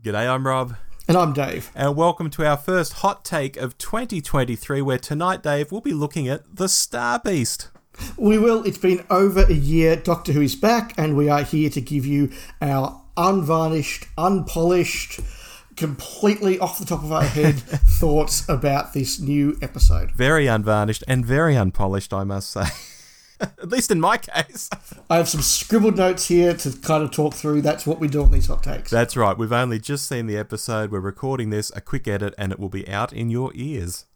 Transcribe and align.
G'day, 0.00 0.32
I'm 0.32 0.46
Rob. 0.46 0.76
And 1.08 1.16
I'm 1.16 1.32
Dave. 1.32 1.72
And 1.74 1.96
welcome 1.96 2.30
to 2.30 2.46
our 2.46 2.56
first 2.56 2.92
hot 2.94 3.24
take 3.24 3.56
of 3.56 3.76
2023, 3.78 4.80
where 4.80 4.96
tonight, 4.96 5.42
Dave, 5.42 5.72
we'll 5.72 5.80
be 5.80 5.92
looking 5.92 6.28
at 6.28 6.54
The 6.54 6.68
Star 6.68 7.18
Beast. 7.18 7.70
We 8.16 8.38
will. 8.38 8.62
It's 8.62 8.78
been 8.78 9.04
over 9.10 9.42
a 9.42 9.52
year. 9.52 9.96
Doctor 9.96 10.30
Who 10.30 10.40
is 10.40 10.54
back, 10.54 10.94
and 10.96 11.16
we 11.16 11.28
are 11.28 11.42
here 11.42 11.68
to 11.70 11.80
give 11.80 12.06
you 12.06 12.30
our 12.62 13.02
unvarnished, 13.16 14.06
unpolished, 14.16 15.18
completely 15.74 16.60
off 16.60 16.78
the 16.78 16.84
top 16.84 17.02
of 17.02 17.10
our 17.10 17.24
head 17.24 17.56
thoughts 17.60 18.48
about 18.48 18.92
this 18.92 19.18
new 19.18 19.58
episode. 19.60 20.12
Very 20.12 20.46
unvarnished 20.46 21.02
and 21.08 21.26
very 21.26 21.56
unpolished, 21.56 22.14
I 22.14 22.22
must 22.22 22.52
say. 22.52 22.66
At 23.40 23.68
least 23.68 23.90
in 23.90 24.00
my 24.00 24.18
case. 24.18 24.68
I 25.08 25.16
have 25.16 25.28
some 25.28 25.42
scribbled 25.42 25.96
notes 25.96 26.26
here 26.26 26.54
to 26.54 26.72
kind 26.78 27.02
of 27.02 27.10
talk 27.10 27.34
through. 27.34 27.62
That's 27.62 27.86
what 27.86 28.00
we 28.00 28.08
do 28.08 28.22
on 28.22 28.32
these 28.32 28.46
hot 28.46 28.62
takes. 28.62 28.90
That's 28.90 29.16
right. 29.16 29.36
We've 29.36 29.52
only 29.52 29.78
just 29.78 30.08
seen 30.08 30.26
the 30.26 30.36
episode. 30.36 30.90
We're 30.90 31.00
recording 31.00 31.50
this, 31.50 31.70
a 31.76 31.80
quick 31.80 32.08
edit, 32.08 32.34
and 32.36 32.52
it 32.52 32.58
will 32.58 32.68
be 32.68 32.88
out 32.88 33.12
in 33.12 33.30
your 33.30 33.52
ears. 33.54 34.06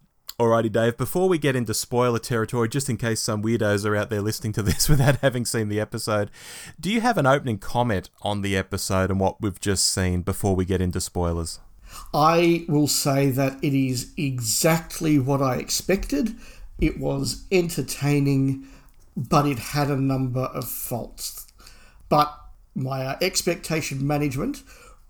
Alrighty, 0.41 0.73
Dave, 0.73 0.97
before 0.97 1.29
we 1.29 1.39
get 1.39 1.55
into 1.55 1.75
spoiler 1.75 2.19
territory, 2.19 2.69
just 2.69 2.91
in 2.91 2.97
case 2.97 3.21
some 3.21 3.43
weirdos 3.43 3.85
are 3.85 3.95
out 3.95 4.11
there 4.11 4.23
listening 4.23 4.53
to 4.55 4.63
this 4.63 4.89
without 4.89 5.17
having 5.17 5.45
seen 5.45 5.69
the 5.69 5.79
episode, 5.79 6.31
do 6.81 6.91
you 6.91 7.01
have 7.01 7.19
an 7.19 7.27
opening 7.27 7.59
comment 7.59 8.11
on 8.23 8.43
the 8.43 8.57
episode 8.57 9.11
and 9.11 9.21
what 9.21 9.41
we've 9.41 9.61
just 9.61 9.87
seen 9.87 10.23
before 10.23 10.57
we 10.57 10.65
get 10.65 10.81
into 10.81 11.01
spoilers? 11.01 11.61
I 12.13 12.65
will 12.69 12.89
say 12.89 13.31
that 13.31 13.63
it 13.63 13.75
is 13.75 14.13
exactly 14.17 15.19
what 15.19 15.43
I 15.43 15.57
expected. 15.57 16.35
It 16.81 16.99
was 16.99 17.45
entertaining 17.53 18.67
but 19.17 19.47
it 19.47 19.59
had 19.59 19.91
a 19.91 19.97
number 19.97 20.41
of 20.41 20.69
faults. 20.69 21.47
But 22.09 22.35
my 22.75 23.05
uh, 23.05 23.19
expectation 23.21 24.07
management 24.07 24.63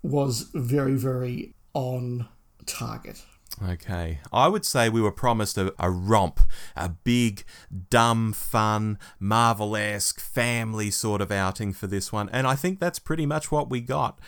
was 0.02 0.50
very, 0.54 0.94
very 0.94 1.54
on 1.74 2.28
target. 2.66 3.22
Okay. 3.62 4.18
I 4.32 4.48
would 4.48 4.64
say 4.64 4.88
we 4.88 5.02
were 5.02 5.12
promised 5.12 5.58
a, 5.58 5.74
a 5.78 5.90
romp, 5.90 6.40
a 6.74 6.88
big, 6.88 7.44
dumb, 7.90 8.32
fun, 8.32 8.98
Marvel 9.20 9.76
esque, 9.76 10.20
family 10.20 10.90
sort 10.90 11.20
of 11.20 11.30
outing 11.30 11.72
for 11.72 11.86
this 11.86 12.12
one, 12.12 12.28
and 12.30 12.46
I 12.46 12.54
think 12.54 12.80
that's 12.80 12.98
pretty 12.98 13.26
much 13.26 13.52
what 13.52 13.70
we 13.70 13.80
got. 13.80 14.18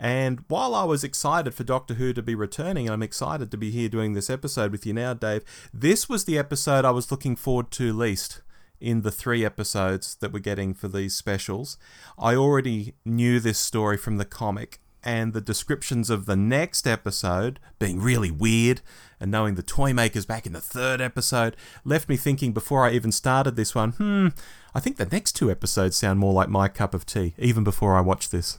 And 0.00 0.44
while 0.46 0.76
I 0.76 0.84
was 0.84 1.02
excited 1.02 1.54
for 1.54 1.64
Doctor 1.64 1.94
Who 1.94 2.12
to 2.12 2.22
be 2.22 2.36
returning, 2.36 2.86
and 2.86 2.94
I'm 2.94 3.02
excited 3.02 3.50
to 3.50 3.56
be 3.56 3.72
here 3.72 3.88
doing 3.88 4.12
this 4.12 4.30
episode 4.30 4.70
with 4.70 4.86
you 4.86 4.92
now, 4.92 5.12
Dave, 5.12 5.42
this 5.74 6.08
was 6.08 6.24
the 6.24 6.38
episode 6.38 6.84
I 6.84 6.92
was 6.92 7.10
looking 7.10 7.34
forward 7.34 7.72
to 7.72 7.92
least 7.92 8.40
in 8.80 9.02
the 9.02 9.10
three 9.10 9.44
episodes 9.44 10.16
that 10.16 10.32
we're 10.32 10.38
getting 10.38 10.74
for 10.74 10.88
these 10.88 11.14
specials. 11.14 11.78
I 12.18 12.34
already 12.34 12.94
knew 13.04 13.40
this 13.40 13.58
story 13.58 13.96
from 13.96 14.16
the 14.16 14.24
comic, 14.24 14.78
and 15.04 15.32
the 15.32 15.40
descriptions 15.40 16.10
of 16.10 16.26
the 16.26 16.36
next 16.36 16.86
episode 16.86 17.60
being 17.78 18.00
really 18.00 18.30
weird, 18.30 18.80
and 19.20 19.30
knowing 19.30 19.54
the 19.54 19.62
toy 19.62 19.92
makers 19.92 20.26
back 20.26 20.46
in 20.46 20.52
the 20.52 20.60
third 20.60 21.00
episode, 21.00 21.56
left 21.84 22.08
me 22.08 22.16
thinking 22.16 22.52
before 22.52 22.84
I 22.84 22.92
even 22.92 23.12
started 23.12 23.56
this 23.56 23.74
one, 23.74 23.92
hmm, 23.92 24.28
I 24.74 24.80
think 24.80 24.96
the 24.96 25.06
next 25.06 25.32
two 25.32 25.50
episodes 25.50 25.96
sound 25.96 26.18
more 26.18 26.32
like 26.32 26.48
my 26.48 26.68
cup 26.68 26.94
of 26.94 27.06
tea, 27.06 27.34
even 27.38 27.64
before 27.64 27.96
I 27.96 28.00
watch 28.00 28.30
this. 28.30 28.58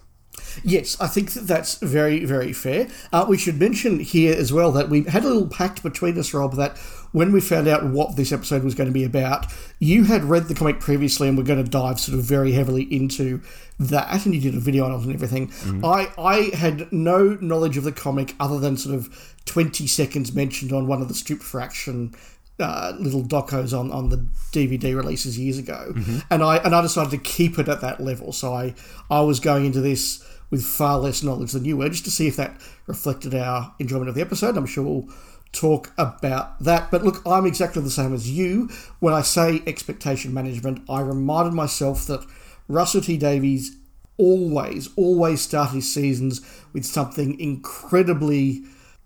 Yes, 0.64 1.00
I 1.00 1.08
think 1.08 1.32
that 1.32 1.48
that's 1.48 1.76
very, 1.76 2.26
very 2.26 2.54
fair. 2.54 2.88
Uh, 3.12 3.26
we 3.28 3.38
should 3.38 3.60
mention 3.60 4.00
here 4.00 4.36
as 4.36 4.52
well 4.52 4.72
that 4.74 4.90
we 4.90 5.04
had 5.04 5.24
a 5.24 5.28
little 5.28 5.48
pact 5.48 5.84
between 5.84 6.18
us, 6.18 6.34
Rob, 6.34 6.56
that 6.56 6.78
when 7.12 7.32
we 7.32 7.42
found 7.42 7.68
out 7.68 7.86
what 7.86 8.16
this 8.16 8.32
episode 8.32 8.64
was 8.64 8.76
going 8.76 8.88
to 8.90 8.94
be 8.94 9.04
about, 9.04 9.48
you 9.80 10.04
had 10.04 10.24
read 10.24 10.48
the 10.48 10.54
comic 10.54 10.80
previously 10.80 11.28
and 11.28 11.38
we're 11.38 11.44
going 11.44 11.64
to 11.64 11.70
dive 11.70 12.00
sort 12.00 12.18
of 12.18 12.24
very 12.24 12.52
heavily 12.52 12.84
into 12.84 13.42
that, 13.80 14.26
and 14.26 14.36
you 14.36 14.42
did 14.42 14.56
a 14.56 14.60
video 14.60 14.86
on 14.86 14.92
it 14.92 15.04
and 15.04 15.14
everything. 15.14 15.48
Mm-hmm. 15.48 15.86
I, 15.86 16.12
I 16.18 16.56
had 16.56 16.92
no 16.92 17.38
knowledge 17.42 17.78
of 17.78 17.84
the 17.84 17.92
comic 17.92 18.36
other 18.40 18.60
than 18.60 18.78
sort 18.78 18.96
of 18.96 19.36
20 19.46 19.88
seconds 19.88 20.34
mentioned 20.34 20.72
on 20.72 20.86
one 20.86 21.02
of 21.02 21.08
the 21.08 21.14
Stripped 21.14 21.44
for 21.44 21.62
Action 21.62 22.14
uh, 22.60 22.94
little 23.00 23.24
docos 23.24 23.78
on, 23.78 23.92
on 23.92 24.10
the 24.10 24.18
DVD 24.52 24.96
releases 24.96 25.38
years 25.38 25.58
ago, 25.58 25.94
mm-hmm. 25.96 26.20
and 26.30 26.44
I 26.44 26.58
and 26.58 26.76
I 26.76 26.82
decided 26.82 27.12
to 27.12 27.18
keep 27.18 27.58
it 27.60 27.68
at 27.68 27.82
that 27.82 28.00
level. 28.00 28.32
So 28.32 28.54
I 28.54 28.76
I 29.10 29.22
was 29.22 29.40
going 29.40 29.66
into 29.66 29.82
this 29.82 30.24
with 30.50 30.64
far 30.64 30.98
less 31.00 31.24
knowledge 31.24 31.52
than 31.52 31.66
you 31.66 31.78
were, 31.78 31.90
just 31.90 32.06
to 32.06 32.12
see 32.12 32.28
if 32.28 32.36
that 32.36 32.60
reflected 32.88 33.36
our 33.36 33.74
enjoyment 33.80 34.10
of 34.10 34.16
the 34.16 34.22
episode. 34.22 34.58
I'm 34.58 34.66
sure 34.66 34.84
we'll 34.84 35.10
talk 35.52 35.92
about 35.98 36.60
that. 36.64 36.92
But 36.92 37.04
look, 37.04 37.22
I'm 37.26 37.46
exactly 37.46 37.82
the 37.82 37.90
same 37.90 38.14
as 38.14 38.30
you. 38.30 38.70
When 39.00 39.14
I 39.14 39.22
say 39.22 39.62
expectation 39.66 40.34
management, 40.34 40.82
I 40.90 41.02
reminded 41.02 41.54
myself 41.54 42.06
that 42.08 42.26
Russell 42.68 43.02
T 43.02 43.18
Davies 43.18 43.76
always, 44.18 44.90
always 44.96 45.42
start 45.42 45.72
his 45.72 45.92
seasons 45.92 46.42
with 46.74 46.86
something 46.86 47.40
incredibly 47.40 48.64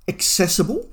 accessible 0.08 0.93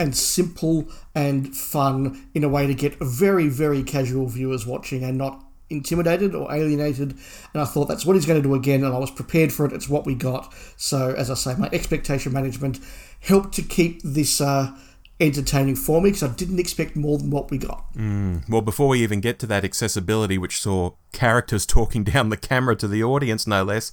and 0.00 0.16
simple 0.16 0.88
and 1.14 1.56
fun 1.56 2.28
in 2.34 2.44
a 2.44 2.48
way 2.48 2.66
to 2.66 2.74
get 2.74 2.96
very, 3.00 3.48
very 3.48 3.82
casual 3.82 4.26
viewers 4.26 4.66
watching 4.66 5.02
and 5.02 5.18
not 5.18 5.44
intimidated 5.70 6.34
or 6.34 6.52
alienated. 6.52 7.10
And 7.52 7.62
I 7.62 7.64
thought 7.64 7.88
that's 7.88 8.06
what 8.06 8.16
he's 8.16 8.26
going 8.26 8.40
to 8.40 8.48
do 8.48 8.54
again, 8.54 8.84
and 8.84 8.94
I 8.94 8.98
was 8.98 9.10
prepared 9.10 9.52
for 9.52 9.66
it. 9.66 9.72
It's 9.72 9.88
what 9.88 10.06
we 10.06 10.14
got. 10.14 10.54
So, 10.76 11.10
as 11.10 11.30
I 11.30 11.34
say, 11.34 11.54
my 11.56 11.68
expectation 11.72 12.32
management 12.32 12.80
helped 13.20 13.54
to 13.54 13.62
keep 13.62 14.02
this. 14.02 14.40
Uh, 14.40 14.76
entertaining 15.20 15.74
for 15.74 16.00
me 16.00 16.10
because 16.10 16.22
I 16.22 16.28
didn't 16.28 16.60
expect 16.60 16.94
more 16.94 17.18
than 17.18 17.30
what 17.30 17.50
we 17.50 17.58
got. 17.58 17.92
Mm. 17.94 18.48
Well, 18.48 18.62
before 18.62 18.88
we 18.88 19.02
even 19.02 19.20
get 19.20 19.38
to 19.40 19.46
that 19.46 19.64
accessibility, 19.64 20.38
which 20.38 20.60
saw 20.60 20.92
characters 21.12 21.66
talking 21.66 22.04
down 22.04 22.28
the 22.28 22.36
camera 22.36 22.76
to 22.76 22.88
the 22.88 23.02
audience, 23.02 23.46
no 23.46 23.64
less, 23.64 23.92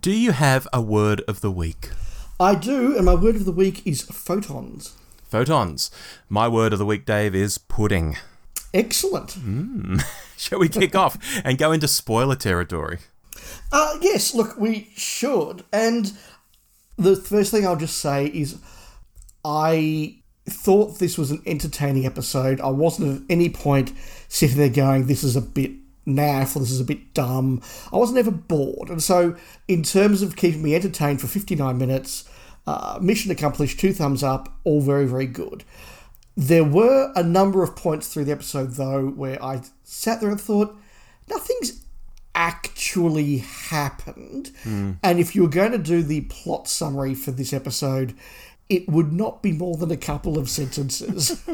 do 0.00 0.12
you 0.12 0.32
have 0.32 0.68
a 0.72 0.80
word 0.80 1.22
of 1.26 1.40
the 1.40 1.50
week? 1.50 1.90
I 2.38 2.54
do, 2.54 2.96
and 2.96 3.04
my 3.04 3.14
word 3.14 3.36
of 3.36 3.44
the 3.44 3.52
week 3.52 3.86
is 3.86 4.02
photons. 4.02 4.96
Photons. 5.30 5.90
My 6.28 6.48
word 6.48 6.72
of 6.72 6.78
the 6.80 6.84
week, 6.84 7.06
Dave, 7.06 7.34
is 7.34 7.56
pudding. 7.56 8.16
Excellent. 8.74 9.30
Mm. 9.30 10.02
Shall 10.36 10.58
we 10.58 10.68
kick 10.68 10.94
off 10.96 11.16
and 11.44 11.56
go 11.56 11.70
into 11.70 11.86
spoiler 11.86 12.34
territory? 12.34 12.98
Uh, 13.70 13.96
yes, 14.00 14.34
look, 14.34 14.58
we 14.58 14.90
should. 14.96 15.64
And 15.72 16.12
the 16.96 17.14
first 17.14 17.52
thing 17.52 17.64
I'll 17.66 17.76
just 17.76 17.98
say 17.98 18.26
is 18.26 18.58
I 19.44 20.16
thought 20.46 20.98
this 20.98 21.16
was 21.16 21.30
an 21.30 21.42
entertaining 21.46 22.06
episode. 22.06 22.60
I 22.60 22.70
wasn't 22.70 23.22
at 23.22 23.26
any 23.30 23.48
point 23.48 23.92
sitting 24.28 24.58
there 24.58 24.68
going, 24.68 25.06
this 25.06 25.22
is 25.22 25.36
a 25.36 25.40
bit 25.40 25.72
naff 26.06 26.56
or 26.56 26.60
this 26.60 26.72
is 26.72 26.80
a 26.80 26.84
bit 26.84 27.14
dumb. 27.14 27.62
I 27.92 27.96
wasn't 27.96 28.18
ever 28.18 28.30
bored. 28.32 28.90
And 28.90 29.02
so, 29.02 29.36
in 29.68 29.82
terms 29.82 30.22
of 30.22 30.36
keeping 30.36 30.62
me 30.62 30.74
entertained 30.74 31.20
for 31.20 31.28
59 31.28 31.78
minutes, 31.78 32.28
uh, 32.70 32.98
mission 33.00 33.32
accomplished, 33.32 33.80
two 33.80 33.92
thumbs 33.92 34.22
up, 34.22 34.48
all 34.62 34.80
very, 34.80 35.04
very 35.04 35.26
good. 35.26 35.64
There 36.36 36.62
were 36.62 37.12
a 37.16 37.22
number 37.22 37.64
of 37.64 37.74
points 37.74 38.06
through 38.06 38.26
the 38.26 38.32
episode, 38.32 38.72
though, 38.74 39.08
where 39.08 39.42
I 39.42 39.62
sat 39.82 40.20
there 40.20 40.30
and 40.30 40.40
thought, 40.40 40.76
nothing's 41.28 41.84
actually 42.32 43.38
happened. 43.38 44.52
Mm. 44.62 44.98
And 45.02 45.18
if 45.18 45.34
you 45.34 45.42
were 45.42 45.48
going 45.48 45.72
to 45.72 45.78
do 45.78 46.02
the 46.04 46.20
plot 46.22 46.68
summary 46.68 47.14
for 47.14 47.32
this 47.32 47.52
episode, 47.52 48.14
it 48.68 48.88
would 48.88 49.12
not 49.12 49.42
be 49.42 49.50
more 49.50 49.76
than 49.76 49.90
a 49.90 49.96
couple 49.96 50.38
of 50.38 50.48
sentences. 50.48 51.44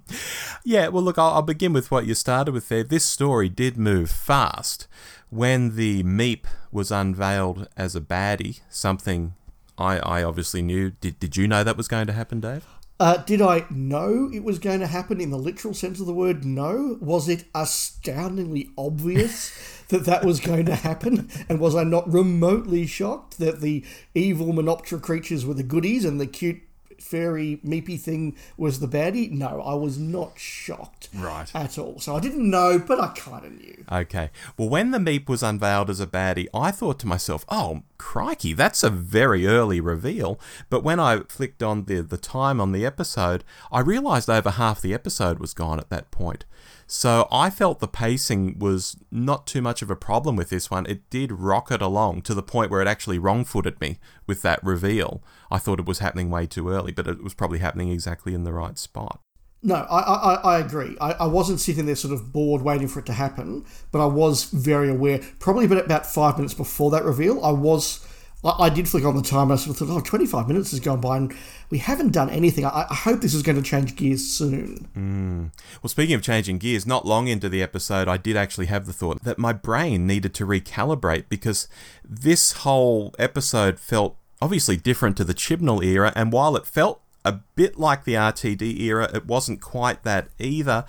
yeah, 0.64 0.86
well, 0.86 1.02
look, 1.02 1.18
I'll, 1.18 1.32
I'll, 1.32 1.42
begin 1.42 1.72
with 1.72 1.90
what 1.90 2.06
you 2.06 2.14
started 2.14 2.52
with 2.52 2.68
there. 2.68 2.84
This 2.84 3.04
story 3.04 3.48
did 3.48 3.76
move 3.76 4.08
fast. 4.08 4.86
When 5.30 5.74
the 5.74 6.04
Meep 6.04 6.44
was 6.70 6.92
unveiled 6.92 7.68
as 7.76 7.96
a 7.96 8.00
baddie, 8.00 8.60
something 8.68 9.34
I, 9.80 9.98
I 9.98 10.22
obviously 10.22 10.62
knew. 10.62 10.90
Did, 10.90 11.18
did 11.18 11.36
you 11.36 11.48
know 11.48 11.64
that 11.64 11.76
was 11.76 11.88
going 11.88 12.06
to 12.06 12.12
happen, 12.12 12.40
Dave? 12.40 12.66
Uh, 13.00 13.16
did 13.16 13.40
I 13.40 13.64
know 13.70 14.28
it 14.30 14.44
was 14.44 14.58
going 14.58 14.80
to 14.80 14.86
happen 14.86 15.22
in 15.22 15.30
the 15.30 15.38
literal 15.38 15.72
sense 15.72 16.00
of 16.00 16.06
the 16.06 16.12
word 16.12 16.44
no? 16.44 16.98
Was 17.00 17.30
it 17.30 17.44
astoundingly 17.54 18.68
obvious 18.76 19.82
that 19.88 20.04
that 20.04 20.22
was 20.22 20.38
going 20.38 20.66
to 20.66 20.74
happen? 20.74 21.30
And 21.48 21.60
was 21.60 21.74
I 21.74 21.84
not 21.84 22.12
remotely 22.12 22.86
shocked 22.86 23.38
that 23.38 23.62
the 23.62 23.86
evil 24.14 24.48
Menoptera 24.48 25.00
creatures 25.00 25.46
were 25.46 25.54
the 25.54 25.62
goodies 25.62 26.04
and 26.04 26.20
the 26.20 26.26
cute 26.26 26.60
fairy 27.00 27.60
meepy 27.64 27.98
thing 27.98 28.36
was 28.56 28.80
the 28.80 28.88
baddie? 28.88 29.30
No, 29.30 29.60
I 29.62 29.74
was 29.74 29.98
not 29.98 30.38
shocked 30.38 31.08
right. 31.14 31.50
at 31.54 31.78
all. 31.78 31.98
So 31.98 32.16
I 32.16 32.20
didn't 32.20 32.48
know, 32.48 32.78
but 32.78 33.00
I 33.00 33.08
kind 33.08 33.44
of 33.44 33.52
knew. 33.52 33.84
Okay. 33.90 34.30
Well, 34.56 34.68
when 34.68 34.90
the 34.90 34.98
Meep 34.98 35.28
was 35.28 35.42
unveiled 35.42 35.90
as 35.90 36.00
a 36.00 36.06
baddie, 36.06 36.48
I 36.54 36.70
thought 36.70 36.98
to 37.00 37.06
myself, 37.06 37.44
oh, 37.48 37.82
crikey, 37.98 38.52
that's 38.52 38.82
a 38.82 38.90
very 38.90 39.46
early 39.46 39.80
reveal. 39.80 40.38
But 40.68 40.84
when 40.84 41.00
I 41.00 41.20
flicked 41.28 41.62
on 41.62 41.84
the, 41.84 42.00
the 42.00 42.16
time 42.16 42.60
on 42.60 42.72
the 42.72 42.86
episode, 42.86 43.44
I 43.72 43.80
realised 43.80 44.30
over 44.30 44.50
half 44.50 44.80
the 44.80 44.94
episode 44.94 45.38
was 45.38 45.54
gone 45.54 45.78
at 45.78 45.90
that 45.90 46.10
point. 46.10 46.44
So 46.92 47.28
I 47.30 47.50
felt 47.50 47.78
the 47.78 47.86
pacing 47.86 48.58
was 48.58 48.96
not 49.12 49.46
too 49.46 49.62
much 49.62 49.80
of 49.80 49.92
a 49.92 49.96
problem 49.96 50.34
with 50.34 50.50
this 50.50 50.72
one. 50.72 50.86
It 50.86 51.08
did 51.08 51.30
rocket 51.30 51.80
along 51.80 52.22
to 52.22 52.34
the 52.34 52.42
point 52.42 52.68
where 52.68 52.82
it 52.82 52.88
actually 52.88 53.16
wrong 53.16 53.44
footed 53.44 53.80
me 53.80 54.00
with 54.26 54.42
that 54.42 54.58
reveal. 54.64 55.22
I 55.52 55.58
thought 55.58 55.78
it 55.78 55.86
was 55.86 56.00
happening 56.00 56.30
way 56.30 56.46
too 56.46 56.68
early, 56.68 56.90
but 56.90 57.06
it 57.06 57.22
was 57.22 57.32
probably 57.32 57.60
happening 57.60 57.92
exactly 57.92 58.34
in 58.34 58.42
the 58.42 58.52
right 58.52 58.76
spot. 58.76 59.20
No, 59.62 59.76
I, 59.76 60.00
I, 60.00 60.34
I 60.34 60.58
agree. 60.58 60.96
I, 61.00 61.12
I 61.12 61.26
wasn't 61.28 61.60
sitting 61.60 61.86
there 61.86 61.94
sort 61.94 62.12
of 62.12 62.32
bored 62.32 62.62
waiting 62.62 62.88
for 62.88 62.98
it 62.98 63.06
to 63.06 63.12
happen, 63.12 63.64
but 63.92 64.02
I 64.02 64.06
was 64.06 64.46
very 64.46 64.88
aware. 64.88 65.20
Probably 65.38 65.66
about 65.66 66.06
five 66.06 66.38
minutes 66.38 66.54
before 66.54 66.90
that 66.90 67.04
reveal, 67.04 67.44
I 67.44 67.52
was 67.52 68.04
I, 68.42 68.70
did 68.70 68.88
flick 68.88 69.04
on 69.04 69.16
the 69.16 69.22
time. 69.22 69.52
I 69.52 69.56
sort 69.56 69.80
of 69.80 69.88
thought, 69.88 69.96
oh, 69.96 70.00
25 70.00 70.48
minutes 70.48 70.70
has 70.70 70.80
gone 70.80 71.00
by 71.00 71.18
and 71.18 71.34
we 71.70 71.78
haven't 71.78 72.12
done 72.12 72.28
anything. 72.30 72.64
I, 72.64 72.86
I 72.90 72.94
hope 72.94 73.20
this 73.20 73.32
is 73.32 73.42
going 73.42 73.56
to 73.56 73.62
change 73.62 73.96
gears 73.96 74.26
soon. 74.26 74.88
Hmm. 74.94 75.46
Well, 75.82 75.88
speaking 75.88 76.14
of 76.14 76.22
changing 76.22 76.58
gears, 76.58 76.86
not 76.86 77.06
long 77.06 77.28
into 77.28 77.48
the 77.48 77.62
episode, 77.62 78.08
I 78.08 78.16
did 78.16 78.36
actually 78.36 78.66
have 78.66 78.86
the 78.86 78.92
thought 78.92 79.22
that 79.22 79.38
my 79.38 79.52
brain 79.52 80.06
needed 80.06 80.34
to 80.34 80.46
recalibrate 80.46 81.28
because 81.28 81.68
this 82.04 82.52
whole 82.52 83.14
episode 83.18 83.78
felt 83.78 84.16
obviously 84.42 84.76
different 84.76 85.16
to 85.18 85.24
the 85.24 85.34
Chibnall 85.34 85.84
era, 85.84 86.12
and 86.16 86.32
while 86.32 86.56
it 86.56 86.66
felt 86.66 87.02
a 87.24 87.32
bit 87.54 87.78
like 87.78 88.04
the 88.04 88.14
RTD 88.14 88.80
era, 88.80 89.08
it 89.14 89.26
wasn't 89.26 89.60
quite 89.60 90.02
that 90.02 90.28
either. 90.38 90.84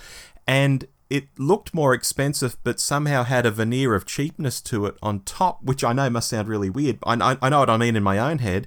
And 0.48 0.88
it 1.10 1.28
looked 1.38 1.74
more 1.74 1.94
expensive, 1.94 2.56
but 2.64 2.80
somehow 2.80 3.24
had 3.24 3.46
a 3.46 3.52
veneer 3.52 3.94
of 3.94 4.06
cheapness 4.06 4.62
to 4.62 4.86
it 4.86 4.96
on 5.04 5.20
top, 5.20 5.62
which 5.62 5.84
I 5.84 5.92
know 5.92 6.10
must 6.10 6.30
sound 6.30 6.48
really 6.48 6.70
weird. 6.70 7.00
I 7.04 7.16
know 7.16 7.60
what 7.60 7.70
I 7.70 7.76
mean 7.76 7.98
in 7.98 8.04
my 8.04 8.18
own 8.18 8.40
head. 8.40 8.66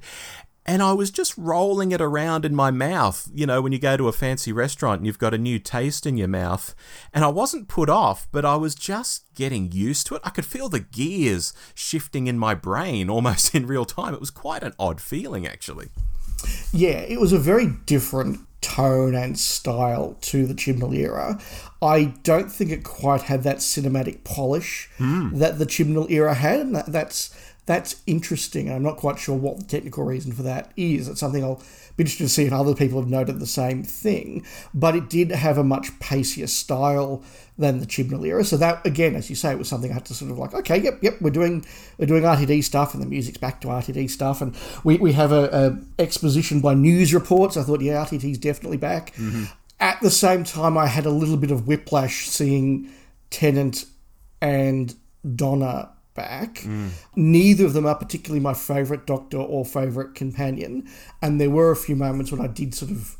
And 0.66 0.82
I 0.82 0.92
was 0.94 1.10
just 1.10 1.36
rolling 1.36 1.92
it 1.92 2.00
around 2.00 2.44
in 2.44 2.54
my 2.54 2.70
mouth. 2.70 3.28
You 3.34 3.46
know, 3.46 3.60
when 3.60 3.72
you 3.72 3.78
go 3.78 3.96
to 3.96 4.08
a 4.08 4.12
fancy 4.12 4.52
restaurant 4.52 5.00
and 5.00 5.06
you've 5.06 5.18
got 5.18 5.34
a 5.34 5.38
new 5.38 5.58
taste 5.58 6.06
in 6.06 6.16
your 6.16 6.28
mouth. 6.28 6.74
And 7.12 7.24
I 7.24 7.28
wasn't 7.28 7.68
put 7.68 7.90
off, 7.90 8.26
but 8.32 8.44
I 8.44 8.56
was 8.56 8.74
just 8.74 9.24
getting 9.34 9.72
used 9.72 10.06
to 10.06 10.14
it. 10.14 10.22
I 10.24 10.30
could 10.30 10.46
feel 10.46 10.68
the 10.68 10.80
gears 10.80 11.52
shifting 11.74 12.26
in 12.26 12.38
my 12.38 12.54
brain 12.54 13.10
almost 13.14 13.54
in 13.54 13.66
real 13.66 13.84
time. 13.84 14.14
It 14.14 14.20
was 14.20 14.30
quite 14.30 14.62
an 14.62 14.72
odd 14.78 15.00
feeling, 15.00 15.46
actually. 15.46 15.88
Yeah, 16.72 16.98
it 16.98 17.20
was 17.20 17.32
a 17.32 17.38
very 17.38 17.66
different 17.86 18.40
tone 18.64 19.14
and 19.14 19.38
style 19.38 20.16
to 20.22 20.46
the 20.46 20.54
Chibnall 20.54 20.96
era. 20.96 21.38
I 21.82 22.14
don't 22.22 22.50
think 22.50 22.70
it 22.70 22.82
quite 22.82 23.22
had 23.22 23.42
that 23.42 23.58
cinematic 23.58 24.24
polish 24.24 24.88
hmm. 24.96 25.38
that 25.38 25.58
the 25.58 25.66
Chibnall 25.66 26.10
era 26.10 26.34
had, 26.34 26.60
and 26.60 26.74
that, 26.74 26.86
that's 26.86 27.34
that's 27.66 28.02
interesting. 28.06 28.70
I'm 28.70 28.82
not 28.82 28.98
quite 28.98 29.18
sure 29.18 29.36
what 29.36 29.58
the 29.58 29.64
technical 29.64 30.04
reason 30.04 30.32
for 30.32 30.42
that 30.42 30.72
is. 30.76 31.08
It's 31.08 31.20
something 31.20 31.42
I'll 31.42 31.62
be 31.96 32.02
interested 32.02 32.24
to 32.24 32.28
see 32.28 32.44
if 32.44 32.52
other 32.52 32.74
people 32.74 33.00
have 33.00 33.08
noted 33.08 33.40
the 33.40 33.46
same 33.46 33.82
thing. 33.82 34.44
But 34.74 34.94
it 34.94 35.08
did 35.08 35.30
have 35.30 35.56
a 35.56 35.64
much 35.64 35.98
pacier 35.98 36.46
style 36.46 37.22
than 37.56 37.78
the 37.78 37.86
Chibnall 37.86 38.26
era. 38.26 38.44
So 38.44 38.56
that 38.58 38.84
again, 38.84 39.14
as 39.14 39.30
you 39.30 39.36
say, 39.36 39.52
it 39.52 39.58
was 39.58 39.68
something 39.68 39.90
I 39.90 39.94
had 39.94 40.04
to 40.06 40.14
sort 40.14 40.30
of 40.30 40.38
like, 40.38 40.52
okay, 40.54 40.78
yep, 40.78 40.98
yep, 41.02 41.20
we're 41.20 41.30
doing 41.30 41.64
we're 41.98 42.06
doing 42.06 42.24
RTD 42.24 42.64
stuff, 42.64 42.92
and 42.92 43.02
the 43.02 43.06
music's 43.06 43.38
back 43.38 43.60
to 43.62 43.68
RTD 43.68 44.10
stuff, 44.10 44.42
and 44.42 44.54
we, 44.82 44.98
we 44.98 45.12
have 45.12 45.32
a, 45.32 45.78
a 45.98 46.02
exposition 46.02 46.60
by 46.60 46.74
news 46.74 47.14
reports. 47.14 47.56
I 47.56 47.62
thought, 47.62 47.80
yeah, 47.80 48.04
RTD's 48.04 48.38
definitely 48.38 48.78
back. 48.78 49.14
Mm-hmm. 49.14 49.44
At 49.80 50.00
the 50.00 50.10
same 50.10 50.44
time, 50.44 50.76
I 50.76 50.86
had 50.86 51.06
a 51.06 51.10
little 51.10 51.36
bit 51.36 51.50
of 51.50 51.66
whiplash 51.66 52.28
seeing 52.28 52.90
Tennant 53.30 53.86
and 54.40 54.94
Donna 55.34 55.90
back. 56.14 56.56
Mm. 56.56 56.90
Neither 57.16 57.66
of 57.66 57.72
them 57.72 57.86
are 57.86 57.94
particularly 57.94 58.40
my 58.40 58.54
favourite 58.54 59.06
Doctor 59.06 59.38
or 59.38 59.64
favourite 59.64 60.14
companion, 60.14 60.88
and 61.20 61.40
there 61.40 61.50
were 61.50 61.70
a 61.70 61.76
few 61.76 61.96
moments 61.96 62.32
when 62.32 62.40
I 62.40 62.46
did 62.46 62.74
sort 62.74 62.90
of 62.90 63.16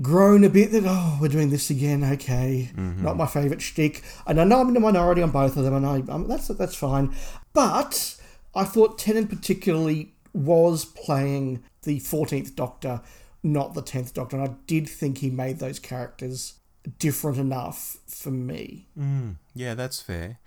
groan 0.00 0.42
a 0.42 0.48
bit 0.48 0.72
that 0.72 0.84
oh 0.86 1.18
we're 1.20 1.28
doing 1.28 1.50
this 1.50 1.68
again 1.68 2.02
okay. 2.02 2.70
Mm-hmm. 2.74 3.04
Not 3.04 3.16
my 3.16 3.26
favorite 3.26 3.60
shtick. 3.60 4.02
And 4.26 4.40
I 4.40 4.44
know 4.44 4.60
I'm 4.60 4.68
in 4.68 4.74
the 4.74 4.80
minority 4.80 5.22
on 5.22 5.30
both 5.30 5.56
of 5.56 5.64
them 5.64 5.74
and 5.74 5.86
I 5.86 6.12
um, 6.12 6.28
that's 6.28 6.48
that's 6.48 6.74
fine. 6.74 7.14
But 7.52 8.16
I 8.54 8.64
thought 8.64 8.98
Tennant 8.98 9.28
particularly 9.28 10.14
was 10.32 10.86
playing 10.86 11.62
the 11.82 12.00
14th 12.00 12.54
Doctor 12.54 13.02
not 13.42 13.74
the 13.74 13.82
10th 13.82 14.14
Doctor. 14.14 14.36
And 14.36 14.48
I 14.48 14.54
did 14.66 14.88
think 14.88 15.18
he 15.18 15.30
made 15.30 15.58
those 15.58 15.78
characters 15.78 16.54
different 16.98 17.38
enough 17.38 17.98
for 18.06 18.30
me. 18.30 18.88
Mm. 18.98 19.36
Yeah, 19.54 19.74
that's 19.74 20.00
fair. 20.00 20.38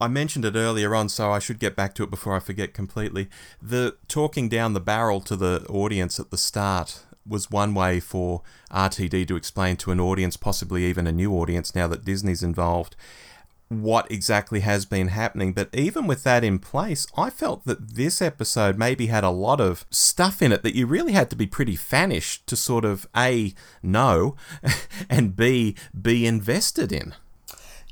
I 0.00 0.08
mentioned 0.08 0.44
it 0.44 0.56
earlier 0.56 0.94
on, 0.94 1.08
so 1.08 1.30
I 1.30 1.38
should 1.38 1.58
get 1.58 1.76
back 1.76 1.94
to 1.94 2.02
it 2.02 2.10
before 2.10 2.34
I 2.34 2.40
forget 2.40 2.74
completely. 2.74 3.28
The 3.62 3.96
talking 4.08 4.48
down 4.48 4.72
the 4.72 4.80
barrel 4.80 5.20
to 5.22 5.36
the 5.36 5.64
audience 5.68 6.18
at 6.18 6.30
the 6.30 6.38
start 6.38 7.04
was 7.26 7.50
one 7.50 7.74
way 7.74 8.00
for 8.00 8.42
RTD 8.70 9.26
to 9.28 9.36
explain 9.36 9.76
to 9.76 9.92
an 9.92 10.00
audience, 10.00 10.36
possibly 10.36 10.84
even 10.84 11.06
a 11.06 11.12
new 11.12 11.32
audience 11.32 11.74
now 11.74 11.86
that 11.86 12.04
Disney's 12.04 12.42
involved, 12.42 12.96
what 13.68 14.10
exactly 14.10 14.60
has 14.60 14.84
been 14.84 15.08
happening. 15.08 15.52
But 15.52 15.70
even 15.72 16.06
with 16.06 16.22
that 16.24 16.44
in 16.44 16.58
place, 16.58 17.06
I 17.16 17.30
felt 17.30 17.64
that 17.64 17.94
this 17.94 18.20
episode 18.20 18.78
maybe 18.78 19.06
had 19.06 19.24
a 19.24 19.30
lot 19.30 19.60
of 19.60 19.86
stuff 19.90 20.42
in 20.42 20.52
it 20.52 20.62
that 20.62 20.76
you 20.76 20.86
really 20.86 21.12
had 21.12 21.30
to 21.30 21.36
be 21.36 21.46
pretty 21.46 21.76
fannish 21.76 22.44
to 22.46 22.56
sort 22.56 22.84
of 22.84 23.06
A, 23.16 23.54
know, 23.82 24.36
and 25.08 25.34
B, 25.34 25.76
be 26.00 26.26
invested 26.26 26.92
in. 26.92 27.14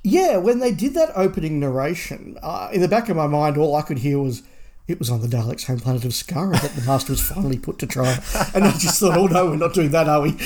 Yeah, 0.05 0.39
when 0.39 0.59
they 0.59 0.73
did 0.73 0.95
that 0.95 1.13
opening 1.15 1.61
narration, 1.61 2.37
uh, 2.43 2.71
in 2.73 2.81
the 2.81 2.89
back 2.89 3.09
of 3.09 3.17
my 3.17 3.29
mind, 3.29 3.57
all 3.57 3.77
I 3.77 3.83
could 3.83 3.99
hear 3.99 4.19
was, 4.19 4.43
it 4.89 4.99
was 4.99 5.09
on 5.09 5.21
the 5.21 5.29
Daleks' 5.29 5.67
home 5.67 5.79
planet 5.79 6.05
of 6.05 6.11
Skaro 6.11 6.61
that 6.61 6.75
the 6.75 6.83
Master 6.83 7.13
was 7.13 7.21
finally 7.21 7.59
put 7.59 7.79
to 7.79 7.87
trial. 7.87 8.19
And 8.55 8.65
I 8.65 8.73
just 8.73 8.99
thought, 8.99 9.17
oh 9.17 9.27
no, 9.27 9.47
we're 9.47 9.57
not 9.57 9.75
doing 9.75 9.91
that, 9.93 10.09
are 10.09 10.21
we? 10.21 10.37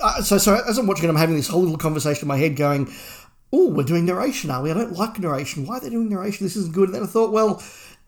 Uh, 0.00 0.22
so, 0.22 0.38
so 0.38 0.60
as 0.68 0.78
I'm 0.78 0.86
watching 0.86 1.06
it, 1.06 1.08
I'm 1.08 1.16
having 1.16 1.34
this 1.34 1.48
whole 1.48 1.62
little 1.62 1.76
conversation 1.76 2.22
in 2.22 2.28
my 2.28 2.36
head 2.36 2.54
going, 2.54 2.92
oh, 3.52 3.68
we're 3.68 3.82
doing 3.84 4.04
narration, 4.04 4.50
are 4.50 4.62
we? 4.62 4.70
I 4.70 4.74
don't 4.74 4.92
like 4.92 5.18
narration. 5.18 5.66
Why 5.66 5.78
are 5.78 5.80
they 5.80 5.90
doing 5.90 6.08
narration? 6.08 6.46
This 6.46 6.56
isn't 6.56 6.74
good. 6.74 6.88
And 6.88 6.94
then 6.94 7.02
I 7.02 7.06
thought, 7.06 7.32
well, 7.32 7.62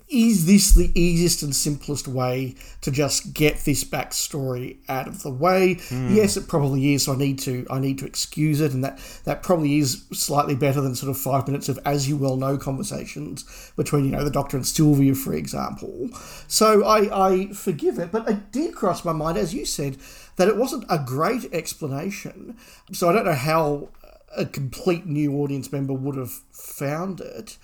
is 0.08 0.46
this 0.46 0.72
the 0.72 0.92
easiest 0.94 1.42
and 1.42 1.54
simplest 1.54 2.06
way 2.06 2.54
to 2.82 2.90
just 2.90 3.34
get 3.34 3.58
this 3.64 3.82
backstory 3.82 4.78
out 4.88 5.08
of 5.08 5.22
the 5.22 5.30
way? 5.30 5.74
Hmm. 5.88 6.14
Yes, 6.14 6.36
it 6.36 6.46
probably 6.46 6.94
is. 6.94 7.04
So 7.04 7.14
I 7.14 7.16
need 7.16 7.38
to 7.40 7.66
I 7.70 7.80
need 7.80 7.98
to 7.98 8.06
excuse 8.06 8.60
it, 8.60 8.72
and 8.72 8.84
that 8.84 8.98
that 9.24 9.42
probably 9.42 9.78
is 9.78 10.04
slightly 10.12 10.54
better 10.54 10.80
than 10.80 10.94
sort 10.94 11.10
of 11.10 11.18
five 11.18 11.46
minutes 11.46 11.68
of 11.68 11.78
as 11.84 12.08
you 12.08 12.16
well 12.16 12.36
know 12.36 12.56
conversations 12.56 13.72
between 13.76 14.04
you 14.04 14.10
know 14.12 14.24
the 14.24 14.30
Doctor 14.30 14.56
and 14.56 14.66
Sylvia, 14.66 15.14
for 15.14 15.34
example. 15.34 16.08
So 16.46 16.84
I 16.84 17.28
I 17.28 17.46
forgive 17.48 17.98
it, 17.98 18.12
but 18.12 18.28
it 18.28 18.52
did 18.52 18.74
cross 18.74 19.04
my 19.04 19.12
mind, 19.12 19.38
as 19.38 19.54
you 19.54 19.64
said, 19.64 19.96
that 20.36 20.48
it 20.48 20.56
wasn't 20.56 20.84
a 20.88 20.98
great 20.98 21.52
explanation. 21.52 22.56
So 22.92 23.08
I 23.08 23.12
don't 23.12 23.24
know 23.24 23.32
how 23.32 23.88
a 24.36 24.44
complete 24.44 25.06
new 25.06 25.34
audience 25.36 25.72
member 25.72 25.94
would 25.94 26.16
have 26.16 26.30
found 26.52 27.20
it. 27.20 27.56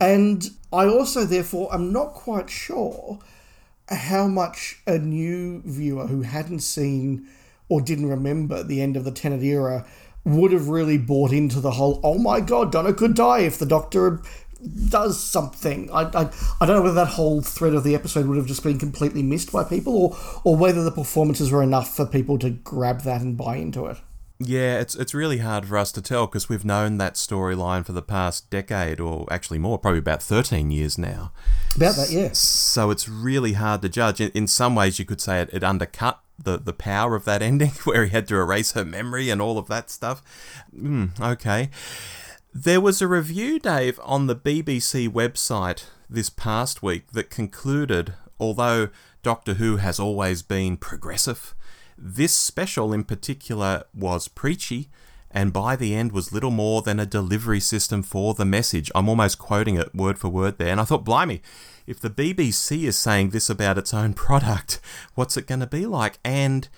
And 0.00 0.48
I 0.72 0.86
also, 0.86 1.24
therefore, 1.24 1.74
am 1.74 1.92
not 1.92 2.12
quite 2.12 2.50
sure 2.50 3.18
how 3.88 4.28
much 4.28 4.80
a 4.86 4.98
new 4.98 5.62
viewer 5.64 6.06
who 6.06 6.22
hadn't 6.22 6.60
seen 6.60 7.26
or 7.68 7.80
didn't 7.80 8.06
remember 8.06 8.62
the 8.62 8.80
end 8.80 8.96
of 8.96 9.04
the 9.04 9.10
Tennant 9.10 9.42
era 9.42 9.86
would 10.24 10.52
have 10.52 10.68
really 10.68 10.98
bought 10.98 11.32
into 11.32 11.60
the 11.60 11.72
whole, 11.72 12.00
oh 12.04 12.18
my 12.18 12.40
god, 12.40 12.70
Donna 12.70 12.92
could 12.92 13.14
die 13.14 13.40
if 13.40 13.58
the 13.58 13.66
Doctor 13.66 14.20
does 14.88 15.22
something. 15.22 15.90
I, 15.90 16.02
I, 16.02 16.30
I 16.60 16.66
don't 16.66 16.76
know 16.76 16.82
whether 16.82 16.94
that 16.94 17.08
whole 17.08 17.40
thread 17.40 17.74
of 17.74 17.84
the 17.84 17.94
episode 17.94 18.26
would 18.26 18.36
have 18.36 18.46
just 18.46 18.62
been 18.62 18.78
completely 18.78 19.22
missed 19.22 19.52
by 19.52 19.64
people 19.64 19.96
or, 19.96 20.16
or 20.44 20.56
whether 20.56 20.82
the 20.82 20.90
performances 20.90 21.50
were 21.50 21.62
enough 21.62 21.94
for 21.94 22.04
people 22.04 22.38
to 22.40 22.50
grab 22.50 23.02
that 23.02 23.20
and 23.20 23.36
buy 23.36 23.56
into 23.56 23.86
it. 23.86 23.98
Yeah, 24.40 24.78
it's 24.78 24.94
it's 24.94 25.14
really 25.14 25.38
hard 25.38 25.66
for 25.66 25.76
us 25.76 25.90
to 25.92 26.02
tell 26.02 26.26
because 26.26 26.48
we've 26.48 26.64
known 26.64 26.98
that 26.98 27.14
storyline 27.14 27.84
for 27.84 27.92
the 27.92 28.02
past 28.02 28.48
decade, 28.50 29.00
or 29.00 29.26
actually 29.32 29.58
more, 29.58 29.78
probably 29.78 29.98
about 29.98 30.22
thirteen 30.22 30.70
years 30.70 30.96
now. 30.96 31.32
About 31.74 31.96
that, 31.96 32.10
yeah. 32.10 32.30
So 32.32 32.90
it's 32.90 33.08
really 33.08 33.54
hard 33.54 33.82
to 33.82 33.88
judge. 33.88 34.20
In, 34.20 34.30
in 34.30 34.46
some 34.46 34.76
ways, 34.76 34.98
you 35.00 35.04
could 35.04 35.20
say 35.20 35.42
it, 35.42 35.50
it 35.52 35.64
undercut 35.64 36.20
the, 36.38 36.56
the 36.56 36.72
power 36.72 37.16
of 37.16 37.24
that 37.24 37.42
ending, 37.50 37.70
where 37.84 38.04
he 38.04 38.10
had 38.10 38.28
to 38.28 38.36
erase 38.36 38.72
her 38.72 38.84
memory 38.84 39.28
and 39.28 39.42
all 39.42 39.58
of 39.58 39.66
that 39.68 39.90
stuff. 39.90 40.22
Mm, 40.76 41.18
okay. 41.20 41.70
There 42.54 42.80
was 42.80 43.02
a 43.02 43.08
review, 43.08 43.58
Dave, 43.58 44.00
on 44.02 44.26
the 44.26 44.36
BBC 44.36 45.08
website 45.08 45.86
this 46.08 46.30
past 46.30 46.82
week 46.82 47.10
that 47.12 47.28
concluded 47.28 48.14
although 48.40 48.88
Doctor 49.22 49.54
Who 49.54 49.76
has 49.76 49.98
always 49.98 50.42
been 50.42 50.76
progressive, 50.76 51.54
this 51.98 52.32
special 52.32 52.92
in 52.92 53.04
particular 53.04 53.84
was 53.92 54.28
preachy 54.28 54.88
and 55.30 55.52
by 55.52 55.76
the 55.76 55.94
end 55.94 56.12
was 56.12 56.32
little 56.32 56.50
more 56.50 56.80
than 56.82 56.98
a 56.98 57.06
delivery 57.06 57.60
system 57.60 58.02
for 58.02 58.34
the 58.34 58.44
message. 58.44 58.90
I'm 58.94 59.08
almost 59.08 59.38
quoting 59.38 59.76
it 59.76 59.94
word 59.94 60.18
for 60.18 60.28
word 60.28 60.58
there. 60.58 60.70
And 60.70 60.80
I 60.80 60.84
thought, 60.84 61.04
blimey, 61.04 61.42
if 61.86 62.00
the 62.00 62.10
BBC 62.10 62.84
is 62.84 62.96
saying 62.96 63.30
this 63.30 63.50
about 63.50 63.78
its 63.78 63.92
own 63.92 64.14
product, 64.14 64.80
what's 65.14 65.36
it 65.36 65.46
going 65.46 65.60
to 65.60 65.66
be 65.66 65.86
like? 65.86 66.18
And 66.24 66.68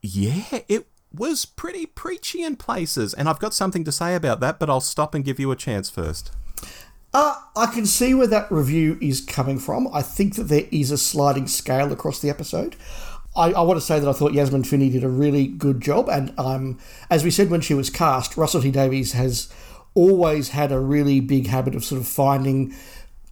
yeah, 0.00 0.60
it 0.68 0.88
was 1.14 1.44
pretty 1.44 1.86
preachy 1.86 2.42
in 2.42 2.56
places. 2.56 3.14
And 3.14 3.28
I've 3.28 3.38
got 3.38 3.54
something 3.54 3.84
to 3.84 3.92
say 3.92 4.14
about 4.14 4.40
that, 4.40 4.58
but 4.58 4.70
I'll 4.70 4.80
stop 4.80 5.14
and 5.14 5.24
give 5.24 5.38
you 5.38 5.52
a 5.52 5.56
chance 5.56 5.88
first. 5.90 6.32
Uh, 7.14 7.36
I 7.54 7.66
can 7.66 7.84
see 7.84 8.14
where 8.14 8.26
that 8.28 8.50
review 8.50 8.98
is 9.02 9.20
coming 9.20 9.58
from. 9.58 9.86
I 9.92 10.00
think 10.00 10.36
that 10.36 10.44
there 10.44 10.66
is 10.72 10.90
a 10.90 10.96
sliding 10.96 11.46
scale 11.46 11.92
across 11.92 12.20
the 12.20 12.30
episode. 12.30 12.74
I, 13.34 13.52
I 13.52 13.62
want 13.62 13.78
to 13.78 13.84
say 13.84 13.98
that 13.98 14.08
I 14.08 14.12
thought 14.12 14.34
Yasmin 14.34 14.64
Finney 14.64 14.90
did 14.90 15.04
a 15.04 15.08
really 15.08 15.46
good 15.46 15.80
job, 15.80 16.08
and 16.08 16.32
um, 16.38 16.78
as 17.10 17.24
we 17.24 17.30
said 17.30 17.50
when 17.50 17.60
she 17.60 17.74
was 17.74 17.90
cast, 17.90 18.36
Russell 18.36 18.60
T 18.62 18.70
Davies 18.70 19.12
has 19.12 19.52
always 19.94 20.50
had 20.50 20.72
a 20.72 20.78
really 20.78 21.20
big 21.20 21.46
habit 21.46 21.74
of 21.74 21.84
sort 21.84 22.00
of 22.00 22.06
finding 22.06 22.74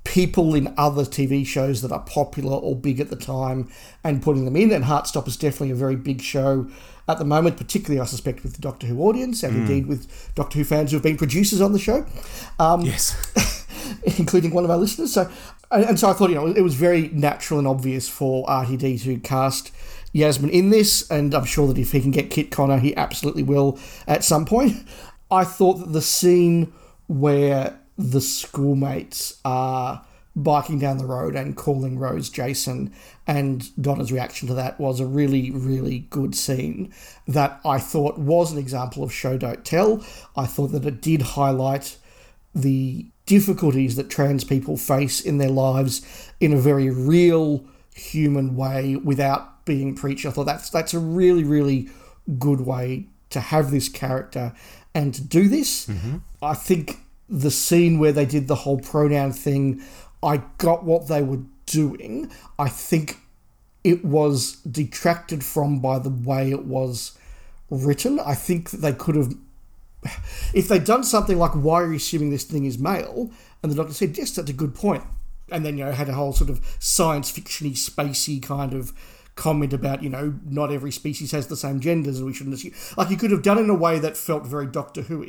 people 0.05 0.55
in 0.55 0.73
other 0.77 1.05
TV 1.05 1.47
shows 1.47 1.83
that 1.83 1.93
are 1.93 2.01
popular 2.01 2.57
or 2.57 2.75
big 2.75 3.01
at 3.01 3.11
the 3.11 3.17
time 3.17 3.71
and 4.03 4.23
putting 4.23 4.45
them 4.45 4.57
in. 4.57 4.73
And 4.73 4.85
Heartstopper 4.85 5.29
is 5.29 5.37
definitely 5.37 5.71
a 5.71 5.75
very 5.75 5.97
big 5.97 6.23
show 6.23 6.69
at 7.07 7.19
the 7.19 7.25
moment, 7.25 7.57
particularly 7.57 8.01
I 8.01 8.07
suspect 8.07 8.43
with 8.43 8.55
the 8.55 8.61
Doctor 8.61 8.87
Who 8.87 9.01
audience 9.03 9.43
and 9.43 9.57
indeed 9.57 9.87
with 9.87 10.33
Doctor 10.35 10.59
Who 10.59 10.65
fans 10.65 10.91
who 10.91 10.97
have 10.97 11.03
been 11.03 11.17
producers 11.17 11.61
on 11.61 11.73
the 11.73 11.79
show. 11.79 12.07
Um, 12.59 12.81
Yes. 12.83 13.17
including 14.19 14.53
one 14.53 14.65
of 14.65 14.71
our 14.71 14.77
listeners. 14.77 15.13
So, 15.13 15.31
and, 15.71 15.99
so 15.99 16.11
I 16.11 16.13
thought, 16.13 16.31
you 16.31 16.37
know, 16.37 16.47
it 16.47 16.63
was 16.63 16.75
very 16.75 17.09
natural 17.09 17.59
and 17.59 17.69
obvious 17.69 18.09
for 18.09 18.47
RTD 18.47 19.03
to 19.05 19.19
cast 19.21 19.73
Yasmin 20.13 20.51
in 20.51 20.71
this, 20.71 21.09
and 21.11 21.35
I'm 21.35 21.45
sure 21.45 21.69
that 21.69 21.79
if 21.79 21.93
he 21.93 22.01
can 22.01 22.11
get 22.11 22.31
Kit 22.31 22.51
Connor, 22.51 22.79
he 22.79 22.97
absolutely 22.97 23.43
will 23.43 23.79
at 24.07 24.25
some 24.25 24.45
point. 24.45 24.77
I 25.31 25.45
thought 25.45 25.75
that 25.75 25.93
the 25.93 26.03
scene 26.03 26.73
where 27.07 27.79
the 27.97 28.21
schoolmates 28.21 29.39
are 29.45 30.05
biking 30.35 30.79
down 30.79 30.99
the 30.99 31.07
road 31.07 31.35
and 31.37 31.57
calling 31.57 31.99
Rose 31.99 32.31
Jason, 32.31 32.93
and 33.27 33.69
Donna's 33.81 34.13
reaction 34.13 34.49
to 34.49 34.55
that 34.55 34.81
was 34.81 35.01
a 35.01 35.07
really, 35.07 35.51
really 35.51 36.01
good 36.11 36.35
scene 36.35 36.93
that 37.29 37.61
I 37.65 37.79
thought 37.79 38.19
was 38.19 38.53
an 38.53 38.59
example 38.59 39.03
of 39.03 39.13
show 39.13 39.37
don't 39.37 39.65
tell. 39.65 40.05
I 40.37 40.47
thought 40.47 40.69
that 40.69 40.87
it 40.87 41.01
did 41.01 41.23
highlight 41.23 41.97
the 42.55 43.07
difficulties 43.31 43.95
that 43.95 44.11
trans 44.11 44.43
people 44.43 44.77
face 44.77 45.21
in 45.21 45.39
their 45.39 45.49
lives 45.49 46.03
in 46.41 46.53
a 46.53 46.57
very 46.57 46.91
real 46.91 47.65
human 47.95 48.57
way 48.57 48.97
without 48.97 49.65
being 49.65 49.95
preached. 49.95 50.27
I 50.27 50.33
thought 50.33 50.47
that's 50.47 50.69
that's 50.69 50.95
a 50.95 50.99
really, 50.99 51.45
really 51.45 51.89
good 52.41 52.63
way 52.63 53.07
to 53.29 53.39
have 53.39 53.71
this 53.71 53.89
character 53.89 54.53
and 54.97 55.15
to 55.15 55.23
do 55.23 55.49
this. 55.49 55.87
Mm-hmm. 55.87 56.17
I 56.43 56.55
think 56.55 56.99
the 57.29 57.53
scene 57.53 58.01
where 58.01 58.11
they 58.11 58.27
did 58.27 58.49
the 58.49 58.57
whole 58.57 58.81
pronoun 58.81 59.31
thing, 59.31 59.81
I 60.25 60.39
got 60.59 60.83
what 60.83 61.07
they 61.07 61.23
were 61.23 61.45
doing. 61.67 62.33
I 62.59 62.69
think 62.69 63.19
it 63.85 64.05
was 64.05 64.57
detracted 64.63 65.45
from 65.45 65.79
by 65.79 66.01
the 66.01 66.11
way 66.11 66.51
it 66.51 66.65
was 66.65 67.17
written. 67.71 68.19
I 68.19 68.35
think 68.35 68.71
that 68.71 68.79
they 68.79 68.93
could 68.93 69.15
have, 69.15 69.33
if 70.55 70.69
they'd 70.69 70.85
done 70.85 71.05
something 71.05 71.39
like, 71.39 71.53
why 71.53 71.83
are 71.83 71.89
you 71.89 71.97
assuming 71.97 72.31
this 72.31 72.45
thing 72.45 72.65
is 72.65 72.79
male? 72.79 73.31
And 73.63 73.71
the 73.71 73.77
doctor 73.77 73.93
said, 73.93 74.17
yes, 74.17 74.31
that's 74.33 74.51
a 74.51 74.55
good 74.55 74.75
point. 74.75 75.05
And 75.51 75.65
then, 75.65 75.77
you 75.77 75.85
know, 75.85 75.93
had 75.93 76.09
a 76.09 76.15
whole 76.15 76.33
sort 76.33 76.51
of 76.51 76.61
science 76.79 77.31
fictiony, 77.31 77.73
spacey 77.73 78.43
kind 78.43 78.73
of 78.73 78.93
comment 79.35 79.73
about, 79.73 80.03
you 80.03 80.09
know, 80.09 80.35
not 80.45 80.71
every 80.73 80.93
species 80.93 81.33
has 81.33 81.49
the 81.49 81.57
same 81.57 81.81
genders 81.81 82.19
and 82.19 82.27
we 82.27 82.33
shouldn't 82.33 82.55
assume. 82.55 82.73
Like, 82.97 83.11
you 83.11 83.17
could 83.17 83.31
have 83.31 83.43
done 83.43 83.59
it 83.59 83.63
in 83.63 83.71
a 83.71 83.75
way 83.75 83.99
that 83.99 84.17
felt 84.17 84.47
very 84.47 84.67
Doctor 84.67 85.03
Who 85.03 85.25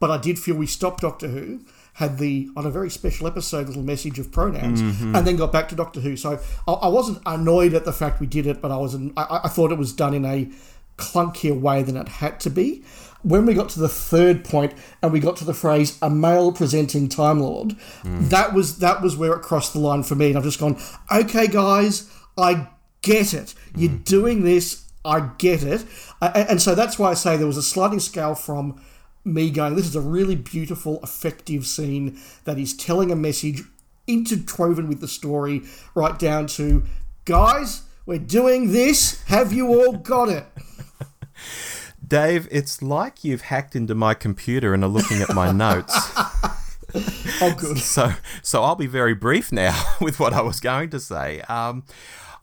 but 0.00 0.10
I 0.10 0.16
did 0.16 0.38
feel 0.38 0.56
we 0.56 0.66
stopped 0.66 1.02
Doctor 1.02 1.28
Who, 1.28 1.60
had 1.94 2.16
the, 2.18 2.48
on 2.56 2.64
a 2.64 2.70
very 2.70 2.88
special 2.88 3.26
episode, 3.26 3.66
little 3.68 3.82
message 3.82 4.18
of 4.18 4.32
pronouns, 4.32 4.80
Mm-hmm. 4.80 5.14
and 5.14 5.26
then 5.26 5.36
got 5.36 5.52
back 5.52 5.68
to 5.68 5.74
Doctor 5.74 6.00
Who. 6.00 6.16
So 6.16 6.40
I, 6.66 6.72
I 6.72 6.88
wasn't 6.88 7.20
annoyed 7.26 7.74
at 7.74 7.84
the 7.84 7.92
fact 7.92 8.18
we 8.18 8.26
did 8.26 8.46
it, 8.46 8.62
but 8.62 8.70
I 8.70 8.78
was, 8.78 8.94
I, 8.94 9.40
I 9.44 9.48
thought 9.48 9.70
it 9.70 9.78
was 9.78 9.92
done 9.92 10.14
in 10.14 10.24
a 10.24 10.50
clunkier 10.96 11.58
way 11.60 11.82
than 11.82 11.96
it 11.98 12.08
had 12.08 12.40
to 12.40 12.50
be. 12.50 12.82
When 13.22 13.46
we 13.46 13.54
got 13.54 13.68
to 13.70 13.80
the 13.80 13.88
third 13.88 14.44
point 14.44 14.72
and 15.02 15.12
we 15.12 15.20
got 15.20 15.36
to 15.36 15.44
the 15.44 15.54
phrase 15.54 15.98
"a 16.00 16.10
male 16.10 16.52
presenting 16.52 17.08
Time 17.08 17.40
Lord," 17.40 17.76
that 18.04 18.54
was 18.54 18.78
that 18.78 19.02
was 19.02 19.16
where 19.16 19.32
it 19.34 19.42
crossed 19.42 19.72
the 19.72 19.78
line 19.78 20.02
for 20.02 20.14
me, 20.14 20.28
and 20.28 20.38
I've 20.38 20.44
just 20.44 20.60
gone, 20.60 20.78
okay, 21.12 21.46
guys, 21.46 22.10
I 22.38 22.68
get 23.02 23.34
it. 23.34 23.54
You're 23.76 23.90
hmm. 23.90 23.98
doing 23.98 24.44
this. 24.44 24.84
I 25.04 25.30
get 25.38 25.62
it, 25.62 25.84
and 26.20 26.50
and 26.50 26.62
so 26.62 26.74
that's 26.74 26.98
why 26.98 27.10
I 27.10 27.14
say 27.14 27.36
there 27.36 27.46
was 27.46 27.56
a 27.56 27.62
sliding 27.62 28.00
scale 28.00 28.34
from 28.34 28.80
me 29.24 29.50
going, 29.50 29.76
this 29.76 29.86
is 29.86 29.96
a 29.96 30.00
really 30.00 30.36
beautiful, 30.36 31.00
effective 31.02 31.66
scene 31.66 32.18
that 32.44 32.58
is 32.58 32.76
telling 32.76 33.10
a 33.10 33.16
message 33.16 33.62
interwoven 34.06 34.88
with 34.88 35.00
the 35.00 35.08
story, 35.08 35.62
right 35.94 36.18
down 36.18 36.46
to, 36.46 36.82
guys, 37.24 37.82
we're 38.06 38.18
doing 38.18 38.72
this. 38.72 39.22
Have 39.24 39.52
you 39.52 39.68
all 39.68 39.92
got 39.92 40.28
it? 40.28 40.46
Dave, 42.10 42.48
it's 42.50 42.82
like 42.82 43.22
you've 43.22 43.42
hacked 43.42 43.76
into 43.76 43.94
my 43.94 44.14
computer 44.14 44.74
and 44.74 44.82
are 44.82 44.88
looking 44.88 45.22
at 45.22 45.32
my 45.32 45.52
notes. 45.52 45.94
Oh, 47.40 47.54
good. 47.56 47.78
So, 47.78 48.14
so 48.42 48.64
I'll 48.64 48.74
be 48.74 48.88
very 48.88 49.14
brief 49.14 49.52
now 49.52 49.80
with 50.00 50.18
what 50.18 50.32
I 50.32 50.42
was 50.42 50.58
going 50.58 50.90
to 50.90 50.98
say. 50.98 51.40
Um, 51.42 51.84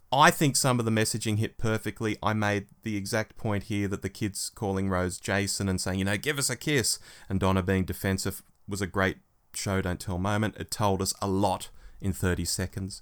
I 0.09 0.31
think 0.31 0.55
some 0.55 0.79
of 0.79 0.85
the 0.85 0.91
messaging 0.91 1.37
hit 1.37 1.57
perfectly. 1.57 2.17
I 2.23 2.31
made 2.31 2.67
the 2.83 2.95
exact 2.95 3.35
point 3.35 3.63
here 3.63 3.89
that 3.89 4.03
the 4.03 4.09
kids 4.09 4.49
calling 4.55 4.87
Rose 4.87 5.19
Jason 5.19 5.67
and 5.67 5.81
saying, 5.81 5.99
you 5.99 6.05
know, 6.05 6.15
give 6.15 6.39
us 6.39 6.49
a 6.49 6.55
kiss, 6.55 6.97
and 7.27 7.37
Donna 7.37 7.61
being 7.61 7.83
defensive 7.83 8.43
was 8.69 8.81
a 8.81 8.87
great 8.87 9.17
show 9.53 9.81
don't 9.81 9.99
tell 9.99 10.17
moment. 10.17 10.55
It 10.57 10.71
told 10.71 11.01
us 11.01 11.13
a 11.21 11.27
lot 11.27 11.69
in 11.99 12.13
30 12.13 12.45
seconds. 12.45 13.01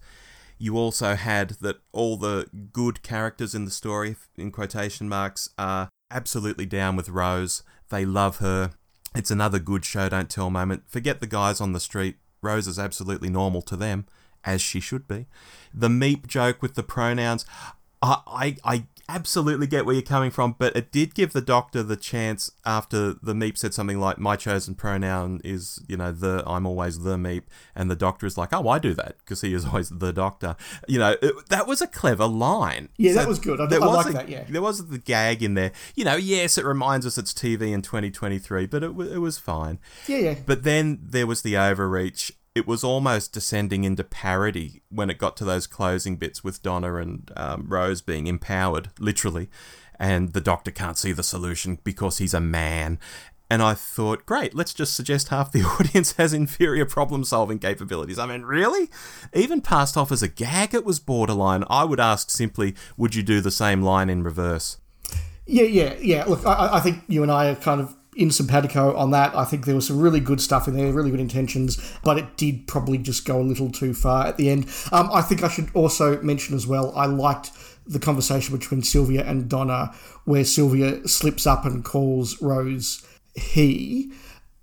You 0.57 0.77
also 0.77 1.13
had 1.13 1.51
that 1.61 1.77
all 1.91 2.17
the 2.17 2.49
good 2.73 3.03
characters 3.03 3.53
in 3.53 3.65
the 3.65 3.71
story, 3.71 4.15
in 4.35 4.49
quotation 4.49 5.07
marks, 5.07 5.49
are 5.59 5.89
absolutely 6.15 6.65
down 6.65 6.95
with 6.95 7.09
Rose. 7.09 7.61
They 7.89 8.05
love 8.05 8.37
her. 8.37 8.71
It's 9.13 9.31
another 9.31 9.59
good 9.59 9.83
show 9.85 10.09
don't 10.09 10.29
tell 10.29 10.49
moment. 10.49 10.83
Forget 10.87 11.19
the 11.19 11.27
guys 11.27 11.59
on 11.59 11.73
the 11.73 11.79
street. 11.79 12.15
Rose 12.41 12.67
is 12.67 12.79
absolutely 12.79 13.29
normal 13.29 13.61
to 13.63 13.75
them, 13.75 14.05
as 14.43 14.61
she 14.61 14.79
should 14.79 15.07
be. 15.07 15.27
The 15.73 15.89
meep 15.89 16.27
joke 16.27 16.61
with 16.61 16.75
the 16.75 16.83
pronouns, 16.83 17.45
I, 18.01 18.21
I, 18.27 18.55
I 18.63 18.83
absolutely 19.07 19.67
get 19.67 19.85
where 19.85 19.93
you're 19.93 20.01
coming 20.01 20.31
from, 20.31 20.55
but 20.57 20.75
it 20.75 20.91
did 20.91 21.13
give 21.15 21.33
the 21.33 21.41
doctor 21.41 21.83
the 21.83 21.95
chance 21.95 22.51
after 22.65 23.13
the 23.13 23.33
meep 23.33 23.57
said 23.57 23.73
something 23.73 23.99
like, 23.99 24.17
"My 24.17 24.35
chosen 24.35 24.75
pronoun 24.75 25.41
is, 25.43 25.81
you 25.87 25.97
know, 25.97 26.11
the 26.11 26.43
I'm 26.47 26.65
always 26.65 26.99
the 26.99 27.17
meep," 27.17 27.43
and 27.75 27.89
the 27.89 27.95
doctor 27.95 28.25
is 28.25 28.37
like, 28.37 28.49
"Oh, 28.51 28.67
I 28.67 28.79
do 28.79 28.93
that 28.95 29.17
because 29.19 29.41
he 29.41 29.53
is 29.53 29.65
always 29.65 29.89
the 29.89 30.11
doctor." 30.11 30.55
You 30.87 30.99
know, 30.99 31.15
it, 31.21 31.49
that 31.49 31.67
was 31.67 31.81
a 31.81 31.87
clever 31.87 32.25
line. 32.25 32.89
Yeah, 32.97 33.13
that 33.13 33.27
was 33.27 33.39
good. 33.39 33.61
I- 33.61 33.67
there 33.67 33.81
I 33.83 33.85
was 33.87 34.05
like 34.05 34.07
a- 34.07 34.17
that, 34.17 34.29
yeah. 34.29 34.43
there 34.49 34.61
was 34.61 34.87
the 34.87 34.97
gag 34.97 35.43
in 35.43 35.53
there. 35.53 35.71
You 35.95 36.05
know, 36.05 36.15
yes, 36.15 36.57
it 36.57 36.65
reminds 36.65 37.05
us 37.05 37.17
it's 37.17 37.33
TV 37.33 37.71
in 37.73 37.81
2023, 37.81 38.65
but 38.67 38.83
it, 38.83 38.87
it 38.87 39.19
was 39.19 39.37
fine. 39.37 39.79
Yeah, 40.07 40.17
yeah. 40.17 40.35
But 40.45 40.63
then 40.63 40.99
there 41.01 41.27
was 41.27 41.41
the 41.41 41.53
overreach. 41.57 42.31
It 42.55 42.65
was 42.65 42.83
almost 42.85 43.33
descending 43.33 43.83
into 43.83 44.03
parody 44.03 44.81
when 44.89 45.09
it 45.09 45.17
got 45.17 45.35
to 45.37 45.45
those 45.45 45.67
closing 45.67 46.15
bits 46.15 46.43
with 46.43 46.63
Donna 46.63 46.95
and 46.95 47.29
um, 47.35 47.65
Rose 47.67 48.01
being 48.01 48.27
empowered, 48.27 48.89
literally, 48.97 49.49
and 49.99 50.31
the 50.31 50.41
doctor 50.41 50.71
can't 50.71 50.97
see 50.97 51.11
the 51.11 51.21
solution 51.21 51.79
because 51.83 52.17
he's 52.17 52.33
a 52.33 52.39
man. 52.39 52.97
And 53.49 53.61
I 53.61 53.73
thought, 53.73 54.25
great, 54.25 54.55
let's 54.55 54.73
just 54.73 54.95
suggest 54.95 55.27
half 55.27 55.51
the 55.51 55.63
audience 55.79 56.13
has 56.13 56.33
inferior 56.33 56.85
problem 56.85 57.23
solving 57.23 57.59
capabilities. 57.59 58.17
I 58.17 58.25
mean, 58.25 58.43
really? 58.43 58.89
Even 59.33 59.61
passed 59.61 59.97
off 59.97 60.11
as 60.11 60.23
a 60.23 60.27
gag, 60.27 60.73
it 60.73 60.85
was 60.85 60.99
borderline. 60.99 61.63
I 61.69 61.83
would 61.83 61.99
ask 61.99 62.29
simply, 62.29 62.73
would 62.97 63.15
you 63.15 63.21
do 63.21 63.41
the 63.41 63.51
same 63.51 63.81
line 63.81 64.09
in 64.09 64.23
reverse? 64.23 64.77
Yeah, 65.45 65.63
yeah, 65.63 65.95
yeah. 66.01 66.23
Look, 66.25 66.45
I, 66.45 66.77
I 66.77 66.79
think 66.79 67.03
you 67.07 67.21
and 67.21 67.31
I 67.31 67.49
are 67.49 67.55
kind 67.55 67.81
of 67.81 67.95
in 68.15 68.31
simpatico 68.31 68.95
on 68.95 69.11
that. 69.11 69.35
I 69.35 69.43
think 69.43 69.65
there 69.65 69.75
was 69.75 69.87
some 69.87 69.99
really 69.99 70.19
good 70.19 70.39
stuff 70.39 70.67
in 70.67 70.75
there, 70.75 70.91
really 70.91 71.11
good 71.11 71.19
intentions, 71.19 71.77
but 72.03 72.17
it 72.17 72.37
did 72.37 72.65
probably 72.67 72.97
just 72.97 73.25
go 73.25 73.39
a 73.39 73.43
little 73.43 73.69
too 73.69 73.93
far 73.93 74.25
at 74.25 74.37
the 74.37 74.49
end. 74.49 74.67
Um, 74.91 75.09
I 75.13 75.21
think 75.21 75.43
I 75.43 75.49
should 75.49 75.69
also 75.73 76.21
mention 76.21 76.55
as 76.55 76.65
well, 76.65 76.93
I 76.95 77.05
liked 77.05 77.51
the 77.85 77.99
conversation 77.99 78.57
between 78.57 78.81
Sylvia 78.81 79.23
and 79.25 79.47
Donna, 79.47 79.93
where 80.23 80.43
Sylvia 80.43 81.07
slips 81.07 81.45
up 81.45 81.65
and 81.65 81.83
calls 81.83 82.41
Rose 82.41 83.05
he, 83.35 84.11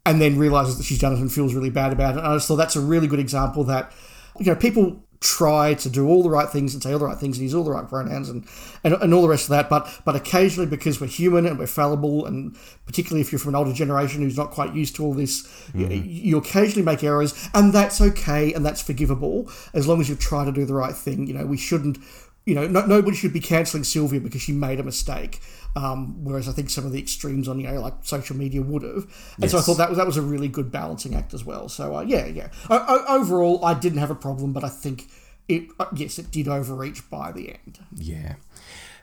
and 0.05 0.21
then 0.21 0.39
realizes 0.39 0.79
that 0.79 0.85
she's 0.85 0.99
done 0.99 1.13
it 1.13 1.21
and 1.21 1.33
feels 1.33 1.55
really 1.55 1.71
bad 1.71 1.93
about 1.93 2.17
it. 2.17 2.19
And 2.19 2.27
I 2.27 2.35
just 2.35 2.49
thought 2.49 2.57
that's 2.57 2.75
a 2.75 2.81
really 2.81 3.07
good 3.07 3.21
example 3.21 3.65
that, 3.65 3.93
you 4.41 4.47
know, 4.47 4.57
people 4.57 5.05
try 5.23 5.73
to 5.73 5.89
do 5.89 6.09
all 6.09 6.23
the 6.23 6.29
right 6.29 6.49
things 6.49 6.75
and 6.75 6.83
say 6.83 6.93
all 6.93 6.99
the 6.99 7.07
right 7.07 7.17
things 7.17 7.39
and 7.39 7.45
use 7.45 7.55
all 7.55 7.63
the 7.63 7.71
right 7.71 7.89
pronouns 7.89 8.29
and, 8.29 8.45
and, 8.83 8.95
and 8.95 9.15
all 9.15 9.23
the 9.23 9.29
rest 9.29 9.45
of 9.45 9.51
that. 9.51 9.71
But 9.71 10.01
but 10.05 10.17
occasionally, 10.17 10.69
because 10.69 11.01
we're 11.01 11.07
human 11.07 11.47
and 11.47 11.59
we're 11.59 11.67
fallible, 11.67 12.27
and 12.27 12.57
particularly 12.85 13.21
if 13.21 13.31
you're 13.31 13.39
from 13.39 13.51
an 13.51 13.55
older 13.55 13.73
generation 13.73 14.21
who's 14.23 14.37
not 14.37 14.51
quite 14.51 14.75
used 14.75 14.97
to 14.97 15.05
all 15.05 15.15
this, 15.15 15.49
you, 15.75 15.87
mm. 15.87 16.05
you 16.05 16.37
occasionally 16.37 16.85
make 16.85 17.05
errors, 17.05 17.49
and 17.55 17.73
that's 17.73 18.01
okay 18.01 18.53
and 18.53 18.67
that's 18.67 18.83
forgivable 18.83 19.51
as 19.73 19.87
long 19.87 20.01
as 20.01 20.09
you 20.09 20.17
try 20.17 20.45
to 20.45 20.53
do 20.53 20.65
the 20.65 20.75
right 20.75 20.95
thing. 20.95 21.27
You 21.27 21.35
know, 21.35 21.47
we 21.47 21.57
shouldn't. 21.57 21.99
You 22.45 22.57
know, 22.57 22.67
no, 22.67 22.85
nobody 22.87 23.17
should 23.17 23.33
be 23.33 23.41
cancelling 23.41 23.85
Sylvia 23.85 24.21
because 24.21 24.43
she 24.43 24.53
made 24.53 24.81
a 24.81 24.83
mistake. 24.83 25.41
Um, 25.77 26.25
whereas 26.25 26.49
I 26.49 26.53
think 26.53 26.71
some 26.71 26.85
of 26.85 26.93
the 26.93 26.99
extremes 26.99 27.49
on 27.49 27.61
you 27.61 27.69
know 27.69 27.81
like 27.81 27.95
social 28.03 28.37
media 28.37 28.61
would 28.63 28.83
have, 28.83 29.35
and 29.41 29.51
so 29.51 29.59
I 29.59 29.61
thought 29.61 29.79
that 29.79 29.89
was 29.89 29.99
that 29.99 30.07
was 30.07 30.17
a 30.17 30.23
really 30.23 30.49
good 30.49 30.71
balancing 30.73 31.15
act 31.15 31.35
as 31.35 31.45
well. 31.45 31.69
So 31.69 31.97
uh, 31.97 32.01
yeah, 32.03 32.27
yeah. 32.27 32.49
O- 32.69 33.05
overall, 33.09 33.65
I 33.65 33.75
didn't 33.75 33.99
have 33.99 34.11
a 34.11 34.17
problem, 34.17 34.53
but 34.53 34.65
I 34.65 34.69
think 34.69 35.09
it 35.49 35.69
uh, 35.79 35.87
yes, 35.95 36.19
it 36.19 36.31
did 36.31 36.49
overreach 36.49 37.09
by 37.09 37.33
the 37.33 37.51
end. 37.51 37.79
Yeah. 37.95 38.35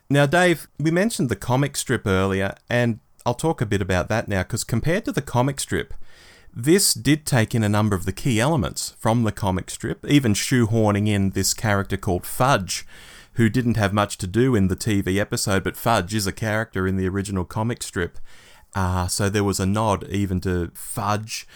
Now, 0.09 0.25
Dave, 0.25 0.67
we 0.79 0.89
mentioned 0.89 1.29
the 1.29 1.35
comic 1.35 1.77
strip 1.77 2.07
earlier, 2.07 2.55
and 2.67 2.99
I'll 3.25 3.35
talk 3.35 3.61
a 3.61 3.65
bit 3.65 3.81
about 3.81 4.09
that 4.09 4.27
now 4.27 4.41
because 4.41 4.63
compared 4.63 5.05
to 5.05 5.11
the 5.11 5.21
comic 5.21 5.59
strip, 5.59 5.93
this 6.53 6.95
did 6.95 7.25
take 7.27 7.53
in 7.53 7.63
a 7.63 7.69
number 7.69 7.95
of 7.95 8.05
the 8.05 8.11
key 8.11 8.39
elements 8.39 8.95
from 8.97 9.23
the 9.23 9.31
comic 9.31 9.69
strip, 9.69 10.03
even 10.05 10.33
shoehorning 10.33 11.07
in 11.07 11.31
this 11.31 11.53
character 11.53 11.95
called 11.95 12.25
Fudge, 12.25 12.87
who 13.39 13.47
didn't 13.47 13.77
have 13.77 13.93
much 13.93 14.17
to 14.17 14.27
do 14.27 14.53
in 14.53 14.67
the 14.67 14.75
TV 14.75 15.17
episode, 15.17 15.63
but 15.63 15.77
Fudge 15.77 16.13
is 16.13 16.27
a 16.27 16.31
character 16.33 16.85
in 16.85 16.97
the 16.97 17.07
original 17.07 17.45
comic 17.45 17.81
strip. 17.81 18.19
Uh, 18.75 19.07
so 19.07 19.29
there 19.29 19.45
was 19.45 19.61
a 19.61 19.65
nod 19.65 20.05
even 20.09 20.41
to 20.41 20.69
Fudge. 20.73 21.47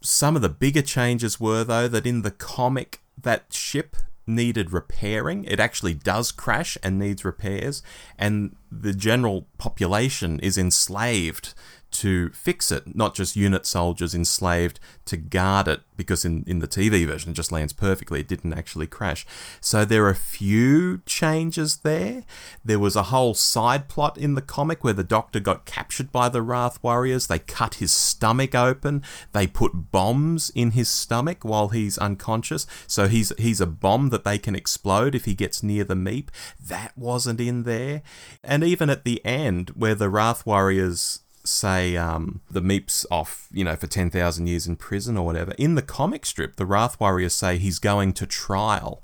Some 0.00 0.34
of 0.34 0.40
the 0.40 0.48
bigger 0.48 0.80
changes 0.80 1.38
were, 1.38 1.62
though, 1.62 1.88
that 1.88 2.06
in 2.06 2.22
the 2.22 2.30
comic, 2.30 3.00
that 3.20 3.52
ship 3.52 3.96
needed 4.26 4.72
repairing. 4.72 5.44
It 5.44 5.60
actually 5.60 5.92
does 5.92 6.32
crash 6.32 6.78
and 6.82 6.98
needs 6.98 7.22
repairs, 7.22 7.82
and 8.18 8.56
the 8.72 8.94
general 8.94 9.46
population 9.58 10.40
is 10.40 10.56
enslaved 10.56 11.52
to 11.92 12.30
fix 12.30 12.70
it, 12.70 12.94
not 12.94 13.14
just 13.14 13.36
unit 13.36 13.64
soldiers 13.64 14.14
enslaved 14.14 14.78
to 15.06 15.16
guard 15.16 15.68
it, 15.68 15.80
because 15.96 16.24
in, 16.24 16.44
in 16.46 16.58
the 16.58 16.68
TV 16.68 17.06
version 17.06 17.30
it 17.30 17.34
just 17.34 17.52
lands 17.52 17.72
perfectly, 17.72 18.20
it 18.20 18.28
didn't 18.28 18.52
actually 18.52 18.86
crash. 18.86 19.26
So 19.60 19.84
there 19.84 20.04
are 20.04 20.10
a 20.10 20.14
few 20.14 20.98
changes 21.06 21.78
there. 21.78 22.24
There 22.64 22.78
was 22.78 22.96
a 22.96 23.04
whole 23.04 23.34
side 23.34 23.88
plot 23.88 24.18
in 24.18 24.34
the 24.34 24.42
comic 24.42 24.84
where 24.84 24.92
the 24.92 25.04
Doctor 25.04 25.40
got 25.40 25.64
captured 25.64 26.12
by 26.12 26.28
the 26.28 26.42
Wrath 26.42 26.82
Warriors. 26.82 27.28
They 27.28 27.38
cut 27.38 27.76
his 27.76 27.92
stomach 27.92 28.54
open, 28.54 29.02
they 29.32 29.46
put 29.46 29.90
bombs 29.90 30.50
in 30.54 30.72
his 30.72 30.88
stomach 30.88 31.44
while 31.44 31.68
he's 31.68 31.98
unconscious, 31.98 32.66
so 32.86 33.08
he's, 33.08 33.32
he's 33.38 33.60
a 33.60 33.66
bomb 33.66 34.10
that 34.10 34.24
they 34.24 34.38
can 34.38 34.54
explode 34.54 35.14
if 35.14 35.24
he 35.24 35.34
gets 35.34 35.62
near 35.62 35.84
the 35.84 35.94
Meep. 35.94 36.28
That 36.60 36.96
wasn't 36.96 37.40
in 37.40 37.62
there. 37.62 38.02
And 38.44 38.62
even 38.64 38.90
at 38.90 39.04
the 39.04 39.24
end, 39.24 39.70
where 39.70 39.94
the 39.94 40.10
Wrath 40.10 40.44
Warriors 40.44 41.20
say 41.46 41.96
um, 41.96 42.40
the 42.50 42.60
Meep's 42.60 43.06
off, 43.10 43.48
you 43.52 43.64
know, 43.64 43.76
for 43.76 43.86
10,000 43.86 44.46
years 44.46 44.66
in 44.66 44.76
prison 44.76 45.16
or 45.16 45.24
whatever, 45.24 45.52
in 45.58 45.74
the 45.74 45.82
comic 45.82 46.26
strip, 46.26 46.56
the 46.56 46.66
Wrath 46.66 46.98
Warriors 47.00 47.34
say 47.34 47.58
he's 47.58 47.78
going 47.78 48.12
to 48.14 48.26
trial 48.26 49.02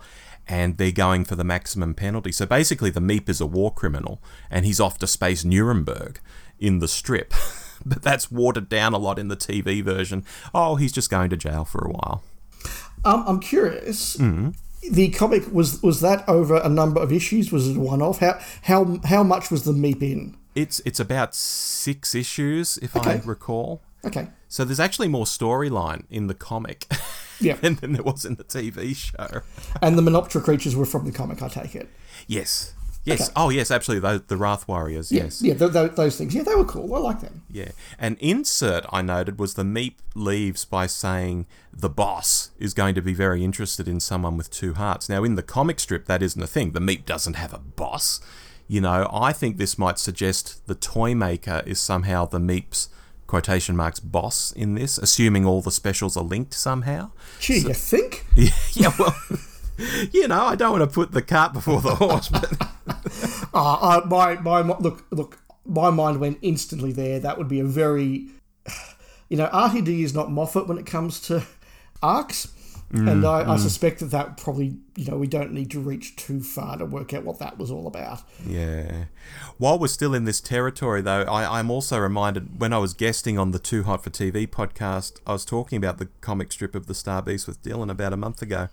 and 0.49 0.77
they're 0.77 0.93
going 0.93 1.25
for 1.25 1.37
the 1.37 1.45
maximum 1.45 1.95
penalty. 1.95 2.33
So 2.33 2.47
basically, 2.47 2.91
the 2.91 3.01
Meep 3.01 3.29
is 3.29 3.41
a 3.41 3.47
war 3.47 3.73
criminal 3.73 4.21
and 4.51 4.67
he's 4.67 4.81
off 4.81 4.99
to 4.99 5.07
space 5.07 5.45
Nuremberg 5.45 6.21
in 6.59 6.79
the 6.79 6.89
strip. 6.89 7.33
but 7.85 8.03
that's 8.03 8.31
watered 8.31 8.69
down 8.69 8.93
a 8.93 8.99
lot 8.99 9.19
in 9.19 9.29
the 9.29 9.37
TV 9.37 9.83
version. 9.83 10.25
Oh, 10.55 10.77
he's 10.77 10.93
just 10.93 11.11
going 11.11 11.31
to 11.31 11.37
jail 11.37 11.65
for 11.65 11.85
a 11.85 11.91
while. 11.91 12.23
Um, 13.05 13.25
I'm 13.27 13.41
curious. 13.41 14.17
Mm-hmm. 14.17 14.51
The 14.91 15.11
comic 15.11 15.53
was 15.53 15.83
was 15.83 16.01
that 16.01 16.29
over 16.29 16.57
a 16.57 16.69
number 16.69 17.01
of 17.01 17.13
issues? 17.13 17.53
Was 17.53 17.69
it 17.69 17.77
one 17.77 18.03
off? 18.03 18.19
How 18.19 18.39
how 18.63 18.99
how 19.05 19.23
much 19.23 19.51
was 19.51 19.65
the 19.65 19.73
Meep 19.73 20.03
in? 20.03 20.37
It's 20.55 20.81
it's 20.85 21.01
about 21.01 21.35
six 21.35 22.15
issues, 22.15 22.79
if 22.79 22.97
okay. 22.97 23.13
I 23.13 23.23
recall. 23.25 23.83
Okay. 24.05 24.29
So 24.49 24.65
there's 24.65 24.81
actually 24.81 25.09
more 25.09 25.25
storyline 25.25 26.05
in 26.11 26.27
the 26.27 26.35
comic. 26.35 26.87
Yeah. 27.41 27.55
than, 27.55 27.75
than 27.75 27.93
there 27.95 28.05
was 28.05 28.25
in 28.25 28.37
the 28.37 28.45
TV 28.45 28.95
show. 28.95 29.41
and 29.81 29.99
the 29.99 30.03
Menoptera 30.03 30.45
creatures 30.45 30.77
were 30.77 30.87
from 30.87 31.07
the 31.07 31.11
comic, 31.11 31.43
I 31.43 31.49
take 31.49 31.75
it. 31.75 31.89
Yes. 32.29 32.73
Yes. 33.05 33.23
Okay. 33.23 33.33
Oh, 33.35 33.51
yes, 33.51 33.71
absolutely. 33.71 34.19
The, 34.19 34.25
the 34.27 34.37
Wrath 34.37 34.69
Warriors. 34.69 35.11
Yeah, 35.11 35.25
yes. 35.25 35.43
Yeah, 35.43 35.55
th- 35.55 35.73
th- 35.73 35.93
those 35.93 36.17
things. 36.17 36.35
Yeah, 36.35 36.43
they 36.43 36.55
were 36.55 36.65
cool. 36.65 36.95
I 36.95 36.99
like 36.99 37.21
them. 37.21 37.43
Yeah. 37.51 37.71
An 37.99 38.17
insert 38.21 38.87
I 38.91 39.03
noted 39.03 39.39
was 39.39 39.55
the 39.55 39.65
Meep 39.65 39.95
leaves 40.15 40.65
by 40.65 40.87
saying 40.87 41.47
the 41.73 41.89
boss 41.89 42.51
is 42.59 42.75
going 42.75 42.95
to 42.95 43.03
be 43.03 43.13
very 43.13 43.45
interested 43.45 43.89
in 43.89 43.99
someone 43.99 44.37
with 44.37 44.51
two 44.51 44.75
hearts. 44.75 45.09
Now, 45.09 45.25
in 45.25 45.35
the 45.35 45.43
comic 45.43 45.81
strip, 45.81 46.07
that 46.07 46.23
isn't 46.23 46.41
a 46.41 46.47
thing. 46.47 46.73
The 46.73 46.81
Meep 46.81 47.05
doesn't 47.05 47.35
have 47.35 47.53
a 47.53 47.59
boss. 47.59 48.21
You 48.69 48.81
know, 48.81 49.09
I 49.13 49.33
think 49.33 49.57
this 49.57 49.77
might 49.77 49.99
suggest 49.99 50.67
the 50.69 50.75
toy 50.77 51.15
maker 51.15 51.63
is 51.67 51.81
somehow 51.81 52.27
the 52.27 52.39
Meep's 52.39 52.89
quotation 53.27 53.77
marks 53.77 53.99
boss 53.99 54.53
in 54.53 54.75
this, 54.75 54.99
assuming 54.99 55.45
all 55.45 55.61
the 55.61 55.73
specials 55.73 56.17
are 56.17 56.23
linked 56.25 56.55
somehow. 56.55 57.11
Gee, 57.41 57.61
so, 57.61 57.69
you 57.69 57.75
think? 57.75 58.27
Yeah, 58.37 58.51
yeah 58.75 58.93
well, 58.99 59.17
you 60.13 60.29
know, 60.29 60.43
I 60.43 60.55
don't 60.55 60.79
want 60.79 60.83
to 60.89 60.95
put 60.95 61.13
the 61.13 61.23
cart 61.23 61.53
before 61.53 61.81
the 61.81 61.95
horse, 61.95 62.29
but 62.29 62.53
uh, 63.55 64.01
uh, 64.03 64.07
my 64.07 64.35
my 64.37 64.61
look 64.61 65.05
look, 65.11 65.39
my 65.65 65.91
mind 65.91 66.21
went 66.21 66.39
instantly 66.43 66.93
there. 66.93 67.19
That 67.19 67.39
would 67.39 67.49
be 67.49 67.61
a 67.61 67.65
very, 67.65 68.29
you 69.29 69.37
know, 69.37 69.49
RTD 69.49 70.03
is 70.03 70.15
not 70.15 70.31
Moffat 70.31 70.69
when 70.69 70.79
it 70.79 70.87
comes 70.87 71.21
to 71.23 71.45
arcs. 72.03 72.49
Mm, 72.93 73.11
and 73.11 73.25
I, 73.25 73.43
mm. 73.43 73.49
I, 73.49 73.57
suspect 73.57 74.01
that 74.01 74.11
that 74.11 74.37
probably, 74.37 74.77
you 74.97 75.11
know, 75.11 75.17
we 75.17 75.27
don't 75.27 75.53
need 75.53 75.71
to 75.71 75.81
reach 75.81 76.15
too 76.15 76.43
far 76.43 76.77
to 76.77 76.85
work 76.85 77.15
out 77.15 77.25
what 77.25 77.39
that 77.39 77.57
was 77.57 77.71
all 77.71 77.87
about. 77.87 78.21
Yeah. 78.47 79.05
While 79.57 79.79
we're 79.79 79.87
still 79.89 80.13
in 80.13 80.25
this 80.25 80.43
territory, 80.43 81.01
though, 81.01 81.23
I, 81.23 81.59
I'm 81.59 81.71
also 81.71 81.99
reminded 81.99 82.61
when 82.61 82.75
I 82.75 82.79
was 82.79 82.93
guesting 82.93 83.39
on 83.39 83.53
the 83.53 83.59
Too 83.59 83.85
Hot 83.85 84.05
for 84.05 84.11
TV 84.11 84.47
podcast, 84.47 85.21
I 85.27 85.33
was 85.33 85.47
talking 85.47 85.79
about 85.79 85.97
the 85.97 86.11
comic 86.21 86.53
strip 86.53 86.75
of 86.75 86.87
the 86.87 86.95
Star 86.95 87.23
Beast 87.23 87.47
with 87.47 87.63
Dylan 87.63 87.91
about 87.91 88.13
a 88.13 88.19
month 88.19 88.43
ago. 88.43 88.69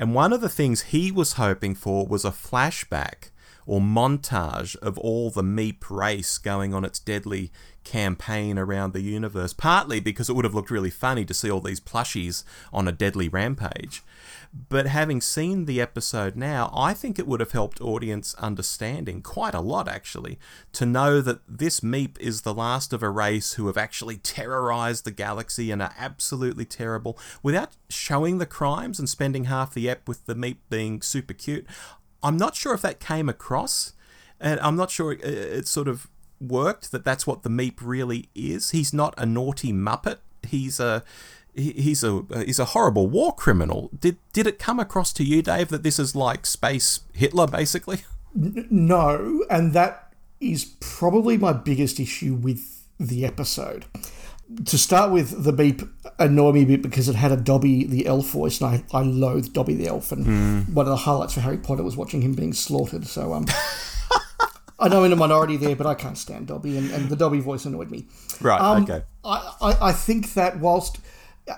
And 0.00 0.14
one 0.14 0.32
of 0.32 0.40
the 0.40 0.48
things 0.48 0.80
he 0.80 1.12
was 1.12 1.34
hoping 1.34 1.74
for 1.74 2.06
was 2.06 2.24
a 2.24 2.30
flashback 2.30 3.32
or 3.66 3.82
montage 3.82 4.74
of 4.76 4.96
all 4.96 5.30
the 5.30 5.42
Meep 5.42 5.90
race 5.90 6.38
going 6.38 6.72
on 6.72 6.86
its 6.86 6.98
deadly 6.98 7.52
campaign 7.84 8.58
around 8.58 8.92
the 8.92 9.00
universe, 9.00 9.52
partly 9.52 10.00
because 10.00 10.28
it 10.28 10.34
would 10.34 10.44
have 10.44 10.54
looked 10.54 10.70
really 10.70 10.90
funny 10.90 11.24
to 11.24 11.34
see 11.34 11.50
all 11.50 11.60
these 11.60 11.80
plushies 11.80 12.44
on 12.72 12.86
a 12.86 12.92
deadly 12.92 13.28
rampage. 13.28 14.02
But 14.68 14.86
having 14.86 15.20
seen 15.20 15.64
the 15.64 15.80
episode 15.80 16.34
now, 16.34 16.72
I 16.74 16.92
think 16.92 17.18
it 17.18 17.26
would 17.26 17.38
have 17.40 17.52
helped 17.52 17.80
audience 17.80 18.34
understanding 18.34 19.22
quite 19.22 19.54
a 19.54 19.60
lot 19.60 19.88
actually 19.88 20.38
to 20.72 20.84
know 20.84 21.20
that 21.20 21.40
this 21.48 21.80
Meep 21.80 22.18
is 22.18 22.42
the 22.42 22.54
last 22.54 22.92
of 22.92 23.02
a 23.02 23.10
race 23.10 23.52
who 23.52 23.68
have 23.68 23.76
actually 23.76 24.16
terrorized 24.16 25.04
the 25.04 25.12
galaxy 25.12 25.70
and 25.70 25.80
are 25.80 25.94
absolutely 25.96 26.64
terrible 26.64 27.16
without 27.44 27.76
showing 27.88 28.38
the 28.38 28.46
crimes 28.46 28.98
and 28.98 29.08
spending 29.08 29.44
half 29.44 29.72
the 29.72 29.88
ep 29.88 30.08
with 30.08 30.26
the 30.26 30.34
Meep 30.34 30.56
being 30.68 31.00
super 31.00 31.34
cute. 31.34 31.64
I'm 32.22 32.36
not 32.36 32.56
sure 32.56 32.74
if 32.74 32.82
that 32.82 32.98
came 32.98 33.28
across 33.28 33.92
and 34.40 34.58
I'm 34.60 34.76
not 34.76 34.90
sure 34.90 35.12
uh, 35.12 35.16
it, 35.16 35.24
it 35.24 35.68
sort 35.68 35.86
of 35.86 36.08
worked 36.40 36.90
that 36.92 37.04
that's 37.04 37.26
what 37.26 37.42
the 37.42 37.50
Meep 37.50 37.78
really 37.80 38.28
is. 38.34 38.70
He's 38.70 38.92
not 38.92 39.14
a 39.18 39.26
naughty 39.26 39.72
muppet. 39.72 40.18
He's 40.42 40.80
a 40.80 41.04
he's 41.54 42.04
a 42.04 42.24
he's 42.44 42.58
a 42.58 42.66
horrible 42.66 43.06
war 43.06 43.34
criminal. 43.34 43.90
Did 43.98 44.16
did 44.32 44.46
it 44.46 44.58
come 44.58 44.80
across 44.80 45.12
to 45.14 45.24
you, 45.24 45.42
Dave, 45.42 45.68
that 45.68 45.82
this 45.82 45.98
is 45.98 46.14
like 46.14 46.46
space 46.46 47.00
Hitler, 47.12 47.46
basically? 47.46 48.00
No, 48.34 49.44
and 49.50 49.72
that 49.72 50.12
is 50.40 50.76
probably 50.80 51.36
my 51.36 51.52
biggest 51.52 52.00
issue 52.00 52.34
with 52.34 52.84
the 52.98 53.24
episode. 53.24 53.86
To 54.64 54.76
start 54.78 55.12
with, 55.12 55.44
the 55.44 55.52
Meep 55.52 55.88
annoyed 56.18 56.54
me 56.54 56.62
a 56.62 56.66
bit 56.66 56.82
because 56.82 57.08
it 57.08 57.14
had 57.14 57.30
a 57.30 57.36
Dobby 57.36 57.84
the 57.84 58.06
elf 58.06 58.30
voice, 58.30 58.60
and 58.60 58.84
I, 58.92 58.98
I 58.98 59.02
loathe 59.02 59.52
Dobby 59.52 59.74
the 59.74 59.86
elf. 59.86 60.10
And 60.10 60.26
mm. 60.26 60.72
one 60.72 60.86
of 60.86 60.90
the 60.90 60.96
highlights 60.96 61.34
for 61.34 61.40
Harry 61.40 61.58
Potter 61.58 61.82
was 61.82 61.96
watching 61.96 62.20
him 62.22 62.34
being 62.34 62.52
slaughtered. 62.52 63.06
So 63.06 63.32
um, 63.32 63.46
I 64.80 64.88
know 64.88 65.00
I'm 65.00 65.06
in 65.06 65.12
a 65.12 65.16
minority 65.16 65.56
there, 65.56 65.76
but 65.76 65.86
I 65.86 65.94
can't 65.94 66.16
stand 66.16 66.46
Dobby, 66.46 66.78
and, 66.78 66.90
and 66.90 67.08
the 67.08 67.16
Dobby 67.16 67.40
voice 67.40 67.66
annoyed 67.66 67.90
me. 67.90 68.06
Right. 68.40 68.60
Um, 68.60 68.84
okay. 68.84 69.02
I, 69.24 69.54
I, 69.60 69.88
I 69.88 69.92
think 69.92 70.34
that 70.34 70.58
whilst 70.58 70.98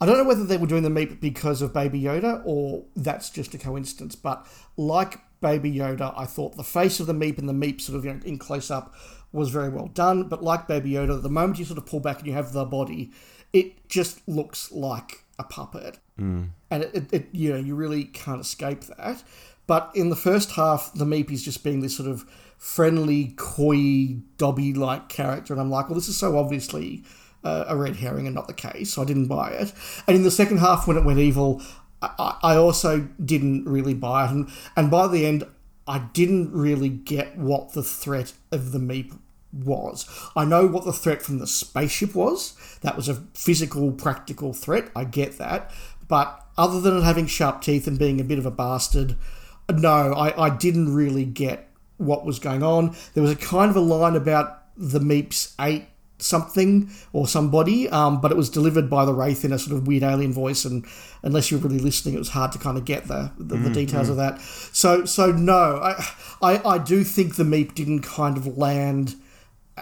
I 0.00 0.06
don't 0.06 0.18
know 0.18 0.24
whether 0.24 0.44
they 0.44 0.56
were 0.56 0.66
doing 0.66 0.82
the 0.82 0.90
Meep 0.90 1.20
because 1.20 1.62
of 1.62 1.72
Baby 1.72 2.02
Yoda 2.02 2.42
or 2.44 2.84
that's 2.94 3.30
just 3.30 3.54
a 3.54 3.58
coincidence, 3.58 4.14
but 4.14 4.46
like 4.76 5.20
Baby 5.40 5.72
Yoda, 5.72 6.12
I 6.16 6.26
thought 6.26 6.56
the 6.56 6.64
face 6.64 7.00
of 7.00 7.06
the 7.06 7.14
Meep 7.14 7.38
and 7.38 7.48
the 7.48 7.54
Meep 7.54 7.80
sort 7.80 7.98
of 7.98 8.04
you 8.04 8.12
know, 8.12 8.20
in 8.24 8.38
close 8.38 8.70
up 8.70 8.94
was 9.32 9.50
very 9.50 9.68
well 9.68 9.88
done. 9.88 10.24
But 10.24 10.42
like 10.42 10.68
Baby 10.68 10.92
Yoda, 10.92 11.20
the 11.22 11.30
moment 11.30 11.58
you 11.58 11.64
sort 11.64 11.78
of 11.78 11.86
pull 11.86 12.00
back 12.00 12.18
and 12.18 12.26
you 12.26 12.34
have 12.34 12.52
the 12.52 12.64
body, 12.64 13.12
it 13.52 13.88
just 13.88 14.26
looks 14.28 14.70
like 14.72 15.24
a 15.38 15.44
puppet, 15.44 15.98
mm. 16.18 16.48
and 16.70 16.82
it, 16.84 16.94
it, 16.94 17.12
it, 17.12 17.28
you 17.32 17.52
know 17.52 17.58
you 17.58 17.74
really 17.74 18.04
can't 18.04 18.40
escape 18.40 18.82
that. 18.82 19.22
But 19.66 19.90
in 19.94 20.10
the 20.10 20.16
first 20.16 20.52
half, 20.52 20.92
the 20.94 21.04
Meep 21.04 21.30
is 21.30 21.42
just 21.42 21.64
being 21.64 21.80
this 21.80 21.96
sort 21.96 22.08
of 22.08 22.24
friendly, 22.58 23.34
coy, 23.36 24.16
Dobby 24.36 24.74
like 24.74 25.08
character. 25.08 25.54
And 25.54 25.60
I'm 25.60 25.70
like, 25.70 25.88
well, 25.88 25.94
this 25.94 26.08
is 26.08 26.18
so 26.18 26.38
obviously 26.38 27.04
uh, 27.42 27.64
a 27.68 27.76
red 27.76 27.96
herring 27.96 28.26
and 28.26 28.34
not 28.34 28.46
the 28.46 28.54
case. 28.54 28.92
So 28.92 29.02
I 29.02 29.04
didn't 29.04 29.26
buy 29.26 29.50
it. 29.50 29.72
And 30.06 30.16
in 30.16 30.22
the 30.22 30.30
second 30.30 30.58
half, 30.58 30.86
when 30.86 30.96
it 30.96 31.04
went 31.04 31.18
evil, 31.18 31.62
I, 32.02 32.36
I 32.42 32.56
also 32.56 33.08
didn't 33.24 33.64
really 33.64 33.94
buy 33.94 34.26
it. 34.26 34.30
And, 34.30 34.50
and 34.76 34.90
by 34.90 35.08
the 35.08 35.26
end, 35.26 35.44
I 35.86 35.98
didn't 35.98 36.52
really 36.52 36.88
get 36.88 37.36
what 37.36 37.72
the 37.72 37.82
threat 37.82 38.32
of 38.50 38.72
the 38.72 38.78
Meep 38.78 39.18
was. 39.52 40.08
I 40.34 40.44
know 40.44 40.66
what 40.66 40.84
the 40.84 40.92
threat 40.92 41.22
from 41.22 41.38
the 41.38 41.46
spaceship 41.46 42.14
was. 42.14 42.54
That 42.80 42.96
was 42.96 43.08
a 43.08 43.22
physical, 43.34 43.92
practical 43.92 44.52
threat. 44.52 44.90
I 44.96 45.04
get 45.04 45.38
that. 45.38 45.70
But 46.08 46.44
other 46.56 46.80
than 46.80 47.02
having 47.02 47.26
sharp 47.26 47.62
teeth 47.62 47.86
and 47.86 47.98
being 47.98 48.20
a 48.20 48.24
bit 48.24 48.38
of 48.38 48.46
a 48.46 48.50
bastard, 48.50 49.16
no, 49.70 50.12
I, 50.12 50.46
I 50.46 50.50
didn't 50.50 50.94
really 50.94 51.24
get 51.24 51.70
what 51.96 52.24
was 52.24 52.38
going 52.38 52.62
on. 52.62 52.96
There 53.14 53.22
was 53.22 53.32
a 53.32 53.36
kind 53.36 53.70
of 53.70 53.76
a 53.76 53.80
line 53.80 54.16
about 54.16 54.62
the 54.76 54.98
Meeps 54.98 55.54
ate 55.60 55.86
something 56.18 56.90
or 57.12 57.26
somebody, 57.26 57.88
um, 57.88 58.20
but 58.20 58.30
it 58.30 58.36
was 58.36 58.48
delivered 58.48 58.88
by 58.88 59.04
the 59.04 59.12
Wrath 59.12 59.44
in 59.44 59.52
a 59.52 59.58
sort 59.58 59.76
of 59.76 59.86
weird 59.86 60.02
alien 60.02 60.32
voice, 60.32 60.64
and 60.64 60.84
unless 61.22 61.50
you're 61.50 61.60
really 61.60 61.78
listening, 61.78 62.14
it 62.14 62.18
was 62.18 62.30
hard 62.30 62.52
to 62.52 62.58
kind 62.58 62.76
of 62.78 62.84
get 62.84 63.06
the 63.08 63.30
the, 63.38 63.54
mm-hmm. 63.54 63.64
the 63.64 63.70
details 63.70 64.08
of 64.08 64.16
that. 64.16 64.40
So 64.40 65.04
so 65.04 65.32
no, 65.32 65.80
I, 65.82 66.04
I 66.42 66.74
I 66.74 66.78
do 66.78 67.04
think 67.04 67.36
the 67.36 67.44
Meep 67.44 67.74
didn't 67.74 68.02
kind 68.02 68.36
of 68.36 68.58
land 68.58 69.16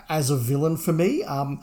as 0.08 0.30
a 0.30 0.36
villain 0.36 0.76
for 0.76 0.92
me. 0.92 1.22
Um, 1.24 1.60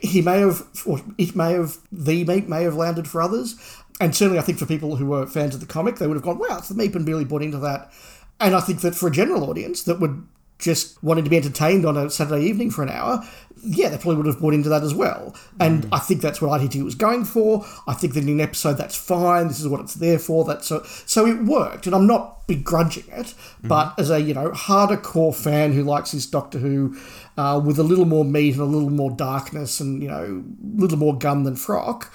he 0.00 0.22
may 0.22 0.38
have, 0.38 0.62
or 0.86 1.00
it 1.18 1.36
may 1.36 1.52
have, 1.52 1.76
the 1.90 2.24
Meep 2.24 2.48
may 2.48 2.62
have 2.62 2.74
landed 2.74 3.06
for 3.06 3.20
others. 3.20 3.56
And 4.02 4.16
certainly, 4.16 4.40
I 4.40 4.42
think 4.42 4.58
for 4.58 4.66
people 4.66 4.96
who 4.96 5.06
were 5.06 5.26
fans 5.26 5.54
of 5.54 5.60
the 5.60 5.66
comic, 5.66 5.96
they 5.96 6.08
would 6.08 6.16
have 6.16 6.24
gone, 6.24 6.38
wow, 6.38 6.58
it's 6.58 6.68
the 6.68 6.74
Meep 6.74 6.96
and 6.96 7.06
really 7.06 7.24
bought 7.24 7.40
into 7.40 7.58
that. 7.58 7.92
And 8.40 8.52
I 8.56 8.60
think 8.60 8.80
that 8.80 8.96
for 8.96 9.06
a 9.06 9.12
general 9.12 9.48
audience 9.48 9.84
that 9.84 10.00
would 10.00 10.26
just 10.58 11.00
wanting 11.04 11.22
to 11.22 11.30
be 11.30 11.36
entertained 11.36 11.86
on 11.86 11.96
a 11.96 12.10
Saturday 12.10 12.44
evening 12.44 12.72
for 12.72 12.82
an 12.82 12.88
hour, 12.88 13.24
yeah, 13.64 13.88
they 13.88 13.96
probably 13.96 14.16
would 14.16 14.26
have 14.26 14.40
bought 14.40 14.54
into 14.54 14.68
that 14.68 14.82
as 14.82 14.92
well. 14.92 15.36
And 15.60 15.88
I 15.92 16.00
think 16.00 16.20
that's 16.20 16.42
what 16.42 16.60
RTD 16.60 16.82
was 16.82 16.96
going 16.96 17.24
for. 17.24 17.64
I 17.86 17.94
think 17.94 18.14
that 18.14 18.24
in 18.24 18.28
an 18.28 18.40
episode 18.40 18.74
that's 18.74 18.96
fine. 18.96 19.46
This 19.46 19.60
is 19.60 19.68
what 19.68 19.80
it's 19.80 19.94
there 19.94 20.18
for. 20.18 20.44
That's 20.44 20.66
so 20.66 20.82
so 21.06 21.24
it 21.24 21.44
worked, 21.44 21.86
and 21.86 21.94
I'm 21.94 22.08
not 22.08 22.48
begrudging 22.48 23.04
it. 23.08 23.34
But 23.62 23.94
as 23.98 24.10
a 24.10 24.20
you 24.20 24.34
know 24.34 24.50
harder 24.50 24.96
core 24.96 25.32
fan 25.32 25.72
who 25.72 25.84
likes 25.84 26.10
his 26.10 26.26
Doctor 26.26 26.58
Who 26.58 26.96
uh, 27.36 27.60
with 27.64 27.78
a 27.78 27.84
little 27.84 28.06
more 28.06 28.24
meat 28.24 28.54
and 28.54 28.62
a 28.62 28.64
little 28.64 28.90
more 28.90 29.12
darkness 29.12 29.78
and 29.78 30.02
you 30.02 30.08
know 30.08 30.42
a 30.44 30.80
little 30.80 30.98
more 30.98 31.16
gum 31.16 31.44
than 31.44 31.54
frock. 31.54 32.12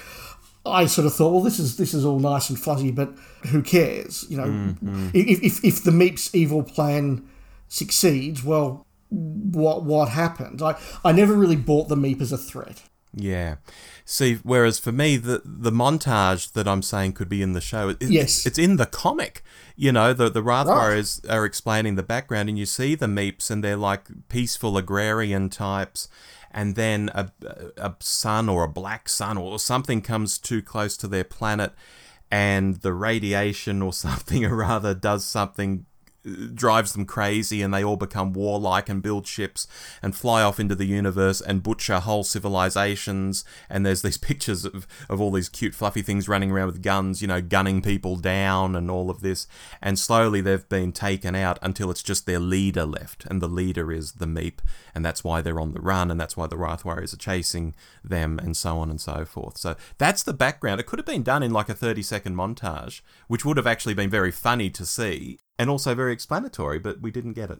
I 0.71 0.85
sort 0.85 1.05
of 1.05 1.13
thought, 1.13 1.31
well, 1.31 1.41
this 1.41 1.59
is 1.59 1.77
this 1.77 1.93
is 1.93 2.05
all 2.05 2.19
nice 2.19 2.49
and 2.49 2.59
fuzzy, 2.59 2.91
but 2.91 3.13
who 3.47 3.61
cares? 3.61 4.25
You 4.29 4.37
know, 4.37 4.47
mm-hmm. 4.47 5.09
if, 5.13 5.43
if 5.43 5.63
if 5.63 5.83
the 5.83 5.91
Meep's 5.91 6.33
evil 6.35 6.63
plan 6.63 7.27
succeeds, 7.67 8.43
well, 8.43 8.85
what 9.09 9.83
what 9.83 10.09
happened? 10.09 10.61
I 10.61 10.75
I 11.03 11.11
never 11.11 11.33
really 11.33 11.55
bought 11.55 11.87
the 11.87 11.95
Meep 11.95 12.21
as 12.21 12.31
a 12.31 12.37
threat. 12.37 12.83
Yeah. 13.13 13.55
See, 14.05 14.35
whereas 14.43 14.79
for 14.79 14.91
me, 14.91 15.17
the 15.17 15.41
the 15.43 15.71
montage 15.71 16.53
that 16.53 16.67
I'm 16.67 16.81
saying 16.81 17.13
could 17.13 17.29
be 17.29 17.41
in 17.41 17.53
the 17.53 17.61
show, 17.61 17.89
it, 17.89 17.97
Yes. 18.01 18.45
it's 18.45 18.59
in 18.59 18.77
the 18.77 18.85
comic. 18.85 19.43
You 19.79 19.91
know, 19.91 20.11
the 20.11 20.29
the 20.29 20.43
Right. 21.21 21.35
Are 21.37 21.45
explaining 21.45 21.95
the 21.95 22.03
background, 22.03 22.49
and 22.49 22.57
you 22.57 22.65
see 22.65 22.95
the 22.95 23.05
Meeps, 23.05 23.49
and 23.49 23.63
they're 23.63 23.77
like 23.77 24.07
peaceful 24.27 24.77
agrarian 24.77 25.49
types. 25.49 26.09
And 26.51 26.75
then 26.75 27.11
a, 27.13 27.31
a 27.77 27.95
sun 27.99 28.49
or 28.49 28.63
a 28.63 28.69
black 28.69 29.07
sun 29.07 29.37
or 29.37 29.59
something 29.59 30.01
comes 30.01 30.39
too 30.39 30.61
close 30.63 30.97
to 30.97 31.07
their 31.07 31.23
planet, 31.23 31.73
and 32.31 32.77
the 32.77 32.93
radiation 32.93 33.81
or 33.81 33.93
something 34.05 34.43
or 34.43 34.55
rather 34.55 34.93
does 34.93 35.23
something 35.23 35.85
drives 36.53 36.93
them 36.93 37.05
crazy 37.05 37.61
and 37.61 37.73
they 37.73 37.83
all 37.83 37.95
become 37.95 38.33
warlike 38.33 38.89
and 38.89 39.01
build 39.01 39.27
ships 39.27 39.67
and 40.01 40.15
fly 40.15 40.41
off 40.41 40.59
into 40.59 40.75
the 40.75 40.85
universe 40.85 41.41
and 41.41 41.63
butcher 41.63 41.99
whole 41.99 42.23
civilizations. 42.23 43.43
And 43.69 43.85
there's 43.85 44.01
these 44.01 44.17
pictures 44.27 44.65
of, 44.65 44.87
of 45.09 45.21
all 45.21 45.31
these 45.31 45.49
cute 45.49 45.75
fluffy 45.75 46.01
things 46.01 46.27
running 46.27 46.51
around 46.51 46.67
with 46.67 46.81
guns 46.81 47.21
you 47.21 47.27
know 47.27 47.41
gunning 47.41 47.81
people 47.81 48.15
down 48.15 48.75
and 48.75 48.89
all 48.89 49.09
of 49.09 49.21
this. 49.21 49.47
And 49.81 49.97
slowly 49.97 50.41
they've 50.41 50.67
been 50.67 50.91
taken 50.91 51.35
out 51.35 51.59
until 51.61 51.91
it's 51.91 52.03
just 52.03 52.25
their 52.25 52.39
leader 52.39 52.85
left. 52.85 53.25
And 53.25 53.41
the 53.41 53.47
leader 53.47 53.91
is 53.91 54.13
the 54.13 54.25
meep. 54.25 54.59
And 54.93 55.05
that's 55.05 55.23
why 55.23 55.41
they're 55.41 55.59
on 55.59 55.73
the 55.73 55.81
run. 55.81 56.11
And 56.11 56.19
that's 56.19 56.37
why 56.37 56.47
the 56.47 56.57
wrath 56.57 56.85
warriors 56.85 57.13
are 57.13 57.17
chasing 57.17 57.75
them 58.03 58.39
and 58.39 58.55
so 58.55 58.77
on 58.77 58.89
and 58.89 58.99
so 59.01 59.25
forth. 59.25 59.57
So 59.57 59.75
that's 59.97 60.23
the 60.23 60.33
background. 60.33 60.79
It 60.79 60.85
could 60.85 60.99
have 60.99 61.05
been 61.05 61.23
done 61.23 61.43
in 61.43 61.51
like 61.51 61.69
a 61.69 61.73
30 61.73 62.01
second 62.01 62.35
montage 62.35 63.01
which 63.27 63.45
would 63.45 63.57
have 63.57 63.67
actually 63.67 63.93
been 63.93 64.09
very 64.09 64.31
funny 64.31 64.69
to 64.71 64.85
see 64.85 65.39
and 65.59 65.69
also 65.69 65.95
very 65.95 66.13
explanatory, 66.13 66.79
but 66.79 67.01
we 67.01 67.11
didn't 67.11 67.33
get 67.33 67.49
it. 67.49 67.59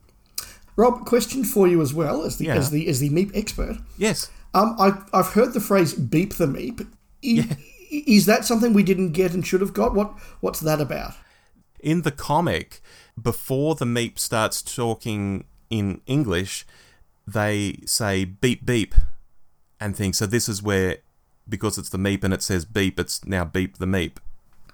Rob, 0.76 1.06
question 1.06 1.44
for 1.44 1.68
you 1.68 1.82
as 1.82 1.94
well 1.94 2.24
as 2.24 2.38
the 2.38 2.46
Yeah. 2.46 2.56
as 2.56 2.70
the 2.70 2.88
as 2.88 3.00
the 3.00 3.10
Meep 3.10 3.32
expert. 3.36 3.78
Yes. 3.98 4.30
Um, 4.54 4.76
I 4.80 4.94
I've 5.14 5.34
heard 5.34 5.54
the 5.54 5.60
phrase 5.60 5.94
"beep 5.94 6.36
the 6.36 6.46
Meep." 6.48 6.88
I- 7.26 7.58
Is 7.90 8.26
that 8.26 8.44
something 8.46 8.74
we 8.74 8.84
didn't 8.84 9.14
get 9.14 9.34
and 9.34 9.46
should 9.48 9.62
have 9.62 9.74
got? 9.74 9.96
What 9.96 10.14
what's 10.42 10.60
that 10.60 10.82
about? 10.82 11.14
In 11.80 12.02
the 12.02 12.12
comic, 12.12 12.82
before 13.22 13.76
the 13.76 13.86
Meep 13.86 14.20
starts 14.20 14.62
talking 14.62 15.46
in 15.70 16.02
English, 16.06 16.66
they 17.26 17.80
say 17.86 18.26
beep 18.26 18.66
beep 18.66 18.94
and 19.80 19.96
things. 19.96 20.18
So 20.18 20.26
this 20.26 20.50
is 20.50 20.62
where, 20.62 20.98
because 21.48 21.78
it's 21.78 21.90
the 21.90 21.98
Meep 21.98 22.24
and 22.24 22.34
it 22.34 22.42
says 22.44 22.66
beep, 22.66 23.00
it's 23.00 23.24
now 23.26 23.46
beep 23.46 23.78
the 23.78 23.86
Meep, 23.86 24.18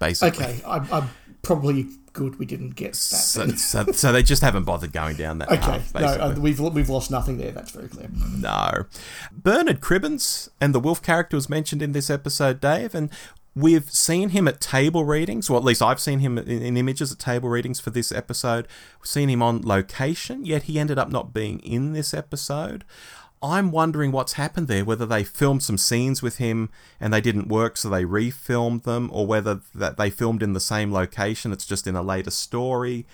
basically. 0.00 0.44
Okay, 0.44 0.62
I, 0.66 0.78
I'm 0.90 1.08
probably 1.44 1.86
good 2.14 2.38
we 2.38 2.46
didn't 2.46 2.70
get 2.70 2.92
that. 2.92 2.96
So, 2.96 3.48
so, 3.48 3.84
so 3.92 4.12
they 4.12 4.22
just 4.22 4.40
haven't 4.40 4.64
bothered 4.64 4.92
going 4.92 5.16
down 5.16 5.38
that 5.38 5.50
Okay, 5.50 5.60
path, 5.60 5.94
no, 5.94 6.06
uh, 6.06 6.34
we've 6.38 6.60
we've 6.60 6.88
lost 6.88 7.10
nothing 7.10 7.38
there. 7.38 7.52
That's 7.52 7.70
very 7.70 7.88
clear. 7.88 8.08
No. 8.12 8.86
Bernard 9.32 9.80
Cribbins 9.80 10.48
and 10.60 10.74
the 10.74 10.80
Wolf 10.80 11.02
character 11.02 11.36
was 11.36 11.48
mentioned 11.48 11.82
in 11.82 11.92
this 11.92 12.08
episode, 12.08 12.60
Dave, 12.60 12.94
and 12.94 13.10
we've 13.54 13.90
seen 13.90 14.30
him 14.30 14.48
at 14.48 14.60
table 14.60 15.04
readings, 15.04 15.50
or 15.50 15.56
at 15.56 15.64
least 15.64 15.82
I've 15.82 16.00
seen 16.00 16.20
him 16.20 16.38
in, 16.38 16.48
in 16.48 16.76
images 16.76 17.12
at 17.12 17.18
table 17.18 17.48
readings 17.48 17.80
for 17.80 17.90
this 17.90 18.10
episode. 18.10 18.66
We've 19.00 19.08
seen 19.08 19.28
him 19.28 19.42
on 19.42 19.62
location, 19.62 20.44
yet 20.44 20.64
he 20.64 20.78
ended 20.78 20.98
up 20.98 21.10
not 21.10 21.32
being 21.32 21.60
in 21.60 21.92
this 21.92 22.14
episode. 22.14 22.84
I'm 23.44 23.70
wondering 23.70 24.10
what's 24.10 24.32
happened 24.34 24.68
there, 24.68 24.84
whether 24.84 25.04
they 25.04 25.22
filmed 25.22 25.62
some 25.62 25.76
scenes 25.76 26.22
with 26.22 26.38
him 26.38 26.70
and 26.98 27.12
they 27.12 27.20
didn't 27.20 27.48
work, 27.48 27.76
so 27.76 27.90
they 27.90 28.04
refilmed 28.04 28.84
them, 28.84 29.10
or 29.12 29.26
whether 29.26 29.60
that 29.74 29.98
they 29.98 30.08
filmed 30.08 30.42
in 30.42 30.54
the 30.54 30.60
same 30.60 30.92
location, 30.92 31.52
it's 31.52 31.66
just 31.66 31.86
in 31.86 31.94
a 31.94 32.02
later 32.02 32.30
story 32.30 33.06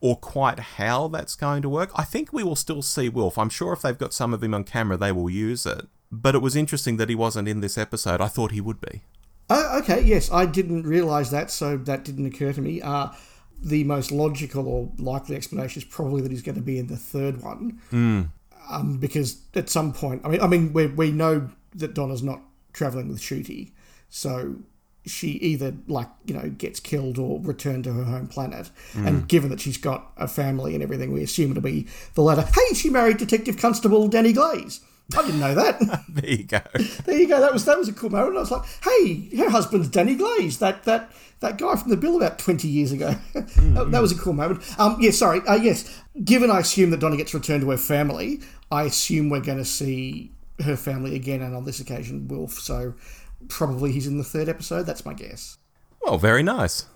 or 0.00 0.16
quite 0.16 0.58
how 0.58 1.08
that's 1.08 1.34
going 1.34 1.62
to 1.62 1.68
work. 1.68 1.90
I 1.96 2.04
think 2.04 2.30
we 2.30 2.44
will 2.44 2.56
still 2.56 2.82
see 2.82 3.08
Wolf. 3.08 3.38
I'm 3.38 3.48
sure 3.48 3.72
if 3.72 3.80
they've 3.80 3.96
got 3.96 4.12
some 4.12 4.34
of 4.34 4.42
him 4.42 4.52
on 4.52 4.62
camera, 4.64 4.98
they 4.98 5.12
will 5.12 5.30
use 5.30 5.64
it. 5.64 5.88
But 6.12 6.34
it 6.34 6.42
was 6.42 6.54
interesting 6.54 6.98
that 6.98 7.08
he 7.08 7.14
wasn't 7.14 7.48
in 7.48 7.60
this 7.60 7.78
episode. 7.78 8.20
I 8.20 8.28
thought 8.28 8.52
he 8.52 8.60
would 8.60 8.82
be. 8.82 9.00
Oh, 9.48 9.78
okay, 9.78 10.02
yes, 10.02 10.30
I 10.30 10.44
didn't 10.44 10.82
realise 10.82 11.30
that, 11.30 11.50
so 11.50 11.78
that 11.78 12.04
didn't 12.04 12.26
occur 12.26 12.52
to 12.52 12.60
me. 12.60 12.82
Uh, 12.82 13.08
the 13.62 13.84
most 13.84 14.12
logical 14.12 14.68
or 14.68 14.92
likely 14.98 15.36
explanation 15.36 15.80
is 15.80 15.88
probably 15.88 16.20
that 16.20 16.30
he's 16.30 16.42
going 16.42 16.56
to 16.56 16.60
be 16.60 16.78
in 16.78 16.88
the 16.88 16.98
third 16.98 17.42
one, 17.42 17.80
um, 18.68 18.98
because 18.98 19.40
at 19.54 19.68
some 19.68 19.92
point, 19.92 20.22
I 20.24 20.28
mean, 20.28 20.40
I 20.40 20.46
mean, 20.46 20.72
we 20.72 20.86
we 20.86 21.10
know 21.10 21.50
that 21.74 21.94
Donna's 21.94 22.22
not 22.22 22.40
travelling 22.72 23.08
with 23.08 23.18
Ncuti, 23.18 23.72
so 24.08 24.56
she 25.06 25.32
either 25.32 25.74
like 25.86 26.08
you 26.24 26.34
know 26.34 26.48
gets 26.50 26.80
killed 26.80 27.18
or 27.18 27.40
returned 27.40 27.84
to 27.84 27.92
her 27.92 28.04
home 28.04 28.26
planet. 28.26 28.70
And 28.94 29.28
given 29.28 29.50
that 29.50 29.60
she's 29.60 29.76
got 29.76 30.12
a 30.16 30.26
family 30.28 30.74
and 30.74 30.82
everything, 30.82 31.12
we 31.12 31.22
assume 31.22 31.50
it'll 31.50 31.62
be 31.62 31.86
the 32.14 32.22
latter. 32.22 32.42
Hey, 32.42 32.74
she 32.74 32.90
married 32.90 33.18
Detective 33.18 33.58
Constable 33.58 34.08
Danny 34.08 34.32
Glaze. 34.32 34.80
I 35.16 35.22
didn't 35.22 35.40
know 35.40 35.54
that. 35.54 36.04
There 36.14 36.30
you 36.30 36.44
go. 36.44 36.60
There 37.04 37.18
you 37.18 37.28
go. 37.28 37.40
That 37.40 37.52
was 37.52 37.64
that 37.64 37.76
was 37.76 37.88
a 37.88 37.92
cool 37.92 38.08
moment. 38.08 38.36
I 38.36 38.40
was 38.40 38.50
like, 38.50 38.64
"Hey, 38.82 39.36
her 39.36 39.50
husband's 39.50 39.88
Danny 39.88 40.14
Glaze, 40.14 40.58
that 40.60 40.84
that 40.84 41.10
that 41.40 41.58
guy 41.58 41.74
from 41.76 41.90
the 41.90 41.96
Bill 41.96 42.16
about 42.16 42.38
twenty 42.38 42.68
years 42.68 42.92
ago." 42.92 43.16
that, 43.34 43.88
that 43.90 44.00
was 44.00 44.12
a 44.12 44.18
cool 44.18 44.32
moment. 44.32 44.62
Um, 44.78 44.96
yeah, 45.00 45.10
sorry. 45.10 45.40
Uh, 45.40 45.56
yes, 45.56 46.02
given 46.22 46.50
I 46.50 46.60
assume 46.60 46.90
that 46.90 47.00
Donna 47.00 47.16
gets 47.16 47.34
returned 47.34 47.62
to 47.62 47.70
her 47.70 47.76
family, 47.76 48.40
I 48.70 48.84
assume 48.84 49.28
we're 49.28 49.40
going 49.40 49.58
to 49.58 49.64
see 49.64 50.32
her 50.64 50.76
family 50.76 51.16
again, 51.16 51.42
and 51.42 51.54
on 51.54 51.64
this 51.64 51.80
occasion, 51.80 52.28
Wilf. 52.28 52.52
So 52.52 52.94
probably 53.48 53.92
he's 53.92 54.06
in 54.06 54.18
the 54.18 54.24
third 54.24 54.48
episode. 54.48 54.84
That's 54.84 55.04
my 55.04 55.14
guess. 55.14 55.58
Well, 56.02 56.16
very 56.16 56.42
nice. 56.42 56.86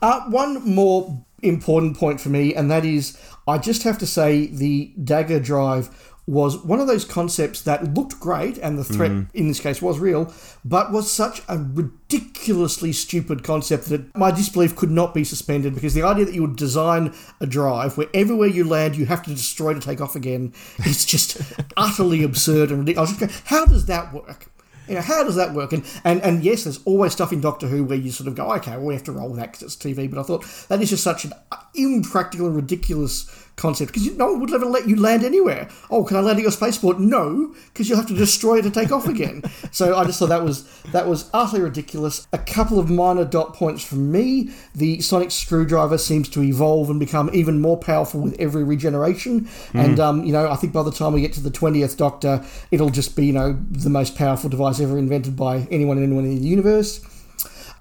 Uh, 0.00 0.22
one 0.28 0.62
more 0.68 1.24
important 1.42 1.96
point 1.96 2.20
for 2.20 2.28
me, 2.28 2.54
and 2.54 2.70
that 2.70 2.84
is 2.84 3.18
I 3.46 3.58
just 3.58 3.82
have 3.82 3.98
to 3.98 4.06
say 4.06 4.46
the 4.46 4.92
dagger 5.02 5.40
drive 5.40 6.11
was 6.26 6.56
one 6.64 6.78
of 6.78 6.86
those 6.86 7.04
concepts 7.04 7.62
that 7.62 7.94
looked 7.94 8.20
great, 8.20 8.56
and 8.58 8.78
the 8.78 8.84
threat 8.84 9.10
mm. 9.10 9.26
in 9.34 9.48
this 9.48 9.58
case 9.58 9.82
was 9.82 9.98
real, 9.98 10.32
but 10.64 10.92
was 10.92 11.10
such 11.10 11.42
a 11.48 11.58
ridiculously 11.58 12.92
stupid 12.92 13.42
concept 13.42 13.86
that 13.86 14.16
my 14.16 14.30
disbelief 14.30 14.76
could 14.76 14.90
not 14.90 15.14
be 15.14 15.24
suspended 15.24 15.74
because 15.74 15.94
the 15.94 16.02
idea 16.02 16.24
that 16.24 16.34
you 16.34 16.42
would 16.42 16.56
design 16.56 17.12
a 17.40 17.46
drive 17.46 17.96
where 17.96 18.06
everywhere 18.14 18.48
you 18.48 18.62
land 18.62 18.94
you 18.94 19.06
have 19.06 19.22
to 19.24 19.30
destroy 19.30 19.74
to 19.74 19.80
take 19.80 20.00
off 20.00 20.14
again 20.14 20.52
is 20.86 21.04
just 21.04 21.42
utterly 21.76 22.22
absurd 22.22 22.70
and 22.70 22.80
ridiculous. 22.80 23.10
I 23.10 23.12
was 23.12 23.18
just 23.18 23.20
going, 23.20 23.42
how 23.46 23.66
does 23.66 23.86
that 23.86 24.12
work? 24.12 24.51
You 24.88 24.96
know, 24.96 25.00
how 25.00 25.24
does 25.24 25.36
that 25.36 25.54
work? 25.54 25.72
And, 25.72 25.84
and 26.04 26.20
and 26.22 26.42
yes, 26.42 26.64
there's 26.64 26.82
always 26.84 27.12
stuff 27.12 27.32
in 27.32 27.40
Doctor 27.40 27.68
Who 27.68 27.84
where 27.84 27.98
you 27.98 28.10
sort 28.10 28.28
of 28.28 28.34
go, 28.34 28.52
okay, 28.54 28.72
well, 28.72 28.86
we 28.86 28.94
have 28.94 29.04
to 29.04 29.12
roll 29.12 29.28
with 29.30 29.38
that 29.38 29.52
because 29.52 29.62
it's 29.62 29.76
TV. 29.76 30.10
But 30.10 30.20
I 30.20 30.22
thought 30.22 30.44
that 30.68 30.80
is 30.82 30.90
just 30.90 31.04
such 31.04 31.24
an 31.24 31.32
impractical 31.74 32.46
and 32.46 32.56
ridiculous 32.56 33.30
concept 33.56 33.92
because 33.92 34.16
no 34.16 34.32
one 34.32 34.40
would 34.40 34.52
ever 34.52 34.66
let 34.66 34.88
you 34.88 34.96
land 34.96 35.24
anywhere. 35.24 35.68
Oh, 35.90 36.04
can 36.04 36.16
I 36.16 36.20
land 36.20 36.38
at 36.38 36.42
your 36.42 36.50
spaceport? 36.50 36.98
No, 36.98 37.54
because 37.66 37.88
you'll 37.88 37.98
have 37.98 38.08
to 38.08 38.14
destroy 38.14 38.58
it 38.58 38.62
to 38.62 38.70
take 38.70 38.92
off 38.92 39.06
again. 39.06 39.42
So 39.70 39.96
I 39.96 40.04
just 40.04 40.18
thought 40.18 40.28
that 40.28 40.42
was 40.42 40.68
that 40.92 41.06
was 41.06 41.30
utterly 41.32 41.62
ridiculous. 41.62 42.26
A 42.32 42.38
couple 42.38 42.78
of 42.78 42.90
minor 42.90 43.24
dot 43.24 43.54
points 43.54 43.82
from 43.82 44.12
me. 44.12 44.50
The 44.74 45.00
sonic 45.00 45.30
screwdriver 45.30 45.96
seems 45.96 46.28
to 46.30 46.42
evolve 46.42 46.90
and 46.90 47.00
become 47.00 47.30
even 47.32 47.60
more 47.60 47.78
powerful 47.78 48.20
with 48.20 48.38
every 48.38 48.64
regeneration. 48.64 49.48
And 49.72 49.98
um, 49.98 50.24
you 50.24 50.32
know, 50.32 50.50
I 50.50 50.56
think 50.56 50.74
by 50.74 50.82
the 50.82 50.90
time 50.90 51.14
we 51.14 51.22
get 51.22 51.32
to 51.34 51.40
the 51.40 51.50
twentieth 51.50 51.96
Doctor, 51.96 52.44
it'll 52.70 52.90
just 52.90 53.16
be 53.16 53.26
you 53.26 53.32
know 53.32 53.58
the 53.70 53.88
most 53.88 54.14
powerful 54.14 54.50
device 54.50 54.71
ever 54.80 54.98
invented 54.98 55.36
by 55.36 55.66
anyone 55.70 55.96
and 55.96 56.06
anyone 56.06 56.24
in 56.24 56.36
the 56.36 56.46
universe. 56.46 57.00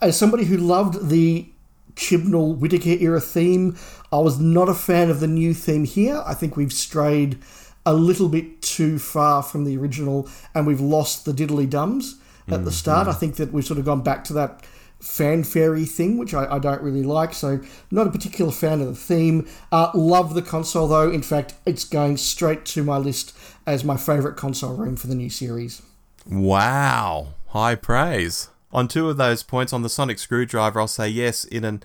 As 0.02 0.18
somebody 0.18 0.46
who 0.46 0.58
loved 0.58 1.10
the 1.10 1.48
Chibnall 1.96 2.58
Whitaker 2.58 3.02
era 3.04 3.22
theme, 3.22 3.78
I 4.12 4.18
was 4.18 4.40
not 4.40 4.70
a 4.70 4.74
fan 4.74 5.10
of 5.10 5.20
the 5.20 5.28
new 5.28 5.54
theme 5.54 5.86
here. 5.86 6.24
I 6.26 6.34
think 6.34 6.58
we've 6.58 6.74
strayed 6.74 7.40
a 7.86 7.94
little 7.94 8.30
bit 8.30 8.62
too 8.62 9.00
far 9.00 9.42
from 9.44 9.66
the 9.66 9.78
original 9.78 10.30
and 10.54 10.68
we've 10.68 10.82
lost 10.82 11.26
the 11.26 11.32
diddly 11.32 11.70
dums 11.70 12.20
at 12.48 12.66
the 12.66 12.72
start. 12.72 13.08
I 13.08 13.14
think 13.14 13.36
that 13.38 13.54
we've 13.54 13.66
sort 13.66 13.80
of 13.80 13.86
gone 13.86 14.02
back 14.02 14.24
to 14.26 14.34
that 14.34 14.66
fanfare 15.00 15.78
thing, 15.80 16.18
which 16.18 16.34
I, 16.34 16.56
I 16.56 16.60
don't 16.60 16.82
really 16.82 17.04
like. 17.04 17.34
So, 17.34 17.60
not 17.90 18.08
a 18.08 18.12
particular 18.12 18.52
fan 18.52 18.82
of 18.82 18.88
the 18.88 18.96
theme. 18.96 19.48
Uh, 19.72 19.92
love 19.94 20.34
the 20.34 20.42
console 20.42 20.88
though. 20.88 21.10
In 21.10 21.22
fact, 21.22 21.56
it's 21.66 21.84
going 21.84 22.18
straight 22.18 22.66
to 22.68 22.84
my 22.84 22.98
list 22.98 23.36
as 23.66 23.84
my 23.84 23.98
favourite 23.98 24.38
console 24.38 24.76
room 24.76 24.96
for 24.96 25.08
the 25.08 25.16
new 25.16 25.30
series. 25.30 25.82
Wow. 26.30 27.34
High 27.48 27.76
praise. 27.76 28.50
On 28.72 28.88
two 28.88 29.10
of 29.10 29.18
those 29.18 29.44
points 29.44 29.74
on 29.74 29.82
the 29.82 29.90
sonic 29.90 30.18
screwdriver, 30.20 30.80
I'll 30.80 30.88
say 30.88 31.10
yes, 31.10 31.44
in 31.44 31.66
an 31.66 31.84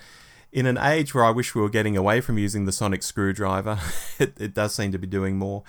in 0.52 0.64
an 0.66 0.78
age 0.78 1.14
where 1.14 1.24
I 1.24 1.30
wish 1.30 1.54
we 1.54 1.60
were 1.60 1.68
getting 1.68 1.96
away 1.96 2.20
from 2.20 2.38
using 2.38 2.64
the 2.64 2.72
sonic 2.72 3.02
screwdriver, 3.02 3.78
it, 4.18 4.40
it 4.40 4.54
does 4.54 4.74
seem 4.74 4.92
to 4.92 4.98
be 4.98 5.06
doing 5.06 5.36
more. 5.36 5.64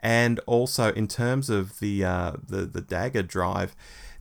And 0.00 0.38
also 0.46 0.92
in 0.92 1.08
terms 1.08 1.50
of 1.50 1.80
the 1.80 2.04
uh, 2.04 2.32
the 2.46 2.66
the 2.66 2.80
dagger 2.80 3.22
drive, 3.22 3.74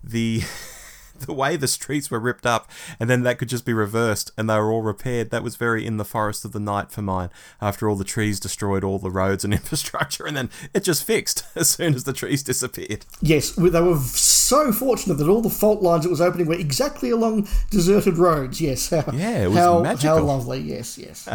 the 0.04 0.42
the 1.26 1.34
way 1.34 1.56
the 1.56 1.68
streets 1.68 2.10
were 2.12 2.20
ripped 2.20 2.46
up 2.46 2.70
and 3.00 3.10
then 3.10 3.24
that 3.24 3.38
could 3.38 3.50
just 3.50 3.66
be 3.66 3.74
reversed 3.74 4.32
and 4.38 4.50
they 4.50 4.56
were 4.56 4.72
all 4.72 4.82
repaired 4.82 5.30
that 5.30 5.44
was 5.44 5.56
very 5.56 5.86
in 5.86 5.98
the 5.98 6.06
forest 6.06 6.46
of 6.46 6.52
the 6.52 6.60
night 6.60 6.92
for 6.92 7.02
mine 7.02 7.30
after 7.62 7.90
all 7.90 7.96
the 7.96 8.04
trees 8.04 8.40
destroyed 8.40 8.84
all 8.84 9.00
the 9.00 9.12
roads 9.12 9.44
and 9.44 9.54
infrastructure 9.62 10.26
and 10.26 10.36
then 10.38 10.50
it 10.74 10.84
just 10.84 11.04
fixed 11.04 11.44
as 11.56 11.70
soon 11.70 11.94
as 11.96 12.04
the 12.04 12.14
trees 12.14 12.44
disappeared 12.44 13.06
Yes, 13.22 13.52
they 13.52 13.82
were 13.82 13.98
so 13.98 14.72
fortunate 14.72 15.16
that 15.16 15.28
all 15.28 15.42
the 15.42 15.50
fault 15.50 15.82
lines 15.82 16.06
it 16.06 16.10
was 16.10 16.22
opening 16.22 16.48
were 16.48 16.54
exactly 16.56 17.10
along 17.10 17.48
deserted 17.72 18.18
roads. 18.18 18.62
Yes, 18.62 18.90
how, 18.90 19.04
Yeah, 19.14 19.44
it 19.44 19.48
was 19.48 19.58
how, 19.58 19.82
magical. 19.82 20.18
How 20.18 20.24
lovely. 20.24 20.60
Yes, 20.62 20.98
yes. 20.98 21.28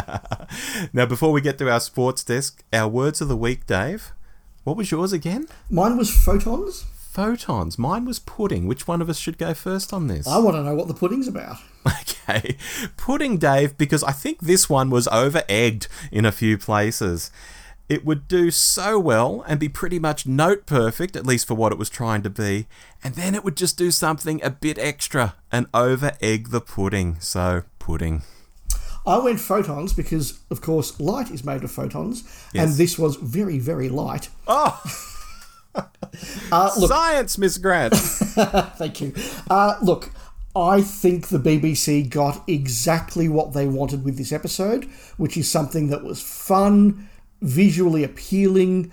now 0.92 1.06
before 1.06 1.32
we 1.32 1.40
get 1.40 1.58
to 1.58 1.70
our 1.70 1.80
sports 1.80 2.24
desk 2.24 2.62
our 2.72 2.88
words 2.88 3.20
of 3.20 3.28
the 3.28 3.36
week 3.36 3.66
dave 3.66 4.12
what 4.64 4.76
was 4.76 4.90
yours 4.90 5.12
again 5.12 5.46
Mine 5.70 5.96
was 5.96 6.10
photons. 6.10 6.84
Photons 7.12 7.78
mine 7.78 8.06
was 8.06 8.18
pudding 8.18 8.66
which 8.66 8.88
one 8.88 9.02
of 9.02 9.10
us 9.10 9.18
should 9.18 9.36
go 9.36 9.52
first 9.52 9.92
on 9.92 10.06
this 10.06 10.26
I 10.26 10.38
want 10.38 10.56
to 10.56 10.62
know 10.62 10.74
what 10.74 10.88
the 10.88 10.94
pudding's 10.94 11.28
about. 11.28 11.58
Okay. 12.24 12.56
Pudding 12.96 13.38
Dave, 13.38 13.76
because 13.76 14.04
I 14.04 14.12
think 14.12 14.40
this 14.40 14.70
one 14.70 14.90
was 14.90 15.08
over 15.08 15.42
egged 15.48 15.88
in 16.12 16.24
a 16.24 16.30
few 16.30 16.56
places. 16.56 17.32
It 17.88 18.04
would 18.04 18.28
do 18.28 18.52
so 18.52 18.98
well 19.00 19.44
and 19.48 19.58
be 19.58 19.68
pretty 19.68 19.98
much 19.98 20.24
note 20.24 20.64
perfect, 20.64 21.16
at 21.16 21.26
least 21.26 21.48
for 21.48 21.54
what 21.54 21.72
it 21.72 21.78
was 21.78 21.90
trying 21.90 22.22
to 22.22 22.30
be, 22.30 22.68
and 23.02 23.16
then 23.16 23.34
it 23.34 23.42
would 23.42 23.56
just 23.56 23.76
do 23.76 23.90
something 23.90 24.40
a 24.44 24.50
bit 24.50 24.78
extra 24.78 25.34
and 25.50 25.66
over 25.74 26.12
egg 26.20 26.50
the 26.50 26.60
pudding. 26.60 27.16
So, 27.18 27.64
pudding. 27.80 28.22
I 29.04 29.18
went 29.18 29.40
photons 29.40 29.92
because, 29.92 30.38
of 30.48 30.60
course, 30.60 31.00
light 31.00 31.32
is 31.32 31.44
made 31.44 31.64
of 31.64 31.72
photons, 31.72 32.22
and 32.54 32.74
this 32.74 32.96
was 32.96 33.16
very, 33.16 33.58
very 33.58 33.88
light. 33.88 34.28
Oh, 34.46 34.80
Uh, 35.74 36.70
look, 36.78 36.88
science, 36.88 37.38
Miss 37.38 37.58
Grant. 37.58 37.94
Thank 37.96 39.00
you. 39.00 39.14
Uh, 39.48 39.76
look, 39.82 40.10
I 40.54 40.82
think 40.82 41.28
the 41.28 41.38
BBC 41.38 42.08
got 42.08 42.44
exactly 42.46 43.28
what 43.28 43.54
they 43.54 43.66
wanted 43.66 44.04
with 44.04 44.18
this 44.18 44.32
episode, 44.32 44.84
which 45.16 45.36
is 45.36 45.50
something 45.50 45.88
that 45.88 46.04
was 46.04 46.20
fun, 46.20 47.08
visually 47.40 48.04
appealing, 48.04 48.92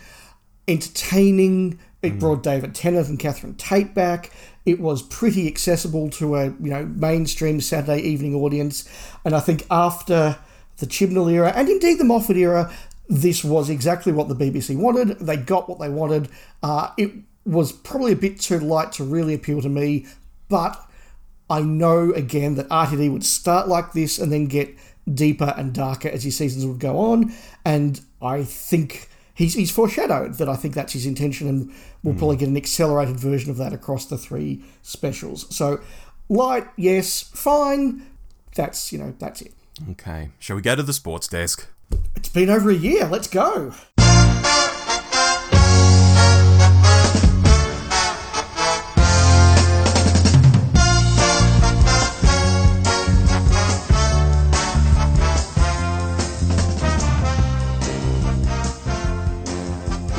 entertaining. 0.68 1.80
It 2.02 2.18
brought 2.18 2.44
David 2.44 2.74
Tennant 2.74 3.10
and 3.10 3.20
Catherine 3.20 3.56
Tate 3.56 3.94
back. 3.94 4.32
It 4.66 4.80
was 4.80 5.02
pretty 5.02 5.48
accessible 5.48 6.10
to 6.12 6.36
a 6.36 6.46
you 6.46 6.70
know 6.70 6.86
mainstream 6.86 7.60
Saturday 7.60 8.02
evening 8.02 8.36
audience, 8.36 8.88
and 9.26 9.36
I 9.36 9.42
think 9.42 9.66
after 9.70 10.38
the 10.78 10.86
Chibnall 10.86 11.30
era 11.30 11.52
and 11.54 11.68
indeed 11.68 12.00
the 12.00 12.06
Moffat 12.06 12.38
era, 12.38 12.72
this 13.10 13.44
was 13.44 13.70
exactly 13.70 14.12
what 14.14 14.30
the 14.30 14.36
BBC 14.36 14.78
wanted. 14.78 15.20
They 15.20 15.36
got 15.36 15.68
what 15.68 15.80
they 15.80 15.90
wanted. 15.90 16.30
Uh, 16.62 16.92
it 16.96 17.12
was 17.44 17.72
probably 17.72 18.12
a 18.12 18.16
bit 18.16 18.40
too 18.40 18.60
light 18.60 18.92
to 18.94 19.04
really 19.04 19.34
appeal 19.34 19.62
to 19.62 19.70
me, 19.70 20.06
but 20.48 20.80
I 21.50 21.62
know 21.62 22.12
again 22.12 22.56
that 22.56 22.70
RTD 22.70 23.12
would 23.12 23.26
start 23.26 23.68
like 23.68 23.94
this 23.94 24.20
and 24.20 24.32
then 24.32 24.46
get 24.46 24.76
deeper 25.12 25.56
and 25.58 25.74
darker 25.74 26.08
as 26.08 26.24
his 26.24 26.38
seasons 26.38 26.66
would 26.68 26.80
go 26.80 27.00
on, 27.00 27.34
and 27.66 28.00
I 28.22 28.44
think 28.44 29.10
he's, 29.34 29.56
he's 29.56 29.72
foreshadowed 29.72 30.36
that 30.36 30.48
I 30.48 30.56
think 30.56 30.76
that's 30.76 30.94
his 30.94 31.08
intention, 31.08 31.48
and 31.48 31.74
we'll 32.04 32.14
probably 32.14 32.38
get 32.38 32.50
an 32.50 32.58
accelerated 32.58 33.20
version 33.20 33.50
of 33.50 33.58
that 33.58 33.74
across 33.74 34.06
the 34.06 34.20
three 34.20 34.64
specials. 34.84 35.54
So, 35.56 35.82
light, 36.30 36.68
yes, 36.78 37.24
fine. 37.24 38.06
That's 38.54 38.94
you 38.94 39.00
know 39.00 39.16
that's 39.18 39.42
it. 39.42 39.54
okay, 39.92 40.30
shall 40.38 40.58
we 40.58 40.62
go 40.62 40.76
to 40.76 40.84
the 40.84 40.94
sports 40.94 41.28
desk? 41.28 41.68
It's 42.16 42.30
been 42.30 42.50
over 42.50 42.70
a 42.70 42.76
year. 42.76 43.06
Let's 43.06 43.28
go. 43.28 43.74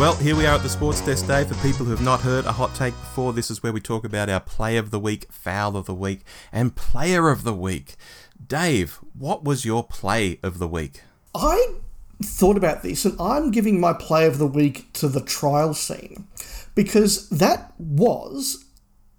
Well, 0.00 0.16
here 0.16 0.34
we 0.34 0.46
are 0.46 0.54
at 0.54 0.62
the 0.62 0.68
Sports 0.70 1.02
Desk 1.02 1.26
Day. 1.26 1.44
For 1.44 1.54
people 1.56 1.84
who 1.84 1.90
have 1.90 2.00
not 2.00 2.22
heard 2.22 2.46
a 2.46 2.52
hot 2.52 2.74
take 2.74 2.94
before, 2.94 3.34
this 3.34 3.50
is 3.50 3.62
where 3.62 3.70
we 3.70 3.82
talk 3.82 4.02
about 4.02 4.30
our 4.30 4.40
play 4.40 4.78
of 4.78 4.90
the 4.90 4.98
week, 4.98 5.30
foul 5.30 5.76
of 5.76 5.84
the 5.84 5.94
week, 5.94 6.22
and 6.50 6.74
player 6.74 7.28
of 7.28 7.44
the 7.44 7.52
week. 7.52 7.96
Dave, 8.44 8.98
what 9.12 9.44
was 9.44 9.66
your 9.66 9.84
play 9.84 10.40
of 10.42 10.58
the 10.58 10.66
week? 10.66 11.02
I 11.34 11.74
thought 12.22 12.56
about 12.56 12.82
this 12.82 13.04
and 13.04 13.18
I'm 13.20 13.50
giving 13.50 13.80
my 13.80 13.92
play 13.92 14.26
of 14.26 14.38
the 14.38 14.46
week 14.46 14.92
to 14.94 15.08
the 15.08 15.20
trial 15.20 15.74
scene 15.74 16.26
because 16.74 17.28
that 17.30 17.72
was 17.78 18.64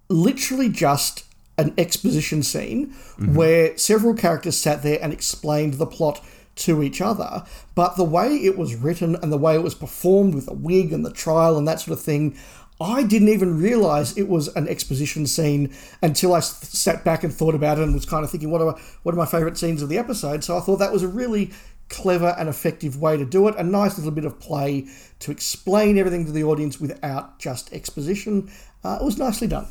literally 0.08 0.68
just 0.68 1.24
an 1.58 1.74
exposition 1.76 2.42
scene 2.42 2.88
mm-hmm. 2.88 3.34
where 3.34 3.76
several 3.76 4.14
characters 4.14 4.56
sat 4.56 4.82
there 4.82 4.98
and 5.02 5.12
explained 5.12 5.74
the 5.74 5.86
plot 5.86 6.24
to 6.54 6.82
each 6.82 7.00
other. 7.00 7.44
But 7.74 7.96
the 7.96 8.04
way 8.04 8.36
it 8.36 8.58
was 8.58 8.74
written 8.74 9.16
and 9.16 9.32
the 9.32 9.38
way 9.38 9.54
it 9.54 9.62
was 9.62 9.74
performed 9.74 10.34
with 10.34 10.46
the 10.46 10.52
wig 10.52 10.92
and 10.92 11.04
the 11.04 11.12
trial 11.12 11.56
and 11.56 11.66
that 11.66 11.80
sort 11.80 11.98
of 11.98 12.04
thing, 12.04 12.36
I 12.80 13.02
didn't 13.04 13.28
even 13.28 13.60
realize 13.60 14.16
it 14.16 14.28
was 14.28 14.48
an 14.56 14.68
exposition 14.68 15.26
scene 15.26 15.72
until 16.02 16.34
I 16.34 16.40
sat 16.40 17.04
back 17.04 17.22
and 17.22 17.32
thought 17.32 17.54
about 17.54 17.78
it 17.78 17.84
and 17.84 17.94
was 17.94 18.06
kind 18.06 18.24
of 18.24 18.30
thinking, 18.30 18.50
what 18.50 18.60
are 18.60 18.76
what 19.02 19.14
are 19.14 19.18
my 19.18 19.26
favorite 19.26 19.56
scenes 19.56 19.82
of 19.82 19.88
the 19.88 19.98
episode? 19.98 20.42
So 20.42 20.56
I 20.56 20.60
thought 20.60 20.78
that 20.78 20.92
was 20.92 21.02
a 21.02 21.08
really 21.08 21.52
clever 21.92 22.34
and 22.38 22.48
effective 22.48 23.00
way 23.00 23.16
to 23.16 23.24
do 23.24 23.46
it. 23.46 23.54
A 23.56 23.62
nice 23.62 23.96
little 23.96 24.10
bit 24.10 24.24
of 24.24 24.40
play 24.40 24.88
to 25.20 25.30
explain 25.30 25.98
everything 25.98 26.26
to 26.26 26.32
the 26.32 26.42
audience 26.42 26.80
without 26.80 27.38
just 27.38 27.72
exposition. 27.72 28.50
Uh, 28.82 28.98
it 29.00 29.04
was 29.04 29.18
nicely 29.18 29.46
done. 29.46 29.68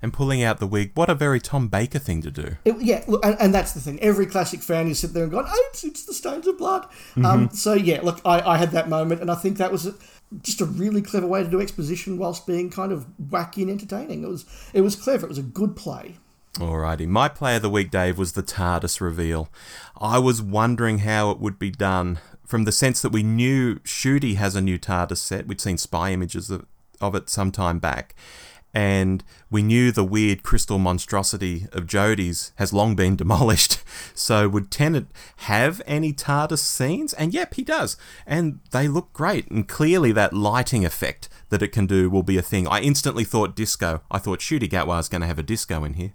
And 0.00 0.12
pulling 0.12 0.42
out 0.42 0.60
the 0.60 0.66
wig, 0.66 0.90
what 0.94 1.08
a 1.08 1.14
very 1.14 1.40
Tom 1.40 1.68
Baker 1.68 1.98
thing 1.98 2.20
to 2.22 2.30
do. 2.30 2.56
It, 2.66 2.76
yeah, 2.80 3.02
look, 3.08 3.24
and, 3.24 3.36
and 3.40 3.54
that's 3.54 3.72
the 3.72 3.80
thing. 3.80 3.98
Every 4.00 4.26
classic 4.26 4.60
fan 4.60 4.86
is 4.88 4.98
sit 4.98 5.14
there 5.14 5.22
and 5.22 5.32
going, 5.32 5.46
"Oh, 5.48 5.68
it's, 5.70 5.82
it's 5.82 6.04
the 6.04 6.12
Stones 6.12 6.46
of 6.46 6.58
Blood." 6.58 6.86
Um, 7.24 7.48
so 7.50 7.72
yeah, 7.72 8.00
look, 8.02 8.20
I, 8.22 8.40
I 8.42 8.58
had 8.58 8.72
that 8.72 8.90
moment, 8.90 9.22
and 9.22 9.30
I 9.30 9.34
think 9.34 9.56
that 9.56 9.72
was 9.72 9.86
a, 9.86 9.94
just 10.42 10.60
a 10.60 10.66
really 10.66 11.00
clever 11.00 11.26
way 11.26 11.42
to 11.42 11.48
do 11.48 11.58
exposition 11.58 12.18
whilst 12.18 12.46
being 12.46 12.68
kind 12.68 12.92
of 12.92 13.06
wacky 13.30 13.62
and 13.62 13.70
entertaining. 13.70 14.24
It 14.24 14.28
was 14.28 14.44
it 14.74 14.82
was 14.82 14.94
clever. 14.94 15.24
It 15.24 15.30
was 15.30 15.38
a 15.38 15.42
good 15.42 15.74
play. 15.74 16.16
Alrighty, 16.58 17.08
my 17.08 17.28
play 17.28 17.56
of 17.56 17.62
the 17.62 17.70
week, 17.70 17.90
Dave, 17.90 18.16
was 18.16 18.32
the 18.32 18.42
TARDIS 18.42 19.00
reveal. 19.00 19.48
I 20.00 20.20
was 20.20 20.40
wondering 20.40 20.98
how 20.98 21.32
it 21.32 21.40
would 21.40 21.58
be 21.58 21.70
done 21.70 22.20
from 22.46 22.62
the 22.62 22.70
sense 22.70 23.02
that 23.02 23.10
we 23.10 23.24
knew 23.24 23.76
Ncuti 23.80 24.36
has 24.36 24.54
a 24.54 24.60
new 24.60 24.78
TARDIS 24.78 25.16
set. 25.16 25.48
We'd 25.48 25.60
seen 25.60 25.78
spy 25.78 26.12
images 26.12 26.50
of, 26.50 26.64
of 27.00 27.16
it 27.16 27.28
some 27.28 27.50
time 27.50 27.80
back. 27.80 28.14
And 28.72 29.24
we 29.50 29.64
knew 29.64 29.90
the 29.90 30.04
weird 30.04 30.44
crystal 30.44 30.78
monstrosity 30.78 31.66
of 31.72 31.86
Jodie's 31.86 32.52
has 32.56 32.72
long 32.72 32.94
been 32.94 33.16
demolished. 33.24 33.82
So 34.14 34.48
would 34.48 34.70
Tennant 34.70 35.10
have 35.38 35.82
any 35.86 36.12
TARDIS 36.12 36.58
scenes? 36.58 37.12
And 37.14 37.34
yep, 37.34 37.54
he 37.54 37.64
does. 37.64 37.96
And 38.28 38.60
they 38.70 38.86
look 38.86 39.12
great. 39.12 39.50
And 39.50 39.66
clearly 39.66 40.12
that 40.12 40.32
lighting 40.32 40.84
effect 40.84 41.28
that 41.50 41.62
it 41.62 41.68
can 41.68 41.86
do 41.86 42.10
will 42.10 42.22
be 42.22 42.36
a 42.36 42.42
thing. 42.42 42.66
I 42.68 42.80
instantly 42.80 43.24
thought 43.24 43.54
disco. 43.56 44.02
I 44.10 44.18
thought 44.18 44.40
Ncuti 44.40 44.68
Gatwa 44.68 45.00
is 45.00 45.08
going 45.08 45.20
to 45.20 45.26
have 45.26 45.38
a 45.38 45.42
disco 45.42 45.84
in 45.84 45.94
here. 45.94 46.12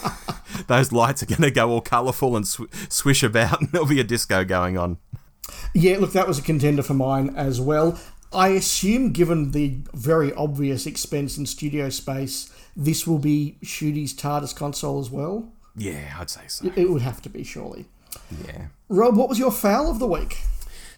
Those 0.66 0.92
lights 0.92 1.22
are 1.22 1.26
going 1.26 1.42
to 1.42 1.50
go 1.50 1.70
all 1.70 1.80
colourful 1.80 2.36
and 2.36 2.46
sw- 2.46 2.62
swish 2.88 3.22
about, 3.22 3.60
and 3.60 3.70
there'll 3.70 3.86
be 3.86 4.00
a 4.00 4.04
disco 4.04 4.44
going 4.44 4.78
on. 4.78 4.98
Yeah, 5.74 5.98
look, 5.98 6.12
that 6.12 6.26
was 6.26 6.38
a 6.38 6.42
contender 6.42 6.82
for 6.82 6.94
mine 6.94 7.34
as 7.36 7.60
well. 7.60 7.98
I 8.32 8.48
assume, 8.48 9.12
given 9.12 9.52
the 9.52 9.78
very 9.94 10.32
obvious 10.34 10.86
expense 10.86 11.38
in 11.38 11.46
studio 11.46 11.88
space, 11.88 12.52
this 12.76 13.06
will 13.06 13.18
be 13.18 13.56
Ncuti's 13.62 14.12
TARDIS 14.12 14.54
console 14.54 14.98
as 14.98 15.10
well. 15.10 15.52
Yeah, 15.76 16.16
I'd 16.18 16.30
say 16.30 16.42
so. 16.48 16.70
It 16.74 16.90
would 16.90 17.02
have 17.02 17.22
to 17.22 17.28
be, 17.28 17.44
surely. 17.44 17.86
Yeah. 18.46 18.66
Rob, 18.88 19.16
what 19.16 19.28
was 19.28 19.38
your 19.38 19.52
foul 19.52 19.90
of 19.90 19.98
the 19.98 20.06
week? 20.06 20.38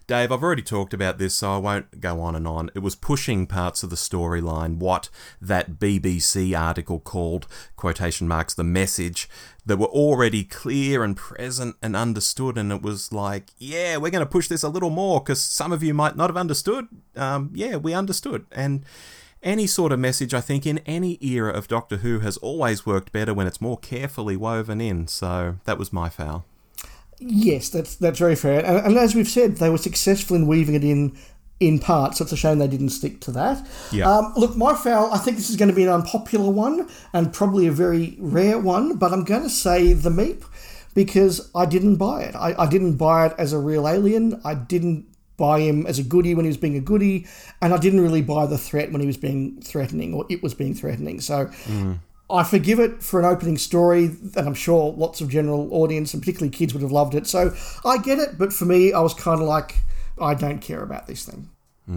Dave, 0.08 0.32
I've 0.32 0.42
already 0.42 0.62
talked 0.62 0.94
about 0.94 1.18
this, 1.18 1.34
so 1.34 1.52
I 1.52 1.58
won't 1.58 2.00
go 2.00 2.22
on 2.22 2.34
and 2.34 2.48
on. 2.48 2.70
It 2.74 2.78
was 2.78 2.94
pushing 2.94 3.46
parts 3.46 3.82
of 3.82 3.90
the 3.90 3.96
storyline, 3.96 4.78
what 4.78 5.10
that 5.38 5.78
BBC 5.78 6.58
article 6.58 6.98
called, 6.98 7.46
quotation 7.76 8.26
marks, 8.26 8.54
the 8.54 8.64
message, 8.64 9.28
that 9.66 9.76
were 9.76 9.84
already 9.84 10.44
clear 10.44 11.04
and 11.04 11.14
present 11.14 11.76
and 11.82 11.94
understood. 11.94 12.56
And 12.56 12.72
it 12.72 12.80
was 12.80 13.12
like, 13.12 13.50
yeah, 13.58 13.98
we're 13.98 14.10
going 14.10 14.24
to 14.24 14.30
push 14.30 14.48
this 14.48 14.62
a 14.62 14.70
little 14.70 14.88
more 14.88 15.20
because 15.20 15.42
some 15.42 15.72
of 15.72 15.82
you 15.82 15.92
might 15.92 16.16
not 16.16 16.30
have 16.30 16.38
understood. 16.38 16.88
Um, 17.14 17.50
yeah, 17.52 17.76
we 17.76 17.92
understood. 17.92 18.46
And 18.50 18.86
any 19.42 19.66
sort 19.66 19.92
of 19.92 19.98
message, 19.98 20.32
I 20.32 20.40
think, 20.40 20.64
in 20.64 20.78
any 20.86 21.18
era 21.20 21.52
of 21.52 21.68
Doctor 21.68 21.98
Who 21.98 22.20
has 22.20 22.38
always 22.38 22.86
worked 22.86 23.12
better 23.12 23.34
when 23.34 23.46
it's 23.46 23.60
more 23.60 23.76
carefully 23.76 24.38
woven 24.38 24.80
in. 24.80 25.06
So 25.06 25.56
that 25.64 25.76
was 25.76 25.92
my 25.92 26.08
foul. 26.08 26.46
Yes, 27.20 27.68
that's 27.68 27.96
that's 27.96 28.18
very 28.18 28.36
fair. 28.36 28.64
And, 28.64 28.78
and 28.86 28.96
as 28.96 29.14
we've 29.14 29.28
said, 29.28 29.56
they 29.56 29.70
were 29.70 29.78
successful 29.78 30.36
in 30.36 30.46
weaving 30.46 30.74
it 30.74 30.84
in 30.84 31.16
in 31.60 31.78
parts. 31.80 32.18
So 32.18 32.24
It's 32.24 32.32
a 32.32 32.36
shame 32.36 32.58
they 32.58 32.68
didn't 32.68 32.90
stick 32.90 33.20
to 33.22 33.32
that. 33.32 33.66
Yeah. 33.90 34.08
Um, 34.08 34.32
look, 34.36 34.56
my 34.56 34.74
foul. 34.74 35.12
I 35.12 35.18
think 35.18 35.36
this 35.36 35.50
is 35.50 35.56
going 35.56 35.68
to 35.70 35.74
be 35.74 35.82
an 35.82 35.88
unpopular 35.88 36.50
one 36.50 36.88
and 37.12 37.32
probably 37.32 37.66
a 37.66 37.72
very 37.72 38.16
rare 38.20 38.58
one, 38.58 38.96
but 38.96 39.12
I'm 39.12 39.24
going 39.24 39.42
to 39.42 39.50
say 39.50 39.92
the 39.92 40.10
Meep 40.10 40.44
because 40.94 41.50
I 41.54 41.66
didn't 41.66 41.96
buy 41.96 42.22
it. 42.22 42.36
I, 42.36 42.54
I 42.56 42.68
didn't 42.68 42.96
buy 42.96 43.26
it 43.26 43.34
as 43.38 43.52
a 43.52 43.58
real 43.58 43.88
alien. 43.88 44.40
I 44.44 44.54
didn't 44.54 45.06
buy 45.36 45.60
him 45.60 45.86
as 45.86 45.98
a 45.98 46.02
goody 46.02 46.34
when 46.34 46.44
he 46.44 46.48
was 46.48 46.56
being 46.56 46.76
a 46.76 46.80
goody, 46.80 47.26
and 47.62 47.72
I 47.72 47.78
didn't 47.78 48.00
really 48.00 48.22
buy 48.22 48.46
the 48.46 48.58
threat 48.58 48.90
when 48.90 49.00
he 49.00 49.06
was 49.06 49.16
being 49.16 49.60
threatening 49.60 50.12
or 50.14 50.26
it 50.28 50.42
was 50.42 50.54
being 50.54 50.74
threatening. 50.74 51.20
So 51.20 51.46
Mm. 51.66 51.98
I 52.30 52.44
forgive 52.44 52.78
it 52.78 53.02
for 53.02 53.18
an 53.18 53.26
opening 53.26 53.56
story, 53.56 54.04
and 54.04 54.36
I'm 54.36 54.54
sure 54.54 54.92
lots 54.92 55.20
of 55.20 55.30
general 55.30 55.72
audience 55.72 56.12
and 56.12 56.22
particularly 56.22 56.50
kids 56.50 56.74
would 56.74 56.82
have 56.82 56.92
loved 56.92 57.14
it. 57.14 57.26
So 57.26 57.54
I 57.84 57.98
get 57.98 58.18
it, 58.18 58.38
but 58.38 58.52
for 58.52 58.66
me, 58.66 58.92
I 58.92 59.00
was 59.00 59.14
kind 59.14 59.40
of 59.40 59.46
like, 59.46 59.76
I 60.20 60.34
don't 60.34 60.58
care 60.58 60.82
about 60.82 61.06
this 61.06 61.24
thing. 61.24 61.48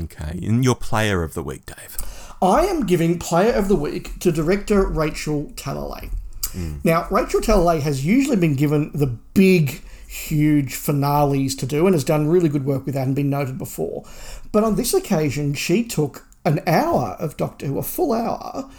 Okay, 0.04 0.40
and 0.44 0.64
your 0.64 0.76
player 0.76 1.22
of 1.24 1.34
the 1.34 1.44
week, 1.44 1.66
Dave. 1.66 1.98
I 2.42 2.66
am 2.66 2.86
giving 2.86 3.20
Player 3.20 3.52
of 3.54 3.68
the 3.68 3.76
Week 3.76 4.18
to 4.20 4.32
director 4.32 4.88
Rachel 4.88 5.52
Talalay. 5.56 6.10
Hmm. 6.54 6.78
Now, 6.84 7.08
Rachel 7.12 7.40
Talalay 7.40 7.82
has 7.82 8.06
usually 8.06 8.38
been 8.38 8.56
given 8.56 8.90
the 8.94 9.08
big, 9.08 9.82
huge 10.08 10.74
finales 10.76 11.56
to 11.56 11.66
do 11.66 11.86
and 11.86 11.94
has 11.94 12.04
done 12.04 12.28
really 12.28 12.50
good 12.50 12.66
work 12.66 12.86
with 12.86 12.96
that 12.96 13.06
and 13.06 13.16
been 13.16 13.30
noted 13.30 13.58
before. 13.58 14.06
But 14.52 14.64
on 14.64 14.76
this 14.76 14.94
occasion, 14.94 15.54
she 15.54 15.84
took 15.84 16.26
an 16.44 16.62
hour 16.66 17.16
of 17.20 17.38
Doctor 17.38 17.68
Who, 17.68 17.78
a 17.78 17.84
full 17.84 18.12
hour, 18.12 18.70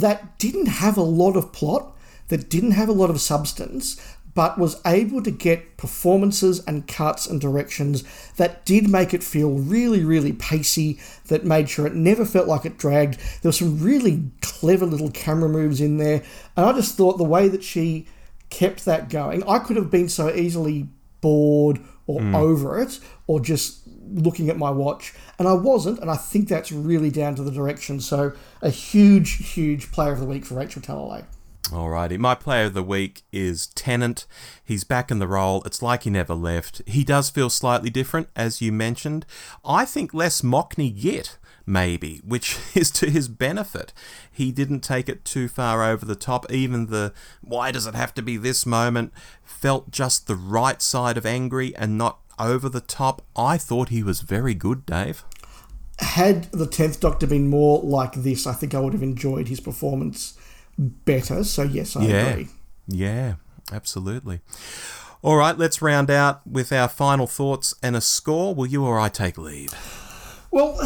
that 0.00 0.38
didn't 0.38 0.66
have 0.66 0.96
a 0.96 1.02
lot 1.02 1.36
of 1.36 1.52
plot, 1.52 1.96
that 2.28 2.50
didn't 2.50 2.72
have 2.72 2.88
a 2.88 2.92
lot 2.92 3.10
of 3.10 3.20
substance, 3.20 4.00
but 4.36 4.58
was 4.58 4.80
able 4.84 5.22
to 5.22 5.30
get 5.30 5.78
performances 5.78 6.62
and 6.66 6.86
cuts 6.86 7.26
and 7.26 7.40
directions 7.40 8.04
that 8.36 8.66
did 8.66 8.88
make 8.88 9.14
it 9.14 9.24
feel 9.24 9.52
really, 9.52 10.04
really 10.04 10.32
pacey, 10.32 11.00
that 11.28 11.46
made 11.46 11.70
sure 11.70 11.86
it 11.86 11.94
never 11.94 12.24
felt 12.24 12.46
like 12.46 12.66
it 12.66 12.76
dragged. 12.76 13.18
There 13.40 13.48
were 13.48 13.52
some 13.52 13.82
really 13.82 14.30
clever 14.42 14.84
little 14.84 15.10
camera 15.10 15.48
moves 15.48 15.80
in 15.80 15.96
there, 15.96 16.22
and 16.54 16.66
I 16.66 16.72
just 16.74 16.96
thought 16.96 17.16
the 17.16 17.24
way 17.24 17.48
that 17.48 17.64
she 17.64 18.06
kept 18.50 18.84
that 18.84 19.08
going, 19.08 19.42
I 19.48 19.58
could 19.58 19.76
have 19.76 19.90
been 19.90 20.10
so 20.10 20.32
easily 20.32 20.88
bored 21.22 21.80
or 22.06 22.20
hmm. 22.20 22.34
over 22.34 22.80
it, 22.80 23.00
or 23.26 23.40
just 23.40 23.85
looking 24.12 24.48
at 24.48 24.56
my 24.56 24.70
watch, 24.70 25.14
and 25.38 25.46
I 25.48 25.52
wasn't, 25.52 26.00
and 26.00 26.10
I 26.10 26.16
think 26.16 26.48
that's 26.48 26.72
really 26.72 27.10
down 27.10 27.34
to 27.36 27.42
the 27.42 27.50
direction. 27.50 28.00
So, 28.00 28.32
a 28.62 28.70
huge, 28.70 29.52
huge 29.54 29.92
player 29.92 30.12
of 30.12 30.20
the 30.20 30.26
week 30.26 30.44
for 30.44 30.54
Rachel 30.54 30.82
Talalay. 30.82 31.24
Alrighty, 31.70 32.16
my 32.16 32.36
player 32.36 32.66
of 32.66 32.74
the 32.74 32.82
week 32.82 33.22
is 33.32 33.66
Tennant. 33.68 34.26
He's 34.64 34.84
back 34.84 35.10
in 35.10 35.18
the 35.18 35.26
role. 35.26 35.62
It's 35.64 35.82
like 35.82 36.04
he 36.04 36.10
never 36.10 36.34
left. 36.34 36.80
He 36.86 37.02
does 37.02 37.28
feel 37.28 37.50
slightly 37.50 37.90
different, 37.90 38.28
as 38.36 38.62
you 38.62 38.70
mentioned. 38.70 39.26
I 39.64 39.84
think 39.84 40.14
less 40.14 40.42
Mockney 40.42 40.92
yet, 40.94 41.38
maybe, 41.66 42.20
which 42.24 42.56
is 42.76 42.92
to 42.92 43.10
his 43.10 43.26
benefit. 43.26 43.92
He 44.30 44.52
didn't 44.52 44.80
take 44.80 45.08
it 45.08 45.24
too 45.24 45.48
far 45.48 45.82
over 45.82 46.06
the 46.06 46.14
top. 46.14 46.50
Even 46.52 46.86
the 46.86 47.12
why 47.40 47.72
does 47.72 47.86
it 47.86 47.96
have 47.96 48.14
to 48.14 48.22
be 48.22 48.36
this 48.36 48.64
moment 48.64 49.12
felt 49.42 49.90
just 49.90 50.28
the 50.28 50.36
right 50.36 50.80
side 50.80 51.16
of 51.16 51.26
angry 51.26 51.74
and 51.74 51.98
not 51.98 52.25
over 52.38 52.68
the 52.68 52.80
top. 52.80 53.22
I 53.36 53.58
thought 53.58 53.88
he 53.88 54.02
was 54.02 54.20
very 54.20 54.54
good, 54.54 54.86
Dave. 54.86 55.24
Had 55.98 56.44
the 56.52 56.66
10th 56.66 57.00
Doctor 57.00 57.26
been 57.26 57.48
more 57.48 57.80
like 57.82 58.12
this, 58.12 58.46
I 58.46 58.52
think 58.52 58.74
I 58.74 58.80
would 58.80 58.92
have 58.92 59.02
enjoyed 59.02 59.48
his 59.48 59.60
performance 59.60 60.36
better. 60.78 61.42
So, 61.44 61.62
yes, 61.62 61.96
I 61.96 62.02
Yeah. 62.04 62.26
agree. 62.28 62.48
Yeah, 62.86 63.34
absolutely. 63.72 64.40
All 65.22 65.36
right, 65.36 65.56
let's 65.58 65.80
round 65.80 66.10
out 66.10 66.46
with 66.46 66.70
our 66.72 66.88
final 66.88 67.26
thoughts 67.26 67.74
and 67.82 67.96
a 67.96 68.00
score. 68.00 68.54
Will 68.54 68.66
you 68.66 68.84
or 68.84 69.00
I 69.00 69.08
take 69.08 69.38
lead? 69.38 69.70
Well, 70.50 70.78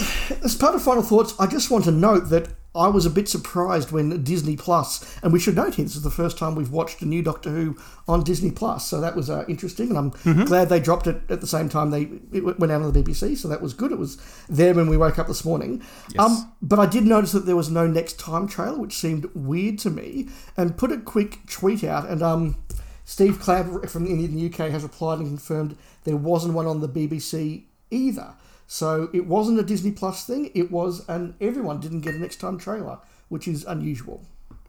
as 0.43 0.55
part 0.55 0.75
of 0.75 0.83
final 0.83 1.03
thoughts, 1.03 1.35
I 1.39 1.47
just 1.47 1.71
want 1.71 1.85
to 1.85 1.91
note 1.91 2.31
that 2.31 2.49
I 2.75 2.87
was 2.87 3.05
a 3.05 3.11
bit 3.11 3.29
surprised 3.29 3.91
when 3.91 4.23
Disney 4.23 4.57
Plus, 4.57 5.19
and 5.23 5.33
we 5.33 5.41
should 5.41 5.57
note 5.57 5.75
here, 5.75 5.85
this 5.85 5.97
is 5.97 6.03
the 6.03 6.11
first 6.11 6.39
time 6.39 6.55
we've 6.55 6.71
watched 6.71 7.03
a 7.03 7.07
new 7.07 7.21
Doctor 7.21 7.51
Who 7.51 7.77
on 8.07 8.23
Disney 8.23 8.53
Plus, 8.53 8.87
so 8.87 9.01
that 9.01 9.17
was 9.17 9.29
uh, 9.29 9.45
interesting, 9.49 9.89
and 9.89 9.99
I'm 9.99 10.45
glad 10.45 10.69
they 10.69 10.79
dropped 10.79 11.09
it 11.09 11.21
at 11.29 11.41
the 11.41 11.49
same 11.49 11.69
time 11.69 11.91
they 11.91 12.03
it 12.33 12.59
went 12.61 12.71
out 12.71 12.83
on 12.83 12.93
the 12.93 13.03
BBC, 13.03 13.37
so 13.37 13.49
that 13.49 13.61
was 13.61 13.75
good. 13.75 13.91
It 13.91 13.99
was 13.99 14.19
there 14.49 14.73
when 14.73 14.89
we 14.89 14.97
woke 14.97 15.19
up 15.19 15.27
this 15.27 15.45
morning. 15.45 15.83
Um, 16.19 16.53
but 16.63 16.79
I 16.79 16.87
did 16.87 17.05
notice 17.05 17.33
that 17.33 17.47
there 17.47 17.57
was 17.57 17.71
no 17.71 17.89
next 17.89 18.21
time 18.21 18.47
trailer, 18.47 18.79
which 18.79 18.95
seemed 18.97 19.25
weird 19.35 19.79
to 19.81 19.91
me, 19.91 20.29
and 20.57 20.77
put 20.77 20.93
a 20.93 20.99
quick 20.99 21.47
tweet 21.49 21.83
out, 21.83 22.09
and 22.09 22.23
um, 22.23 22.57
Steve 23.05 23.41
Clamp 23.41 23.89
from 23.89 24.07
in 24.07 24.33
the 24.33 24.47
UK 24.47 24.71
has 24.71 24.85
replied 24.85 25.19
and 25.19 25.27
confirmed 25.27 25.77
there 26.05 26.17
wasn't 26.17 26.55
one 26.55 26.67
on 26.67 26.81
the 26.81 26.89
BBC 26.89 27.65
either. 27.91 28.35
So 28.73 29.11
it 29.13 29.27
wasn't 29.27 29.59
a 29.59 29.65
Disney 29.65 29.91
Plus 29.91 30.25
thing. 30.25 30.53
It 30.55 30.71
was 30.71 31.05
and 31.09 31.35
everyone 31.41 31.81
didn't 31.81 32.03
get 32.03 32.15
a 32.15 32.19
next 32.19 32.37
time 32.37 32.57
trailer, 32.57 33.01
which 33.29 33.49
is 33.49 33.65
unusual. 33.65 34.23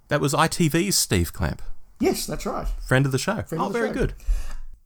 That 0.08 0.20
was 0.20 0.34
ITV's 0.34 0.96
Steve 0.96 1.34
Clamp, 1.34 1.62
Yes, 2.00 2.26
that's 2.26 2.48
right. 2.48 2.68
friend 2.84 3.06
of 3.06 3.12
the 3.12 3.20
show. 3.20 3.44
Friend 3.44 3.64
oh, 3.64 3.68
the 3.68 3.78
very 3.78 3.90
show. 3.90 3.94
good. 3.94 4.14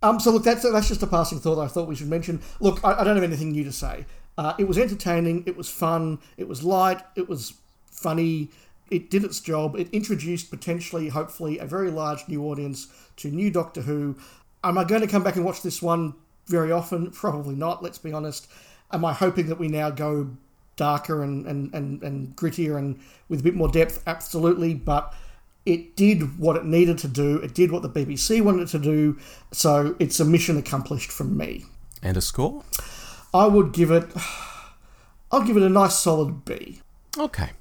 Um, 0.03 0.19
so 0.19 0.31
look, 0.31 0.43
that's 0.43 0.69
that's 0.69 0.89
just 0.89 1.01
a 1.01 1.07
passing 1.07 1.39
thought 1.39 1.63
I 1.63 1.67
thought 1.67 1.87
we 1.87 1.95
should 1.95 2.09
mention. 2.09 2.41
Look, 2.59 2.83
I, 2.83 2.91
I 2.99 3.03
don't 3.05 3.15
have 3.15 3.23
anything 3.23 3.53
new 3.53 3.63
to 3.63 3.71
say. 3.71 4.05
Uh, 4.37 4.53
it 4.59 4.67
was 4.67 4.77
entertaining. 4.77 5.45
It 5.45 5.55
was 5.55 5.69
fun. 5.69 6.19
It 6.35 6.49
was 6.49 6.61
light. 6.61 7.01
It 7.15 7.29
was 7.29 7.53
funny. 7.89 8.49
It 8.91 9.09
did 9.09 9.23
its 9.23 9.39
job. 9.39 9.77
It 9.77 9.87
introduced 9.93 10.49
potentially, 10.49 11.07
hopefully, 11.07 11.57
a 11.57 11.65
very 11.65 11.89
large 11.89 12.27
new 12.27 12.43
audience 12.43 12.87
to 13.15 13.31
new 13.31 13.49
Doctor 13.49 13.83
Who. 13.83 14.17
Am 14.61 14.77
I 14.77 14.83
going 14.83 14.99
to 15.01 15.07
come 15.07 15.23
back 15.23 15.37
and 15.37 15.45
watch 15.45 15.61
this 15.61 15.81
one 15.81 16.15
very 16.47 16.73
often? 16.73 17.11
Probably 17.23 17.55
not. 17.55 17.81
Let's 17.81 17.97
be 17.97 18.11
honest. 18.11 18.49
Am 18.91 19.03
I 19.03 19.13
hoping 19.13 19.47
that 19.47 19.59
we 19.59 19.67
now 19.67 19.89
go 19.89 20.29
darker 20.75 21.23
and, 21.23 21.45
and, 21.45 21.73
and, 21.73 22.03
and 22.03 22.35
grittier 22.35 22.77
and 22.77 22.99
with 23.29 23.39
a 23.39 23.43
bit 23.43 23.55
more 23.55 23.69
depth? 23.69 24.03
Absolutely. 24.07 24.73
But 24.73 25.13
it 25.65 25.95
did 25.95 26.37
what 26.39 26.55
it 26.55 26.65
needed 26.65 26.97
to 26.99 27.07
do. 27.07 27.37
It 27.37 27.53
did 27.53 27.71
what 27.71 27.81
the 27.81 27.89
BBC 27.89 28.41
wanted 28.41 28.63
it 28.63 28.69
to 28.69 28.79
do. 28.79 29.17
So 29.51 29.95
it's 29.99 30.19
a 30.19 30.25
mission 30.25 30.57
accomplished 30.57 31.11
from 31.11 31.35
me. 31.35 31.65
And 32.01 32.17
a 32.17 32.21
score? 32.21 32.63
I 33.33 33.47
would 33.47 33.73
give 33.73 33.91
it. 33.91 34.05
I'll 35.31 35.43
give 35.43 35.57
it 35.57 35.63
a 35.63 35.69
nice 35.69 35.97
solid 35.97 36.45
B. 36.45 36.81
Okay. 37.17 37.51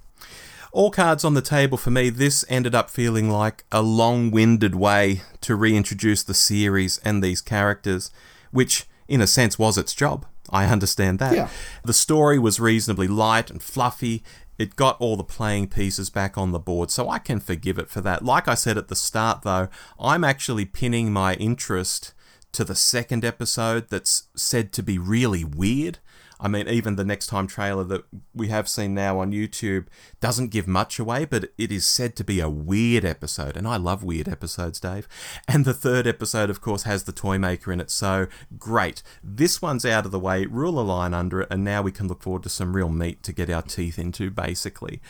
All 0.70 0.90
cards 0.90 1.24
on 1.24 1.34
the 1.34 1.40
table 1.40 1.78
for 1.78 1.90
me, 1.90 2.10
this 2.10 2.44
ended 2.48 2.74
up 2.74 2.90
feeling 2.90 3.30
like 3.30 3.64
a 3.70 3.80
long 3.80 4.30
winded 4.32 4.74
way 4.74 5.22
to 5.40 5.54
reintroduce 5.54 6.24
the 6.24 6.34
series 6.34 6.98
and 6.98 7.22
these 7.22 7.40
characters, 7.40 8.10
which, 8.50 8.86
in 9.06 9.20
a 9.20 9.26
sense, 9.28 9.56
was 9.56 9.78
its 9.78 9.94
job. 9.94 10.26
I 10.54 10.66
understand 10.66 11.18
that. 11.18 11.34
Yeah. 11.34 11.48
The 11.84 11.92
story 11.92 12.38
was 12.38 12.60
reasonably 12.60 13.08
light 13.08 13.50
and 13.50 13.60
fluffy. 13.60 14.22
It 14.56 14.76
got 14.76 15.00
all 15.00 15.16
the 15.16 15.24
playing 15.24 15.68
pieces 15.68 16.10
back 16.10 16.38
on 16.38 16.52
the 16.52 16.60
board, 16.60 16.90
so 16.92 17.08
I 17.08 17.18
can 17.18 17.40
forgive 17.40 17.76
it 17.76 17.88
for 17.88 18.00
that. 18.02 18.24
Like 18.24 18.46
I 18.46 18.54
said 18.54 18.78
at 18.78 18.86
the 18.86 18.94
start, 18.94 19.42
though, 19.42 19.68
I'm 19.98 20.22
actually 20.22 20.64
pinning 20.64 21.12
my 21.12 21.34
interest 21.34 22.14
to 22.52 22.62
the 22.62 22.76
second 22.76 23.24
episode 23.24 23.90
that's 23.90 24.28
said 24.36 24.72
to 24.74 24.82
be 24.82 24.96
really 24.96 25.42
weird. 25.42 25.98
I 26.44 26.48
mean, 26.48 26.68
even 26.68 26.96
the 26.96 27.06
next 27.06 27.28
time 27.28 27.46
trailer 27.46 27.84
that 27.84 28.04
we 28.34 28.48
have 28.48 28.68
seen 28.68 28.92
now 28.92 29.18
on 29.18 29.32
YouTube 29.32 29.86
doesn't 30.20 30.50
give 30.50 30.68
much 30.68 30.98
away, 30.98 31.24
but 31.24 31.50
it 31.56 31.72
is 31.72 31.86
said 31.86 32.14
to 32.16 32.24
be 32.24 32.38
a 32.38 32.50
weird 32.50 33.02
episode, 33.02 33.56
and 33.56 33.66
I 33.66 33.78
love 33.78 34.04
weird 34.04 34.28
episodes, 34.28 34.78
Dave. 34.78 35.08
And 35.48 35.64
the 35.64 35.72
third 35.72 36.06
episode, 36.06 36.50
of 36.50 36.60
course, 36.60 36.82
has 36.82 37.04
the 37.04 37.12
toy 37.12 37.38
maker 37.38 37.72
in 37.72 37.80
it, 37.80 37.90
so 37.90 38.26
great. 38.58 39.02
This 39.22 39.62
one's 39.62 39.86
out 39.86 40.04
of 40.04 40.12
the 40.12 40.18
way, 40.18 40.44
rule 40.44 40.78
a 40.78 40.82
line 40.82 41.14
under 41.14 41.40
it, 41.40 41.48
and 41.50 41.64
now 41.64 41.80
we 41.80 41.92
can 41.92 42.08
look 42.08 42.22
forward 42.22 42.42
to 42.42 42.50
some 42.50 42.76
real 42.76 42.90
meat 42.90 43.22
to 43.22 43.32
get 43.32 43.48
our 43.48 43.62
teeth 43.62 43.98
into, 43.98 44.30
basically. 44.30 45.00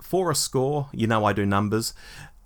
For 0.00 0.30
a 0.30 0.36
score, 0.36 0.88
you 0.92 1.08
know 1.08 1.24
I 1.24 1.32
do 1.32 1.44
numbers. 1.44 1.94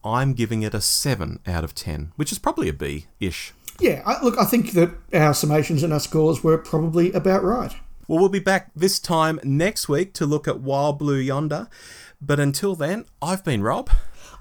I'm 0.03 0.33
giving 0.33 0.63
it 0.63 0.73
a 0.73 0.81
7 0.81 1.41
out 1.47 1.65
of 1.65 1.75
10, 1.75 2.13
which 2.17 2.33
is 2.33 2.39
probably 2.39 2.71
a 2.71 2.73
B 2.73 3.07
ish. 3.19 3.53
Yeah, 3.81 4.03
look, 4.23 4.39
I 4.39 4.45
think 4.45 4.73
that 4.73 4.91
our 5.13 5.33
summations 5.33 5.83
and 5.83 5.93
our 5.93 6.01
scores 6.01 6.43
were 6.43 6.57
probably 6.57 7.13
about 7.13 7.43
right. 7.43 7.75
Well, 8.11 8.19
we'll 8.19 8.29
be 8.29 8.41
back 8.41 8.73
this 8.75 8.99
time 8.99 9.39
next 9.45 9.89
week 9.89 10.15
to 10.15 10.27
look 10.27 10.49
at 10.49 10.59
Wild 10.59 10.99
Blue 10.99 11.15
Yonder. 11.15 11.69
But 12.21 12.41
until 12.41 12.75
then, 12.75 13.05
I've 13.23 13.45
been 13.45 13.63
Rob. 13.63 13.89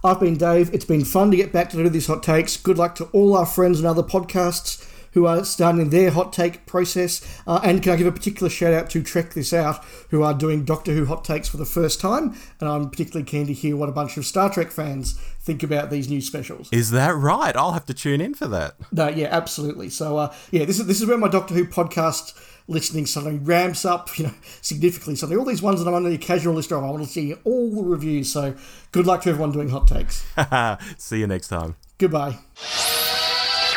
I've 0.03 0.19
been 0.19 0.37
Dave. 0.37 0.73
It's 0.73 0.85
been 0.85 1.05
fun 1.05 1.29
to 1.29 1.37
get 1.37 1.53
back 1.53 1.69
to 1.69 1.77
do 1.77 1.87
these 1.87 2.07
hot 2.07 2.23
takes. 2.23 2.57
Good 2.57 2.79
luck 2.79 2.95
to 2.95 3.05
all 3.13 3.37
our 3.37 3.45
friends 3.45 3.77
and 3.77 3.87
other 3.87 4.01
podcasts 4.01 4.89
who 5.13 5.27
are 5.27 5.45
starting 5.45 5.91
their 5.91 6.09
hot 6.09 6.33
take 6.33 6.65
process. 6.65 7.21
Uh, 7.45 7.59
and 7.63 7.83
can 7.83 7.91
I 7.91 7.95
give 7.97 8.07
a 8.07 8.11
particular 8.11 8.49
shout 8.49 8.73
out 8.73 8.89
to 8.89 9.03
Trek 9.03 9.35
This 9.35 9.53
Out, 9.53 9.85
who 10.09 10.23
are 10.23 10.33
doing 10.33 10.65
Doctor 10.65 10.93
Who 10.93 11.05
hot 11.05 11.23
takes 11.23 11.47
for 11.47 11.57
the 11.57 11.65
first 11.65 12.01
time? 12.01 12.35
And 12.59 12.67
I'm 12.67 12.89
particularly 12.89 13.25
keen 13.25 13.45
to 13.45 13.53
hear 13.53 13.77
what 13.77 13.87
a 13.87 13.91
bunch 13.91 14.17
of 14.17 14.25
Star 14.25 14.51
Trek 14.51 14.71
fans 14.71 15.13
think 15.41 15.61
about 15.61 15.91
these 15.91 16.09
new 16.09 16.21
specials. 16.21 16.69
Is 16.71 16.89
that 16.89 17.15
right? 17.15 17.55
I'll 17.55 17.73
have 17.73 17.85
to 17.85 17.93
tune 17.93 18.19
in 18.19 18.33
for 18.33 18.47
that. 18.47 18.77
No, 18.91 19.09
yeah, 19.09 19.27
absolutely. 19.29 19.91
So, 19.91 20.17
uh, 20.17 20.33
yeah, 20.49 20.65
this 20.65 20.79
is 20.79 20.87
this 20.87 20.99
is 20.99 21.07
where 21.07 21.19
my 21.19 21.27
Doctor 21.27 21.53
Who 21.53 21.65
podcast 21.65 22.33
listening 22.69 23.05
suddenly 23.05 23.37
ramps 23.39 23.83
up, 23.83 24.17
you 24.17 24.25
know, 24.25 24.33
significantly. 24.61 25.15
Suddenly, 25.15 25.39
all 25.39 25.45
these 25.45 25.61
ones 25.61 25.83
that 25.83 25.87
I'm 25.89 25.95
on 25.95 26.03
the 26.03 26.17
casual 26.17 26.53
list 26.53 26.71
of, 26.71 26.83
I 26.83 26.89
want 26.89 27.03
to 27.03 27.09
see 27.09 27.33
all 27.43 27.69
the 27.71 27.83
reviews. 27.83 28.31
So, 28.31 28.55
good 28.91 29.05
luck 29.05 29.23
to 29.23 29.29
everyone 29.29 29.51
doing 29.51 29.69
hot 29.69 29.87
takes. 29.87 30.25
See 30.97 31.19
you 31.19 31.27
next 31.27 31.49
time. 31.49 31.75
Goodbye. 31.97 32.37